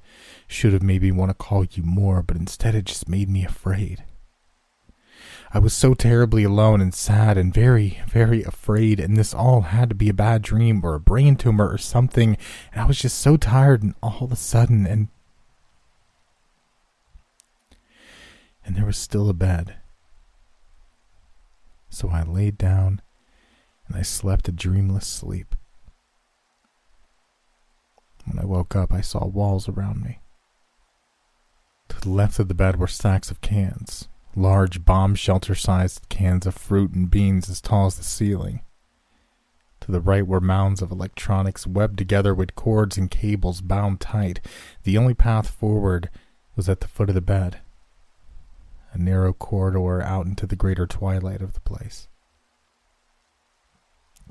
should 0.47 0.71
have 0.71 0.83
made 0.83 1.01
me 1.01 1.11
want 1.11 1.31
to 1.31 1.33
call 1.33 1.65
you 1.65 1.83
more, 1.83 2.21
but 2.21 2.37
instead 2.37 2.75
it 2.75 2.85
just 2.85 3.09
made 3.09 3.27
me 3.27 3.43
afraid. 3.43 4.03
I 5.51 5.59
was 5.59 5.73
so 5.73 5.93
terribly 5.93 6.43
alone 6.43 6.79
and 6.79 6.93
sad 6.93 7.37
and 7.37 7.53
very, 7.53 8.01
very 8.07 8.43
afraid, 8.43 8.99
and 8.99 9.17
this 9.17 9.33
all 9.33 9.61
had 9.61 9.89
to 9.89 9.95
be 9.95 10.09
a 10.09 10.13
bad 10.13 10.43
dream 10.43 10.81
or 10.83 10.93
a 10.93 10.99
brain 10.99 11.35
tumor 11.35 11.67
or 11.67 11.79
something, 11.79 12.37
and 12.71 12.81
I 12.81 12.85
was 12.85 12.99
just 12.99 13.17
so 13.17 13.35
tired, 13.35 13.81
and 13.81 13.95
all 14.01 14.19
of 14.21 14.31
a 14.31 14.37
sudden, 14.37 14.85
and. 14.85 15.07
And 18.65 18.77
there 18.77 18.85
was 18.85 18.97
still 18.97 19.27
a 19.27 19.33
bed 19.33 19.75
so 21.93 22.09
I 22.09 22.23
laid 22.23 22.57
down 22.57 23.01
and 23.87 23.95
I 23.95 24.01
slept 24.01 24.47
a 24.47 24.51
dreamless 24.51 25.05
sleep. 25.05 25.55
When 28.25 28.39
I 28.39 28.45
woke 28.45 28.75
up, 28.75 28.93
I 28.93 29.01
saw 29.01 29.25
walls 29.25 29.67
around 29.67 30.01
me. 30.01 30.19
To 31.89 31.99
the 31.99 32.09
left 32.09 32.39
of 32.39 32.47
the 32.47 32.53
bed 32.53 32.79
were 32.79 32.87
stacks 32.87 33.29
of 33.29 33.41
cans, 33.41 34.07
large 34.35 34.85
bomb 34.85 35.15
shelter 35.15 35.53
sized 35.53 36.07
cans 36.09 36.47
of 36.47 36.55
fruit 36.55 36.93
and 36.93 37.11
beans 37.11 37.49
as 37.49 37.61
tall 37.61 37.87
as 37.87 37.95
the 37.95 38.03
ceiling. 38.03 38.61
To 39.81 39.91
the 39.91 40.01
right 40.01 40.25
were 40.25 40.39
mounds 40.39 40.81
of 40.81 40.91
electronics 40.91 41.67
webbed 41.67 41.97
together 41.97 42.33
with 42.33 42.55
cords 42.55 42.97
and 42.97 43.11
cables 43.11 43.59
bound 43.59 43.99
tight. 43.99 44.39
The 44.83 44.97
only 44.97 45.13
path 45.13 45.49
forward 45.49 46.09
was 46.55 46.69
at 46.69 46.79
the 46.79 46.87
foot 46.87 47.09
of 47.09 47.15
the 47.15 47.21
bed 47.21 47.59
a 48.93 48.97
narrow 48.97 49.33
corridor 49.33 50.01
out 50.01 50.25
into 50.25 50.45
the 50.45 50.55
greater 50.55 50.85
twilight 50.85 51.41
of 51.41 51.53
the 51.53 51.59
place. 51.59 52.07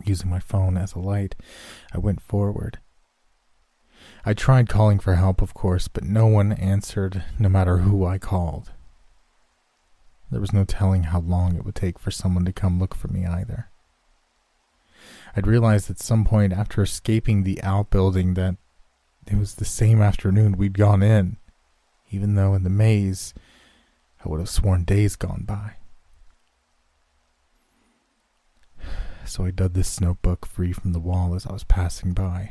Using 0.04 0.30
my 0.30 0.38
phone 0.38 0.76
as 0.76 0.94
a 0.94 0.98
light, 0.98 1.34
I 1.92 1.98
went 1.98 2.22
forward. 2.22 2.78
I 4.24 4.34
tried 4.34 4.68
calling 4.68 4.98
for 4.98 5.14
help, 5.14 5.42
of 5.42 5.52
course, 5.52 5.88
but 5.88 6.04
no 6.04 6.26
one 6.26 6.52
answered, 6.52 7.24
no 7.38 7.48
matter 7.48 7.78
who 7.78 8.06
I 8.06 8.18
called. 8.18 8.70
There 10.30 10.40
was 10.40 10.52
no 10.52 10.64
telling 10.64 11.04
how 11.04 11.20
long 11.20 11.56
it 11.56 11.64
would 11.64 11.74
take 11.74 11.98
for 11.98 12.10
someone 12.10 12.44
to 12.46 12.52
come 12.52 12.78
look 12.78 12.94
for 12.94 13.08
me 13.08 13.26
either. 13.26 13.68
I'd 15.36 15.46
realized 15.46 15.90
at 15.90 15.98
some 15.98 16.24
point 16.24 16.52
after 16.52 16.82
escaping 16.82 17.42
the 17.42 17.62
outbuilding 17.62 18.34
that 18.34 18.56
it 19.26 19.36
was 19.36 19.56
the 19.56 19.64
same 19.64 20.00
afternoon 20.00 20.56
we'd 20.56 20.78
gone 20.78 21.02
in, 21.02 21.36
even 22.10 22.34
though 22.34 22.54
in 22.54 22.64
the 22.64 22.70
maze 22.70 23.34
I 24.24 24.28
would 24.28 24.40
have 24.40 24.48
sworn 24.48 24.84
days 24.84 25.16
gone 25.16 25.44
by. 25.46 25.74
So 29.24 29.44
I 29.44 29.50
dug 29.50 29.74
this 29.74 30.00
notebook 30.00 30.46
free 30.46 30.72
from 30.72 30.92
the 30.92 31.00
wall 31.00 31.34
as 31.34 31.46
I 31.46 31.52
was 31.52 31.64
passing 31.64 32.12
by. 32.12 32.50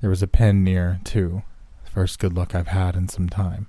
There 0.00 0.10
was 0.10 0.22
a 0.22 0.26
pen 0.28 0.64
near, 0.64 1.00
too, 1.04 1.42
the 1.84 1.90
first 1.90 2.18
good 2.18 2.34
luck 2.34 2.54
I've 2.54 2.68
had 2.68 2.96
in 2.96 3.08
some 3.08 3.28
time. 3.28 3.68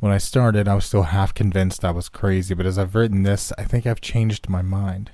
When 0.00 0.12
I 0.12 0.18
started, 0.18 0.68
I 0.68 0.74
was 0.74 0.84
still 0.84 1.02
half 1.04 1.34
convinced 1.34 1.84
I 1.84 1.90
was 1.90 2.08
crazy, 2.08 2.54
but 2.54 2.66
as 2.66 2.78
I've 2.78 2.94
written 2.94 3.22
this, 3.22 3.52
I 3.58 3.64
think 3.64 3.86
I've 3.86 4.00
changed 4.00 4.48
my 4.48 4.62
mind. 4.62 5.10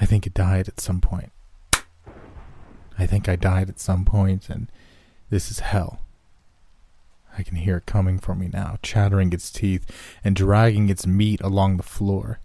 I 0.00 0.06
think 0.06 0.26
it 0.26 0.34
died 0.34 0.66
at 0.66 0.80
some 0.80 1.00
point. 1.00 1.30
I 2.98 3.06
think 3.06 3.28
I 3.28 3.36
died 3.36 3.68
at 3.68 3.78
some 3.78 4.04
point, 4.04 4.48
and 4.48 4.70
this 5.30 5.50
is 5.50 5.60
hell. 5.60 6.03
I 7.36 7.42
can 7.42 7.56
hear 7.56 7.78
it 7.78 7.86
coming 7.86 8.18
for 8.18 8.34
me 8.34 8.48
now, 8.52 8.78
chattering 8.82 9.32
its 9.32 9.50
teeth 9.50 9.90
and 10.22 10.36
dragging 10.36 10.88
its 10.88 11.06
meat 11.06 11.40
along 11.40 11.76
the 11.76 11.82
floor. 11.82 12.38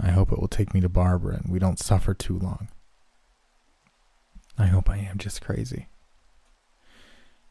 I 0.00 0.10
hope 0.10 0.30
it 0.30 0.38
will 0.38 0.48
take 0.48 0.74
me 0.74 0.80
to 0.80 0.88
Barbara 0.88 1.36
and 1.36 1.52
we 1.52 1.58
don't 1.58 1.78
suffer 1.78 2.14
too 2.14 2.38
long. 2.38 2.68
I 4.58 4.66
hope 4.66 4.90
I 4.90 4.98
am 4.98 5.18
just 5.18 5.40
crazy. 5.40 5.88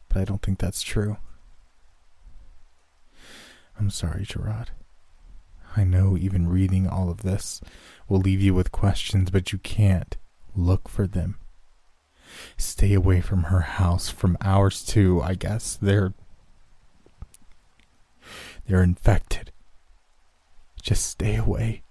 But 0.08 0.20
I 0.20 0.24
don't 0.24 0.42
think 0.42 0.58
that's 0.58 0.82
true. 0.82 1.16
I'm 3.78 3.90
sorry, 3.90 4.24
Gerard. 4.24 4.70
I 5.76 5.84
know 5.84 6.16
even 6.16 6.48
reading 6.48 6.86
all 6.86 7.10
of 7.10 7.22
this 7.22 7.60
will 8.08 8.18
leave 8.18 8.40
you 8.40 8.54
with 8.54 8.72
questions, 8.72 9.30
but 9.30 9.52
you 9.52 9.58
can't 9.58 10.16
look 10.56 10.88
for 10.88 11.06
them. 11.06 11.38
Stay 12.56 12.94
away 12.94 13.20
from 13.20 13.44
her 13.44 13.60
house, 13.60 14.08
from 14.08 14.36
ours 14.40 14.84
too, 14.84 15.20
I 15.22 15.34
guess. 15.34 15.78
They're. 15.80 16.14
They're 18.66 18.82
infected. 18.82 19.50
Just 20.82 21.06
stay 21.06 21.36
away. 21.36 21.82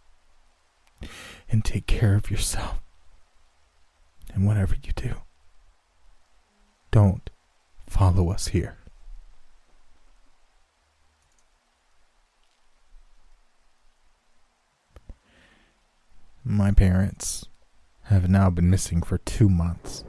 And 1.49 1.65
take 1.65 1.87
care 1.87 2.15
of 2.15 2.29
yourself. 2.29 2.81
And 4.33 4.45
whatever 4.45 4.75
you 4.75 4.91
do, 4.95 5.15
don't 6.91 7.29
follow 7.87 8.31
us 8.31 8.49
here. 8.49 8.77
My 16.43 16.71
parents 16.71 17.45
have 18.03 18.29
now 18.29 18.49
been 18.49 18.69
missing 18.69 19.01
for 19.01 19.17
two 19.17 19.49
months. 19.49 20.05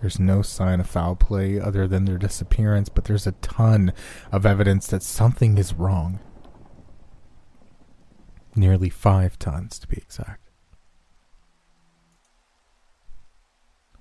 There's 0.00 0.18
no 0.18 0.42
sign 0.42 0.80
of 0.80 0.88
foul 0.88 1.16
play 1.16 1.58
other 1.58 1.86
than 1.88 2.04
their 2.04 2.18
disappearance, 2.18 2.88
but 2.88 3.04
there's 3.04 3.26
a 3.26 3.32
ton 3.32 3.92
of 4.30 4.44
evidence 4.44 4.86
that 4.88 5.02
something 5.02 5.56
is 5.56 5.74
wrong. 5.74 6.20
Nearly 8.54 8.90
five 8.90 9.38
tons, 9.38 9.78
to 9.78 9.88
be 9.88 9.96
exact. 9.96 10.42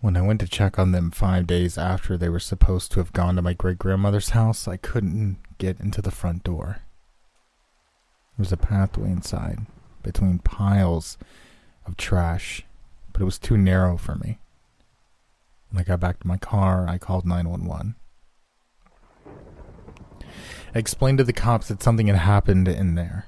When 0.02 0.18
I 0.18 0.22
went 0.22 0.40
to 0.42 0.48
check 0.48 0.78
on 0.78 0.92
them 0.92 1.12
five 1.12 1.48
days 1.48 1.78
after 1.78 2.18
they 2.18 2.30
were 2.30 2.40
supposed 2.40 2.92
to 2.92 3.00
have 3.00 3.14
gone 3.14 3.38
to 3.38 3.42
my 3.42 3.54
great 3.54 3.80
grandmother's 3.80 4.30
house, 4.30 4.68
I 4.68 4.78
couldn't 4.78 5.40
get 5.58 5.80
into 5.80 6.02
the 6.02 6.12
front 6.12 6.44
door. 6.44 6.82
There 8.38 8.44
was 8.44 8.52
a 8.52 8.58
pathway 8.58 9.10
inside, 9.10 9.66
between 10.04 10.40
piles 10.40 11.18
of 11.86 11.98
trash, 11.98 12.64
but 13.14 13.22
it 13.22 13.26
was 13.26 13.40
too 13.40 13.58
narrow 13.58 13.98
for 13.98 14.16
me. 14.16 14.40
When 15.70 15.82
I 15.82 15.84
got 15.84 16.00
back 16.00 16.20
to 16.20 16.28
my 16.28 16.38
car, 16.38 16.88
I 16.88 16.98
called 16.98 17.26
911. 17.26 17.96
I 20.76 20.80
explained 20.80 21.20
to 21.20 21.24
the 21.24 21.34
cops 21.34 21.70
that 21.70 21.82
something 21.82 22.08
had 22.08 22.18
happened 22.18 22.68
in 22.68 22.96
there. 22.96 23.28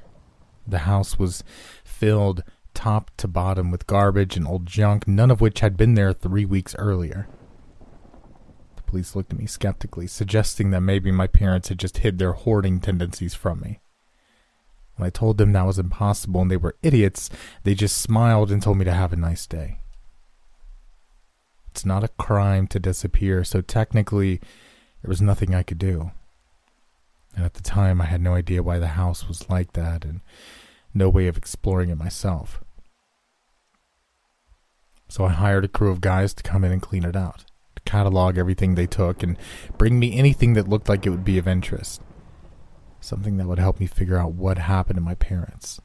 The 0.67 0.79
house 0.79 1.17
was 1.17 1.43
filled 1.83 2.43
top 2.73 3.09
to 3.17 3.27
bottom 3.27 3.71
with 3.71 3.87
garbage 3.87 4.37
and 4.37 4.47
old 4.47 4.65
junk, 4.65 5.07
none 5.07 5.31
of 5.31 5.41
which 5.41 5.61
had 5.61 5.77
been 5.77 5.95
there 5.95 6.13
three 6.13 6.45
weeks 6.45 6.75
earlier. 6.77 7.27
The 8.75 8.83
police 8.83 9.15
looked 9.15 9.33
at 9.33 9.39
me 9.39 9.45
skeptically, 9.45 10.07
suggesting 10.07 10.71
that 10.71 10.81
maybe 10.81 11.11
my 11.11 11.27
parents 11.27 11.69
had 11.69 11.79
just 11.79 11.99
hid 11.99 12.19
their 12.19 12.33
hoarding 12.33 12.79
tendencies 12.79 13.33
from 13.33 13.61
me. 13.61 13.79
When 14.95 15.07
I 15.07 15.09
told 15.09 15.37
them 15.37 15.53
that 15.53 15.65
was 15.65 15.79
impossible 15.79 16.41
and 16.41 16.51
they 16.51 16.57
were 16.57 16.75
idiots, 16.81 17.29
they 17.63 17.75
just 17.75 17.97
smiled 17.97 18.51
and 18.51 18.61
told 18.61 18.77
me 18.77 18.85
to 18.85 18.93
have 18.93 19.13
a 19.13 19.15
nice 19.15 19.47
day. 19.47 19.79
It's 21.77 21.85
not 21.85 22.03
a 22.03 22.07
crime 22.07 22.65
to 22.69 22.79
disappear, 22.79 23.43
so 23.43 23.61
technically, 23.61 24.37
there 25.03 25.09
was 25.09 25.21
nothing 25.21 25.53
I 25.53 25.61
could 25.61 25.77
do. 25.77 26.09
And 27.35 27.45
at 27.45 27.53
the 27.53 27.61
time, 27.61 28.01
I 28.01 28.05
had 28.05 28.19
no 28.19 28.33
idea 28.33 28.63
why 28.63 28.79
the 28.79 28.87
house 28.87 29.27
was 29.27 29.47
like 29.47 29.73
that 29.73 30.03
and 30.03 30.21
no 30.91 31.07
way 31.07 31.27
of 31.27 31.37
exploring 31.37 31.91
it 31.91 31.99
myself. 31.99 32.63
So 35.07 35.25
I 35.25 35.33
hired 35.33 35.65
a 35.65 35.67
crew 35.67 35.91
of 35.91 36.01
guys 36.01 36.33
to 36.33 36.41
come 36.41 36.63
in 36.63 36.71
and 36.71 36.81
clean 36.81 37.03
it 37.03 37.15
out, 37.15 37.45
to 37.75 37.83
catalog 37.83 38.39
everything 38.39 38.73
they 38.73 38.87
took, 38.87 39.21
and 39.21 39.37
bring 39.77 39.99
me 39.99 40.17
anything 40.17 40.53
that 40.53 40.67
looked 40.67 40.89
like 40.89 41.05
it 41.05 41.11
would 41.11 41.23
be 41.23 41.37
of 41.37 41.47
interest. 41.47 42.01
Something 43.01 43.37
that 43.37 43.45
would 43.45 43.59
help 43.59 43.79
me 43.79 43.85
figure 43.85 44.17
out 44.17 44.33
what 44.33 44.57
happened 44.57 44.97
to 44.97 45.03
my 45.03 45.13
parents. 45.13 45.79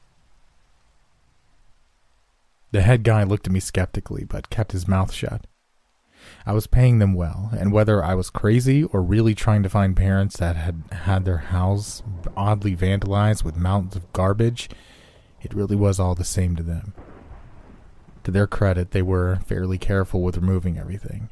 The 2.71 2.81
head 2.81 3.03
guy 3.03 3.25
looked 3.25 3.47
at 3.47 3.53
me 3.53 3.61
skeptically, 3.61 4.25
but 4.25 4.49
kept 4.49 4.73
his 4.73 4.89
mouth 4.89 5.13
shut. 5.13 5.47
I 6.45 6.53
was 6.53 6.67
paying 6.67 6.99
them 6.99 7.15
well, 7.15 7.51
and 7.57 7.73
whether 7.73 8.03
I 8.03 8.15
was 8.15 8.31
crazy 8.31 8.85
or 8.85 9.03
really 9.03 9.35
trying 9.35 9.63
to 9.63 9.69
find 9.69 9.97
parents 9.97 10.37
that 10.39 10.57
had 10.57 10.83
had 10.91 11.25
their 11.25 11.39
house 11.39 12.03
oddly 12.37 12.77
vandalized 12.77 13.45
with 13.45 13.57
mountains 13.57 13.97
of 13.97 14.13
garbage, 14.13 14.69
it 15.41 15.55
really 15.55 15.77
was 15.77 16.01
all 16.01 16.15
the 16.15 16.25
same 16.25 16.57
to 16.57 16.63
them. 16.63 16.95
To 18.25 18.31
their 18.31 18.47
credit, 18.47 18.91
they 18.93 19.03
were 19.03 19.41
fairly 19.47 19.79
careful 19.79 20.23
with 20.23 20.37
removing 20.37 20.79
everything. 20.79 21.29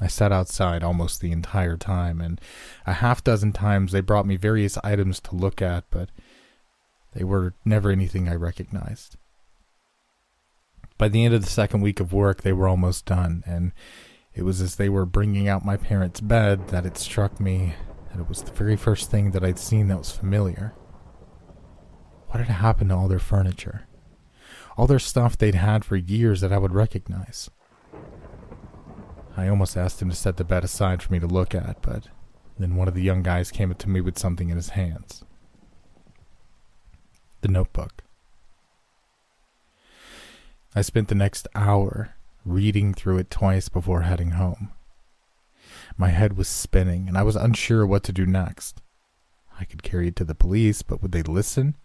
I 0.00 0.06
sat 0.06 0.32
outside 0.32 0.82
almost 0.82 1.20
the 1.20 1.32
entire 1.32 1.76
time, 1.76 2.20
and 2.20 2.40
a 2.86 2.94
half 2.94 3.22
dozen 3.22 3.52
times 3.52 3.92
they 3.92 4.00
brought 4.00 4.26
me 4.26 4.36
various 4.36 4.76
items 4.82 5.20
to 5.20 5.36
look 5.36 5.62
at, 5.62 5.84
but 5.90 6.10
they 7.12 7.24
were 7.24 7.54
never 7.64 7.90
anything 7.90 8.28
I 8.28 8.34
recognized. 8.34 9.16
By 11.02 11.08
the 11.08 11.24
end 11.24 11.34
of 11.34 11.42
the 11.42 11.50
second 11.50 11.80
week 11.80 11.98
of 11.98 12.12
work, 12.12 12.42
they 12.42 12.52
were 12.52 12.68
almost 12.68 13.06
done, 13.06 13.42
and 13.44 13.72
it 14.34 14.44
was 14.44 14.60
as 14.60 14.76
they 14.76 14.88
were 14.88 15.04
bringing 15.04 15.48
out 15.48 15.64
my 15.64 15.76
parents' 15.76 16.20
bed 16.20 16.68
that 16.68 16.86
it 16.86 16.96
struck 16.96 17.40
me 17.40 17.74
that 18.08 18.20
it 18.20 18.28
was 18.28 18.40
the 18.40 18.52
very 18.52 18.76
first 18.76 19.10
thing 19.10 19.32
that 19.32 19.42
I'd 19.42 19.58
seen 19.58 19.88
that 19.88 19.98
was 19.98 20.12
familiar. 20.12 20.74
What 22.28 22.38
had 22.38 22.54
happened 22.54 22.90
to 22.90 22.96
all 22.96 23.08
their 23.08 23.18
furniture? 23.18 23.88
All 24.76 24.86
their 24.86 25.00
stuff 25.00 25.36
they'd 25.36 25.56
had 25.56 25.84
for 25.84 25.96
years 25.96 26.40
that 26.40 26.52
I 26.52 26.58
would 26.58 26.72
recognize. 26.72 27.50
I 29.36 29.48
almost 29.48 29.76
asked 29.76 30.00
him 30.00 30.08
to 30.08 30.14
set 30.14 30.36
the 30.36 30.44
bed 30.44 30.62
aside 30.62 31.02
for 31.02 31.12
me 31.12 31.18
to 31.18 31.26
look 31.26 31.52
at, 31.52 31.82
but 31.82 32.06
then 32.60 32.76
one 32.76 32.86
of 32.86 32.94
the 32.94 33.02
young 33.02 33.24
guys 33.24 33.50
came 33.50 33.72
up 33.72 33.78
to 33.78 33.88
me 33.88 34.00
with 34.00 34.20
something 34.20 34.50
in 34.50 34.56
his 34.56 34.68
hands. 34.68 35.24
The 37.40 37.48
notebook. 37.48 38.01
I 40.74 40.80
spent 40.80 41.08
the 41.08 41.14
next 41.14 41.46
hour 41.54 42.14
reading 42.44 42.94
through 42.94 43.18
it 43.18 43.30
twice 43.30 43.68
before 43.68 44.02
heading 44.02 44.30
home. 44.32 44.70
My 45.96 46.08
head 46.08 46.36
was 46.36 46.48
spinning, 46.48 47.08
and 47.08 47.18
I 47.18 47.22
was 47.22 47.36
unsure 47.36 47.86
what 47.86 48.02
to 48.04 48.12
do 48.12 48.24
next. 48.24 48.80
I 49.60 49.64
could 49.64 49.82
carry 49.82 50.08
it 50.08 50.16
to 50.16 50.24
the 50.24 50.34
police, 50.34 50.82
but 50.82 51.02
would 51.02 51.12
they 51.12 51.22
listen? 51.22 51.76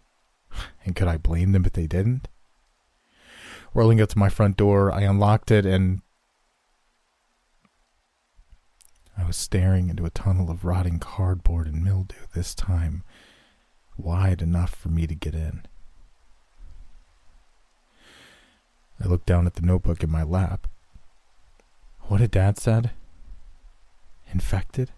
And 0.84 0.96
could 0.96 1.08
I 1.08 1.18
blame 1.18 1.52
them 1.52 1.66
if 1.66 1.72
they 1.72 1.86
didn't? 1.86 2.28
Rolling 3.74 4.00
up 4.00 4.08
to 4.10 4.18
my 4.18 4.30
front 4.30 4.56
door, 4.56 4.90
I 4.90 5.02
unlocked 5.02 5.50
it 5.50 5.66
and 5.66 6.00
I 9.16 9.24
was 9.24 9.36
staring 9.36 9.90
into 9.90 10.06
a 10.06 10.10
tunnel 10.10 10.50
of 10.50 10.64
rotting 10.64 10.98
cardboard 10.98 11.66
and 11.66 11.84
mildew, 11.84 12.16
this 12.34 12.54
time 12.54 13.02
wide 13.96 14.40
enough 14.40 14.74
for 14.74 14.88
me 14.88 15.06
to 15.06 15.14
get 15.14 15.34
in. 15.34 15.66
I 19.02 19.06
looked 19.06 19.26
down 19.26 19.46
at 19.46 19.54
the 19.54 19.62
notebook 19.62 20.02
in 20.02 20.10
my 20.10 20.22
lap. 20.22 20.66
What 22.02 22.20
had 22.20 22.30
Dad 22.30 22.58
said? 22.58 22.90
Infected? 24.32 24.90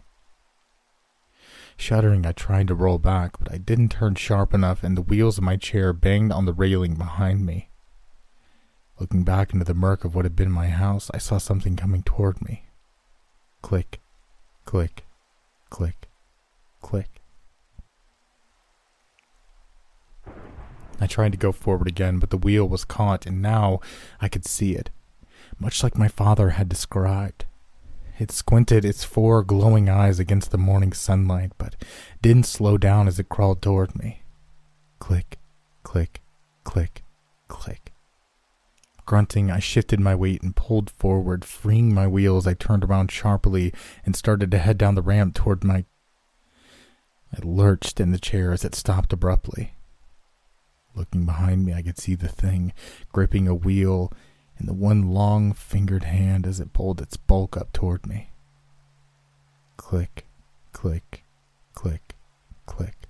Shuddering, 1.76 2.26
I 2.26 2.32
tried 2.32 2.68
to 2.68 2.74
roll 2.74 2.98
back, 2.98 3.38
but 3.38 3.52
I 3.52 3.58
didn't 3.58 3.90
turn 3.90 4.14
sharp 4.14 4.52
enough, 4.52 4.82
and 4.82 4.96
the 4.96 5.02
wheels 5.02 5.38
of 5.38 5.44
my 5.44 5.56
chair 5.56 5.92
banged 5.92 6.32
on 6.32 6.44
the 6.44 6.52
railing 6.52 6.94
behind 6.94 7.44
me. 7.44 7.68
Looking 8.98 9.24
back 9.24 9.52
into 9.52 9.64
the 9.64 9.74
murk 9.74 10.04
of 10.04 10.14
what 10.14 10.26
had 10.26 10.36
been 10.36 10.50
my 10.50 10.68
house, 10.68 11.10
I 11.14 11.18
saw 11.18 11.38
something 11.38 11.76
coming 11.76 12.02
toward 12.02 12.42
me. 12.42 12.64
Click, 13.62 14.00
click, 14.66 15.04
click, 15.70 16.08
click. 16.82 17.19
I 21.00 21.06
tried 21.06 21.32
to 21.32 21.38
go 21.38 21.50
forward 21.50 21.88
again, 21.88 22.18
but 22.18 22.30
the 22.30 22.36
wheel 22.36 22.68
was 22.68 22.84
caught, 22.84 23.24
and 23.24 23.40
now 23.40 23.80
I 24.20 24.28
could 24.28 24.44
see 24.44 24.74
it, 24.74 24.90
much 25.58 25.82
like 25.82 25.96
my 25.96 26.08
father 26.08 26.50
had 26.50 26.68
described. 26.68 27.46
It 28.18 28.30
squinted 28.30 28.84
its 28.84 29.02
four 29.02 29.42
glowing 29.42 29.88
eyes 29.88 30.20
against 30.20 30.50
the 30.50 30.58
morning 30.58 30.92
sunlight, 30.92 31.52
but 31.56 31.74
didn't 32.20 32.44
slow 32.44 32.76
down 32.76 33.08
as 33.08 33.18
it 33.18 33.30
crawled 33.30 33.62
toward 33.62 33.98
me. 33.98 34.22
Click, 34.98 35.38
click, 35.84 36.20
click, 36.62 37.02
click. 37.48 37.94
Grunting, 39.06 39.50
I 39.50 39.58
shifted 39.58 40.00
my 40.00 40.14
weight 40.14 40.42
and 40.42 40.54
pulled 40.54 40.90
forward, 40.90 41.46
freeing 41.46 41.94
my 41.94 42.06
wheels. 42.06 42.46
I 42.46 42.52
turned 42.52 42.84
around 42.84 43.10
sharply 43.10 43.72
and 44.04 44.14
started 44.14 44.50
to 44.50 44.58
head 44.58 44.76
down 44.76 44.96
the 44.96 45.02
ramp 45.02 45.34
toward 45.34 45.64
my. 45.64 45.86
I 47.32 47.38
lurched 47.42 48.00
in 48.00 48.12
the 48.12 48.18
chair 48.18 48.52
as 48.52 48.66
it 48.66 48.74
stopped 48.74 49.14
abruptly. 49.14 49.72
Looking 50.94 51.24
behind 51.24 51.64
me, 51.64 51.72
I 51.72 51.82
could 51.82 51.98
see 51.98 52.14
the 52.14 52.28
thing 52.28 52.72
gripping 53.12 53.46
a 53.46 53.54
wheel 53.54 54.12
in 54.58 54.66
the 54.66 54.74
one 54.74 55.10
long 55.10 55.52
fingered 55.52 56.04
hand 56.04 56.46
as 56.46 56.60
it 56.60 56.72
pulled 56.72 57.00
its 57.00 57.16
bulk 57.16 57.56
up 57.56 57.72
toward 57.72 58.06
me. 58.06 58.30
Click, 59.76 60.26
click, 60.72 61.24
click, 61.74 62.14
click. 62.66 63.00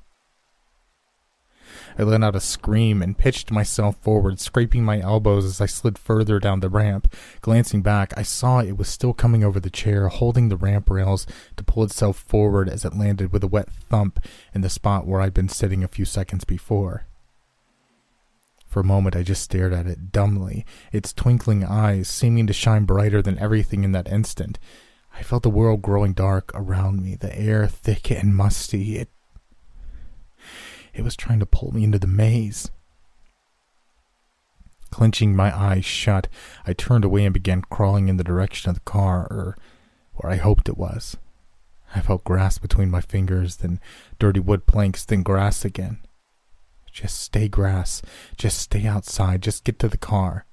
I 1.99 2.03
let 2.03 2.23
out 2.23 2.37
a 2.37 2.41
scream 2.41 3.03
and 3.03 3.19
pitched 3.19 3.51
myself 3.51 3.97
forward, 3.97 4.39
scraping 4.41 4.85
my 4.85 5.01
elbows 5.01 5.45
as 5.45 5.61
I 5.61 5.67
slid 5.67 5.99
further 5.99 6.39
down 6.39 6.61
the 6.61 6.69
ramp. 6.69 7.13
Glancing 7.41 7.83
back, 7.83 8.13
I 8.17 8.23
saw 8.23 8.61
it 8.61 8.77
was 8.77 8.89
still 8.89 9.13
coming 9.13 9.43
over 9.43 9.61
the 9.61 9.71
chair, 9.71 10.09
holding 10.09 10.49
the 10.49 10.57
ramp 10.57 10.89
rails 10.89 11.27
to 11.57 11.65
pull 11.65 11.85
itself 11.85 12.17
forward 12.17 12.69
as 12.69 12.85
it 12.85 12.97
landed 12.97 13.33
with 13.33 13.43
a 13.43 13.49
wet 13.49 13.71
thump 13.71 14.21
in 14.55 14.61
the 14.61 14.71
spot 14.71 15.07
where 15.07 15.21
I'd 15.21 15.35
been 15.35 15.49
sitting 15.49 15.83
a 15.83 15.89
few 15.89 16.05
seconds 16.05 16.45
before. 16.45 17.07
For 18.71 18.79
a 18.79 18.85
moment, 18.85 19.17
I 19.17 19.25
just 19.25 19.43
stared 19.43 19.73
at 19.73 19.89
it 19.89 20.13
dumbly, 20.13 20.65
its 20.93 21.13
twinkling 21.13 21.65
eyes 21.65 22.09
seeming 22.09 22.47
to 22.47 22.53
shine 22.53 22.85
brighter 22.85 23.21
than 23.21 23.37
everything 23.41 23.83
in 23.83 23.91
that 23.93 24.07
instant. 24.07 24.61
I 25.13 25.25
felt 25.25 25.43
the 25.43 25.51
world 25.51 25.83
growing 25.83 26.13
dark 26.13 26.53
around 26.55 27.03
me, 27.03 27.17
the 27.17 27.37
air 27.37 27.67
thick 27.67 28.13
and 28.13 28.35
musty. 28.35 28.97
It, 28.97 29.09
it 30.95 31.03
was 31.03 31.17
trying 31.17 31.41
to 31.41 31.47
pull 31.47 31.75
me 31.75 31.83
into 31.83 31.99
the 31.99 32.07
maze. 32.07 32.71
Clenching 34.93 35.35
my 35.35 35.57
eyes 35.57 35.85
shut, 35.85 36.29
I 36.65 36.73
turned 36.73 37.05
away 37.05 37.25
and 37.25 37.35
began 37.35 37.63
crawling 37.63 38.09
in 38.09 38.19
the 38.19 38.25
direction 38.25 38.71
of 38.71 38.77
the 38.77 38.83
car, 38.83 39.27
or 39.31 39.57
where 40.15 40.33
I 40.33 40.37
hoped 40.37 40.69
it 40.69 40.79
was. 40.79 41.17
I 41.93 42.03
felt 42.03 42.23
grass 42.23 42.59
between 42.59 42.89
my 42.89 43.01
fingers, 43.01 43.57
then 43.57 43.81
dirty 44.21 44.39
wood 44.39 44.67
planks, 44.67 45.05
then 45.05 45.25
grass 45.25 45.65
again. 45.65 45.99
Just 46.93 47.19
stay 47.19 47.49
grass. 47.49 48.03
Just 48.37 48.59
stay 48.59 48.87
outside. 48.87 49.43
Just 49.43 49.65
get 49.65 49.79
to 49.79 49.89
the 49.89 49.99
car. 49.99 50.45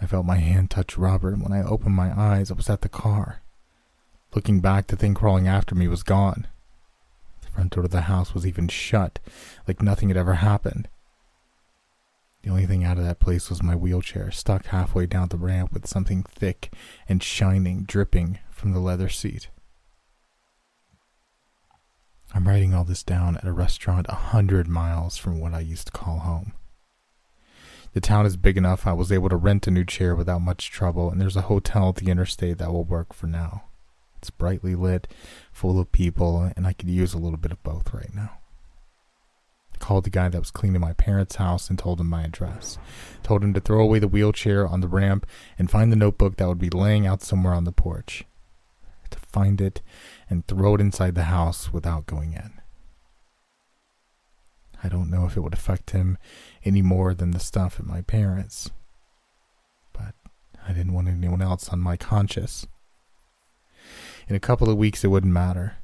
I 0.00 0.06
felt 0.06 0.26
my 0.26 0.36
hand 0.36 0.70
touch 0.70 0.98
rubber, 0.98 1.30
and 1.30 1.42
when 1.42 1.52
I 1.52 1.62
opened 1.62 1.94
my 1.94 2.18
eyes, 2.18 2.50
I 2.50 2.54
was 2.54 2.68
at 2.68 2.82
the 2.82 2.88
car. 2.88 3.40
Looking 4.34 4.60
back, 4.60 4.88
the 4.88 4.96
thing 4.96 5.14
crawling 5.14 5.48
after 5.48 5.74
me 5.74 5.88
was 5.88 6.02
gone. 6.02 6.46
The 7.42 7.48
front 7.48 7.72
door 7.72 7.84
of 7.84 7.90
the 7.90 8.02
house 8.02 8.34
was 8.34 8.46
even 8.46 8.68
shut, 8.68 9.18
like 9.66 9.80
nothing 9.80 10.08
had 10.08 10.18
ever 10.18 10.34
happened. 10.34 10.88
The 12.42 12.50
only 12.50 12.66
thing 12.66 12.84
out 12.84 12.98
of 12.98 13.04
that 13.04 13.18
place 13.18 13.48
was 13.48 13.62
my 13.62 13.74
wheelchair, 13.74 14.30
stuck 14.30 14.66
halfway 14.66 15.06
down 15.06 15.28
the 15.28 15.36
ramp 15.36 15.72
with 15.72 15.88
something 15.88 16.22
thick 16.22 16.72
and 17.08 17.22
shining 17.22 17.84
dripping 17.84 18.38
from 18.50 18.72
the 18.72 18.78
leather 18.78 19.08
seat. 19.08 19.48
I'm 22.36 22.46
writing 22.46 22.74
all 22.74 22.84
this 22.84 23.02
down 23.02 23.38
at 23.38 23.46
a 23.46 23.52
restaurant 23.52 24.04
a 24.10 24.14
hundred 24.14 24.68
miles 24.68 25.16
from 25.16 25.40
what 25.40 25.54
I 25.54 25.60
used 25.60 25.86
to 25.86 25.92
call 25.92 26.18
home. 26.18 26.52
The 27.94 28.00
town 28.02 28.26
is 28.26 28.36
big 28.36 28.58
enough 28.58 28.86
I 28.86 28.92
was 28.92 29.10
able 29.10 29.30
to 29.30 29.36
rent 29.36 29.66
a 29.66 29.70
new 29.70 29.86
chair 29.86 30.14
without 30.14 30.42
much 30.42 30.70
trouble, 30.70 31.10
and 31.10 31.18
there's 31.18 31.36
a 31.36 31.48
hotel 31.48 31.88
at 31.88 31.96
the 31.96 32.10
interstate 32.10 32.58
that 32.58 32.70
will 32.70 32.84
work 32.84 33.14
for 33.14 33.26
now. 33.26 33.64
It's 34.18 34.28
brightly 34.28 34.74
lit, 34.74 35.08
full 35.50 35.80
of 35.80 35.92
people, 35.92 36.52
and 36.54 36.66
I 36.66 36.74
could 36.74 36.90
use 36.90 37.14
a 37.14 37.18
little 37.18 37.38
bit 37.38 37.52
of 37.52 37.62
both 37.62 37.94
right 37.94 38.14
now. 38.14 38.32
I 39.74 39.78
called 39.78 40.04
the 40.04 40.10
guy 40.10 40.28
that 40.28 40.38
was 40.38 40.50
cleaning 40.50 40.82
my 40.82 40.92
parents' 40.92 41.36
house 41.36 41.70
and 41.70 41.78
told 41.78 42.02
him 42.02 42.10
my 42.10 42.24
address. 42.24 42.76
Told 43.22 43.44
him 43.44 43.54
to 43.54 43.60
throw 43.60 43.80
away 43.80 43.98
the 43.98 44.08
wheelchair 44.08 44.68
on 44.68 44.82
the 44.82 44.88
ramp 44.88 45.26
and 45.58 45.70
find 45.70 45.90
the 45.90 45.96
notebook 45.96 46.36
that 46.36 46.48
would 46.48 46.58
be 46.58 46.68
laying 46.68 47.06
out 47.06 47.22
somewhere 47.22 47.54
on 47.54 47.64
the 47.64 47.72
porch. 47.72 48.26
To 49.08 49.18
find 49.20 49.58
it 49.62 49.80
and 50.28 50.46
throw 50.46 50.74
it 50.74 50.80
inside 50.80 51.14
the 51.14 51.24
house 51.24 51.72
without 51.72 52.06
going 52.06 52.32
in. 52.32 52.60
I 54.82 54.88
don't 54.88 55.10
know 55.10 55.24
if 55.26 55.36
it 55.36 55.40
would 55.40 55.54
affect 55.54 55.90
him 55.90 56.18
any 56.64 56.82
more 56.82 57.14
than 57.14 57.30
the 57.30 57.40
stuff 57.40 57.80
at 57.80 57.86
my 57.86 58.02
parents', 58.02 58.70
but 59.92 60.14
I 60.66 60.72
didn't 60.72 60.92
want 60.92 61.08
anyone 61.08 61.42
else 61.42 61.68
on 61.70 61.80
my 61.80 61.96
conscience. 61.96 62.66
In 64.28 64.36
a 64.36 64.40
couple 64.40 64.68
of 64.68 64.76
weeks, 64.76 65.04
it 65.04 65.08
wouldn't 65.08 65.32
matter. 65.32 65.76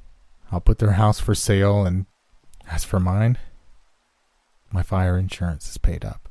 I'll 0.51 0.61
put 0.61 0.79
their 0.79 0.93
house 0.93 1.19
for 1.19 1.33
sale, 1.33 1.85
and 1.85 2.05
as 2.69 2.83
for 2.83 2.99
mine, 2.99 3.37
my 4.71 4.83
fire 4.83 5.17
insurance 5.17 5.69
is 5.69 5.77
paid 5.77 6.03
up. 6.05 6.29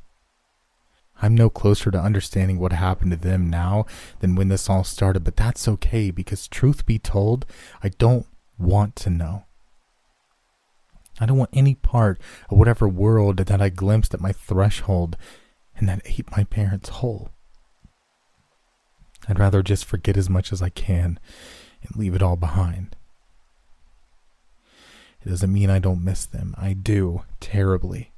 I'm 1.23 1.35
no 1.35 1.49
closer 1.49 1.89
to 1.89 1.97
understanding 1.97 2.59
what 2.59 2.73
happened 2.73 3.11
to 3.11 3.17
them 3.17 3.49
now 3.49 3.85
than 4.19 4.35
when 4.35 4.49
this 4.49 4.69
all 4.69 4.83
started, 4.83 5.23
but 5.23 5.37
that's 5.37 5.69
okay 5.69 6.11
because, 6.11 6.49
truth 6.49 6.85
be 6.85 6.99
told, 6.99 7.45
I 7.81 7.89
don't 7.89 8.25
want 8.57 8.97
to 8.97 9.09
know. 9.09 9.45
I 11.21 11.25
don't 11.25 11.37
want 11.37 11.51
any 11.53 11.75
part 11.75 12.19
of 12.49 12.57
whatever 12.57 12.89
world 12.89 13.37
that 13.37 13.61
I 13.61 13.69
glimpsed 13.69 14.13
at 14.13 14.19
my 14.19 14.33
threshold 14.33 15.15
and 15.77 15.87
that 15.87 16.01
ate 16.03 16.29
my 16.35 16.43
parents 16.43 16.89
whole. 16.89 17.29
I'd 19.25 19.39
rather 19.39 19.63
just 19.63 19.85
forget 19.85 20.17
as 20.17 20.29
much 20.29 20.51
as 20.51 20.61
I 20.61 20.67
can 20.67 21.21
and 21.83 21.95
leave 21.95 22.15
it 22.15 22.21
all 22.21 22.35
behind. 22.35 22.97
It 25.25 25.29
doesn't 25.29 25.53
mean 25.53 25.69
I 25.69 25.79
don't 25.79 26.03
miss 26.03 26.25
them. 26.25 26.53
I 26.57 26.73
do, 26.73 27.23
terribly. 27.39 28.11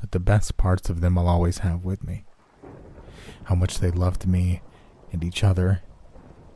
But 0.00 0.12
the 0.12 0.18
best 0.18 0.56
parts 0.56 0.88
of 0.88 1.02
them 1.02 1.18
I'll 1.18 1.28
always 1.28 1.58
have 1.58 1.84
with 1.84 2.02
me. 2.02 2.24
How 3.48 3.54
much 3.54 3.78
they 3.78 3.90
loved 3.90 4.26
me 4.26 4.60
and 5.10 5.24
each 5.24 5.42
other. 5.42 5.80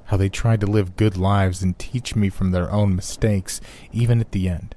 How 0.05 0.19
they 0.19 0.29
tried 0.29 0.61
to 0.61 0.67
live 0.67 0.95
good 0.95 1.17
lives 1.17 1.63
and 1.63 1.79
teach 1.79 2.15
me 2.15 2.29
from 2.29 2.51
their 2.51 2.71
own 2.71 2.95
mistakes, 2.95 3.63
even 3.93 4.21
at 4.21 4.33
the 4.33 4.47
end. 4.47 4.77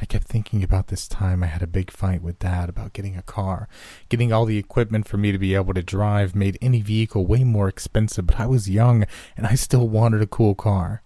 I 0.00 0.04
kept 0.04 0.28
thinking 0.28 0.62
about 0.62 0.86
this 0.86 1.08
time 1.08 1.42
I 1.42 1.48
had 1.48 1.60
a 1.60 1.66
big 1.66 1.90
fight 1.90 2.22
with 2.22 2.38
Dad 2.38 2.68
about 2.68 2.92
getting 2.92 3.16
a 3.16 3.22
car. 3.22 3.68
Getting 4.08 4.32
all 4.32 4.44
the 4.44 4.58
equipment 4.58 5.08
for 5.08 5.16
me 5.16 5.32
to 5.32 5.38
be 5.38 5.56
able 5.56 5.74
to 5.74 5.82
drive 5.82 6.36
made 6.36 6.56
any 6.62 6.80
vehicle 6.80 7.26
way 7.26 7.42
more 7.42 7.66
expensive, 7.66 8.28
but 8.28 8.38
I 8.38 8.46
was 8.46 8.70
young 8.70 9.04
and 9.36 9.44
I 9.44 9.56
still 9.56 9.88
wanted 9.88 10.22
a 10.22 10.28
cool 10.28 10.54
car. 10.54 11.02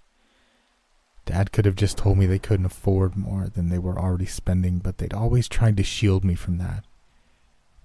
Dad 1.24 1.52
could 1.52 1.64
have 1.64 1.74
just 1.74 1.96
told 1.96 2.18
me 2.18 2.26
they 2.26 2.38
couldn't 2.38 2.66
afford 2.66 3.16
more 3.16 3.48
than 3.48 3.70
they 3.70 3.78
were 3.78 3.98
already 3.98 4.26
spending, 4.26 4.78
but 4.78 4.98
they'd 4.98 5.14
always 5.14 5.48
tried 5.48 5.78
to 5.78 5.82
shield 5.82 6.22
me 6.22 6.34
from 6.34 6.58
that. 6.58 6.84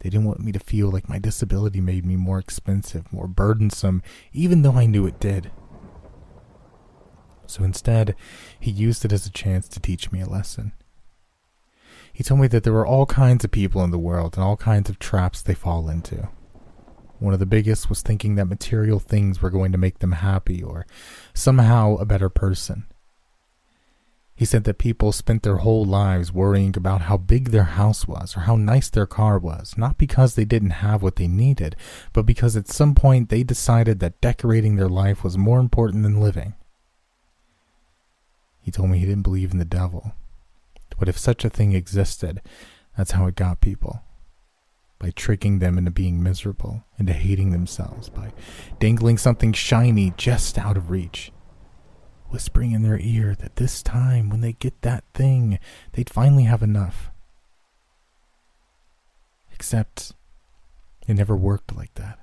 They 0.04 0.10
didn't 0.10 0.26
want 0.26 0.42
me 0.42 0.52
to 0.52 0.60
feel 0.60 0.90
like 0.90 1.08
my 1.08 1.18
disability 1.18 1.80
made 1.80 2.06
me 2.06 2.18
more 2.18 2.38
expensive, 2.38 3.12
more 3.14 3.28
burdensome, 3.28 4.04
even 4.34 4.62
though 4.62 4.74
I 4.74 4.86
knew 4.86 5.08
it 5.08 5.20
did. 5.20 5.50
So 7.48 7.64
instead, 7.64 8.14
he 8.60 8.70
used 8.70 9.06
it 9.06 9.14
as 9.14 9.26
a 9.26 9.32
chance 9.32 9.70
to 9.70 9.80
teach 9.80 10.12
me 10.12 10.20
a 10.20 10.28
lesson. 10.28 10.74
He 12.12 12.22
told 12.22 12.42
me 12.42 12.48
that 12.48 12.64
there 12.64 12.74
were 12.74 12.86
all 12.86 13.06
kinds 13.06 13.46
of 13.46 13.52
people 13.52 13.82
in 13.84 13.92
the 13.92 13.98
world 13.98 14.36
and 14.36 14.44
all 14.44 14.58
kinds 14.58 14.90
of 14.90 15.00
traps 15.00 15.42
they 15.42 15.54
fall 15.54 15.90
into. 15.90 16.28
One 17.20 17.34
of 17.34 17.40
the 17.40 17.46
biggest 17.46 17.88
was 17.88 18.02
thinking 18.02 18.36
that 18.36 18.46
material 18.46 19.00
things 19.00 19.42
were 19.42 19.50
going 19.50 19.72
to 19.72 19.78
make 19.78 20.00
them 20.00 20.12
happy 20.12 20.62
or 20.62 20.86
somehow 21.34 21.96
a 21.96 22.06
better 22.06 22.28
person. 22.28 22.86
He 24.36 24.46
said 24.46 24.64
that 24.64 24.80
people 24.80 25.12
spent 25.12 25.44
their 25.44 25.58
whole 25.58 25.86
lives 25.86 26.34
worrying 26.34 26.74
about 26.76 27.02
how 27.02 27.18
big 27.18 27.50
their 27.50 27.64
house 27.64 28.08
was 28.08 28.36
or 28.36 28.42
how 28.42 28.56
nice 28.56 28.90
their 28.90 29.06
car 29.06 29.38
was, 29.38 29.76
not 29.78 29.98
because 29.98 30.34
they 30.34 30.46
didn't 30.46 30.72
have 30.72 31.04
what 31.04 31.18
they 31.18 31.28
needed, 31.28 31.76
but 32.14 32.26
because 32.26 32.56
at 32.56 32.68
some 32.68 32.96
point 32.96 33.30
they 33.30 33.44
decided 33.44 34.00
that 34.00 34.22
decorating 34.22 34.76
their 34.76 34.90
life 34.90 35.24
was 35.24 35.38
more 35.38 35.60
important 35.60 36.04
than 36.04 36.20
living. 36.20 36.56
He 38.62 38.72
told 38.72 38.90
me 38.90 38.98
he 38.98 39.06
didn't 39.06 39.24
believe 39.24 39.52
in 39.52 39.60
the 39.60 39.66
devil, 39.66 40.14
but 40.98 41.10
if 41.10 41.18
such 41.18 41.44
a 41.44 41.50
thing 41.50 41.74
existed, 41.74 42.42
that's 42.98 43.12
how 43.12 43.28
it 43.28 43.36
got 43.36 43.62
people. 43.62 44.02
By 45.00 45.12
tricking 45.12 45.60
them 45.60 45.78
into 45.78 45.92
being 45.92 46.24
miserable, 46.24 46.86
into 46.98 47.12
hating 47.12 47.52
themselves, 47.52 48.08
by 48.08 48.32
dangling 48.80 49.18
something 49.18 49.52
shiny 49.52 50.14
just 50.16 50.58
out 50.58 50.78
of 50.78 50.90
reach. 50.90 51.33
Whispering 52.34 52.72
in 52.72 52.82
their 52.82 52.98
ear 53.00 53.36
that 53.36 53.58
this 53.58 53.84
time, 53.84 54.32
when 54.32 54.42
they 54.42 54.54
get 54.54 54.82
that 54.82 55.04
thing, 55.14 55.60
they'd 55.92 56.10
finally 56.10 56.46
have 56.46 56.64
enough. 56.64 57.12
Except, 59.54 60.14
it 61.08 61.14
never 61.14 61.36
worked 61.36 61.76
like 61.76 61.94
that. 61.94 62.18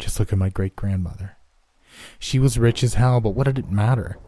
Just 0.00 0.18
look 0.18 0.32
at 0.32 0.40
my 0.40 0.48
great 0.48 0.74
grandmother. 0.74 1.36
She 2.18 2.40
was 2.40 2.58
rich 2.58 2.82
as 2.82 2.94
hell, 2.94 3.20
but 3.20 3.36
what 3.36 3.44
did 3.44 3.60
it 3.60 3.70
matter? 3.70 4.18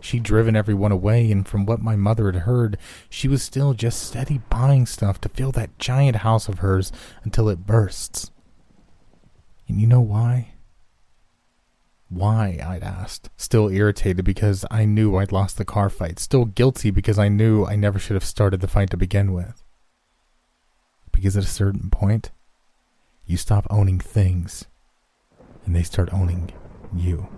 She'd 0.00 0.22
driven 0.22 0.54
everyone 0.54 0.92
away, 0.92 1.32
and 1.32 1.48
from 1.48 1.64
what 1.64 1.80
my 1.80 1.96
mother 1.96 2.30
had 2.30 2.42
heard, 2.42 2.76
she 3.08 3.26
was 3.26 3.42
still 3.42 3.72
just 3.72 4.02
steady 4.02 4.42
buying 4.50 4.84
stuff 4.84 5.18
to 5.22 5.30
fill 5.30 5.52
that 5.52 5.78
giant 5.78 6.16
house 6.16 6.46
of 6.46 6.58
hers 6.58 6.92
until 7.24 7.48
it 7.48 7.66
bursts. 7.66 8.30
And 9.66 9.80
you 9.80 9.86
know 9.86 10.02
why? 10.02 10.50
Why? 12.08 12.58
I'd 12.64 12.82
asked, 12.82 13.28
still 13.36 13.68
irritated 13.68 14.24
because 14.24 14.64
I 14.70 14.84
knew 14.86 15.16
I'd 15.16 15.32
lost 15.32 15.58
the 15.58 15.64
car 15.64 15.90
fight, 15.90 16.18
still 16.18 16.46
guilty 16.46 16.90
because 16.90 17.18
I 17.18 17.28
knew 17.28 17.64
I 17.64 17.76
never 17.76 17.98
should 17.98 18.14
have 18.14 18.24
started 18.24 18.60
the 18.60 18.68
fight 18.68 18.90
to 18.90 18.96
begin 18.96 19.32
with. 19.32 19.62
Because 21.12 21.36
at 21.36 21.44
a 21.44 21.48
certain 21.48 21.90
point, 21.90 22.30
you 23.26 23.36
stop 23.36 23.66
owning 23.68 24.00
things, 24.00 24.64
and 25.66 25.76
they 25.76 25.82
start 25.82 26.12
owning 26.12 26.52
you. 26.94 27.28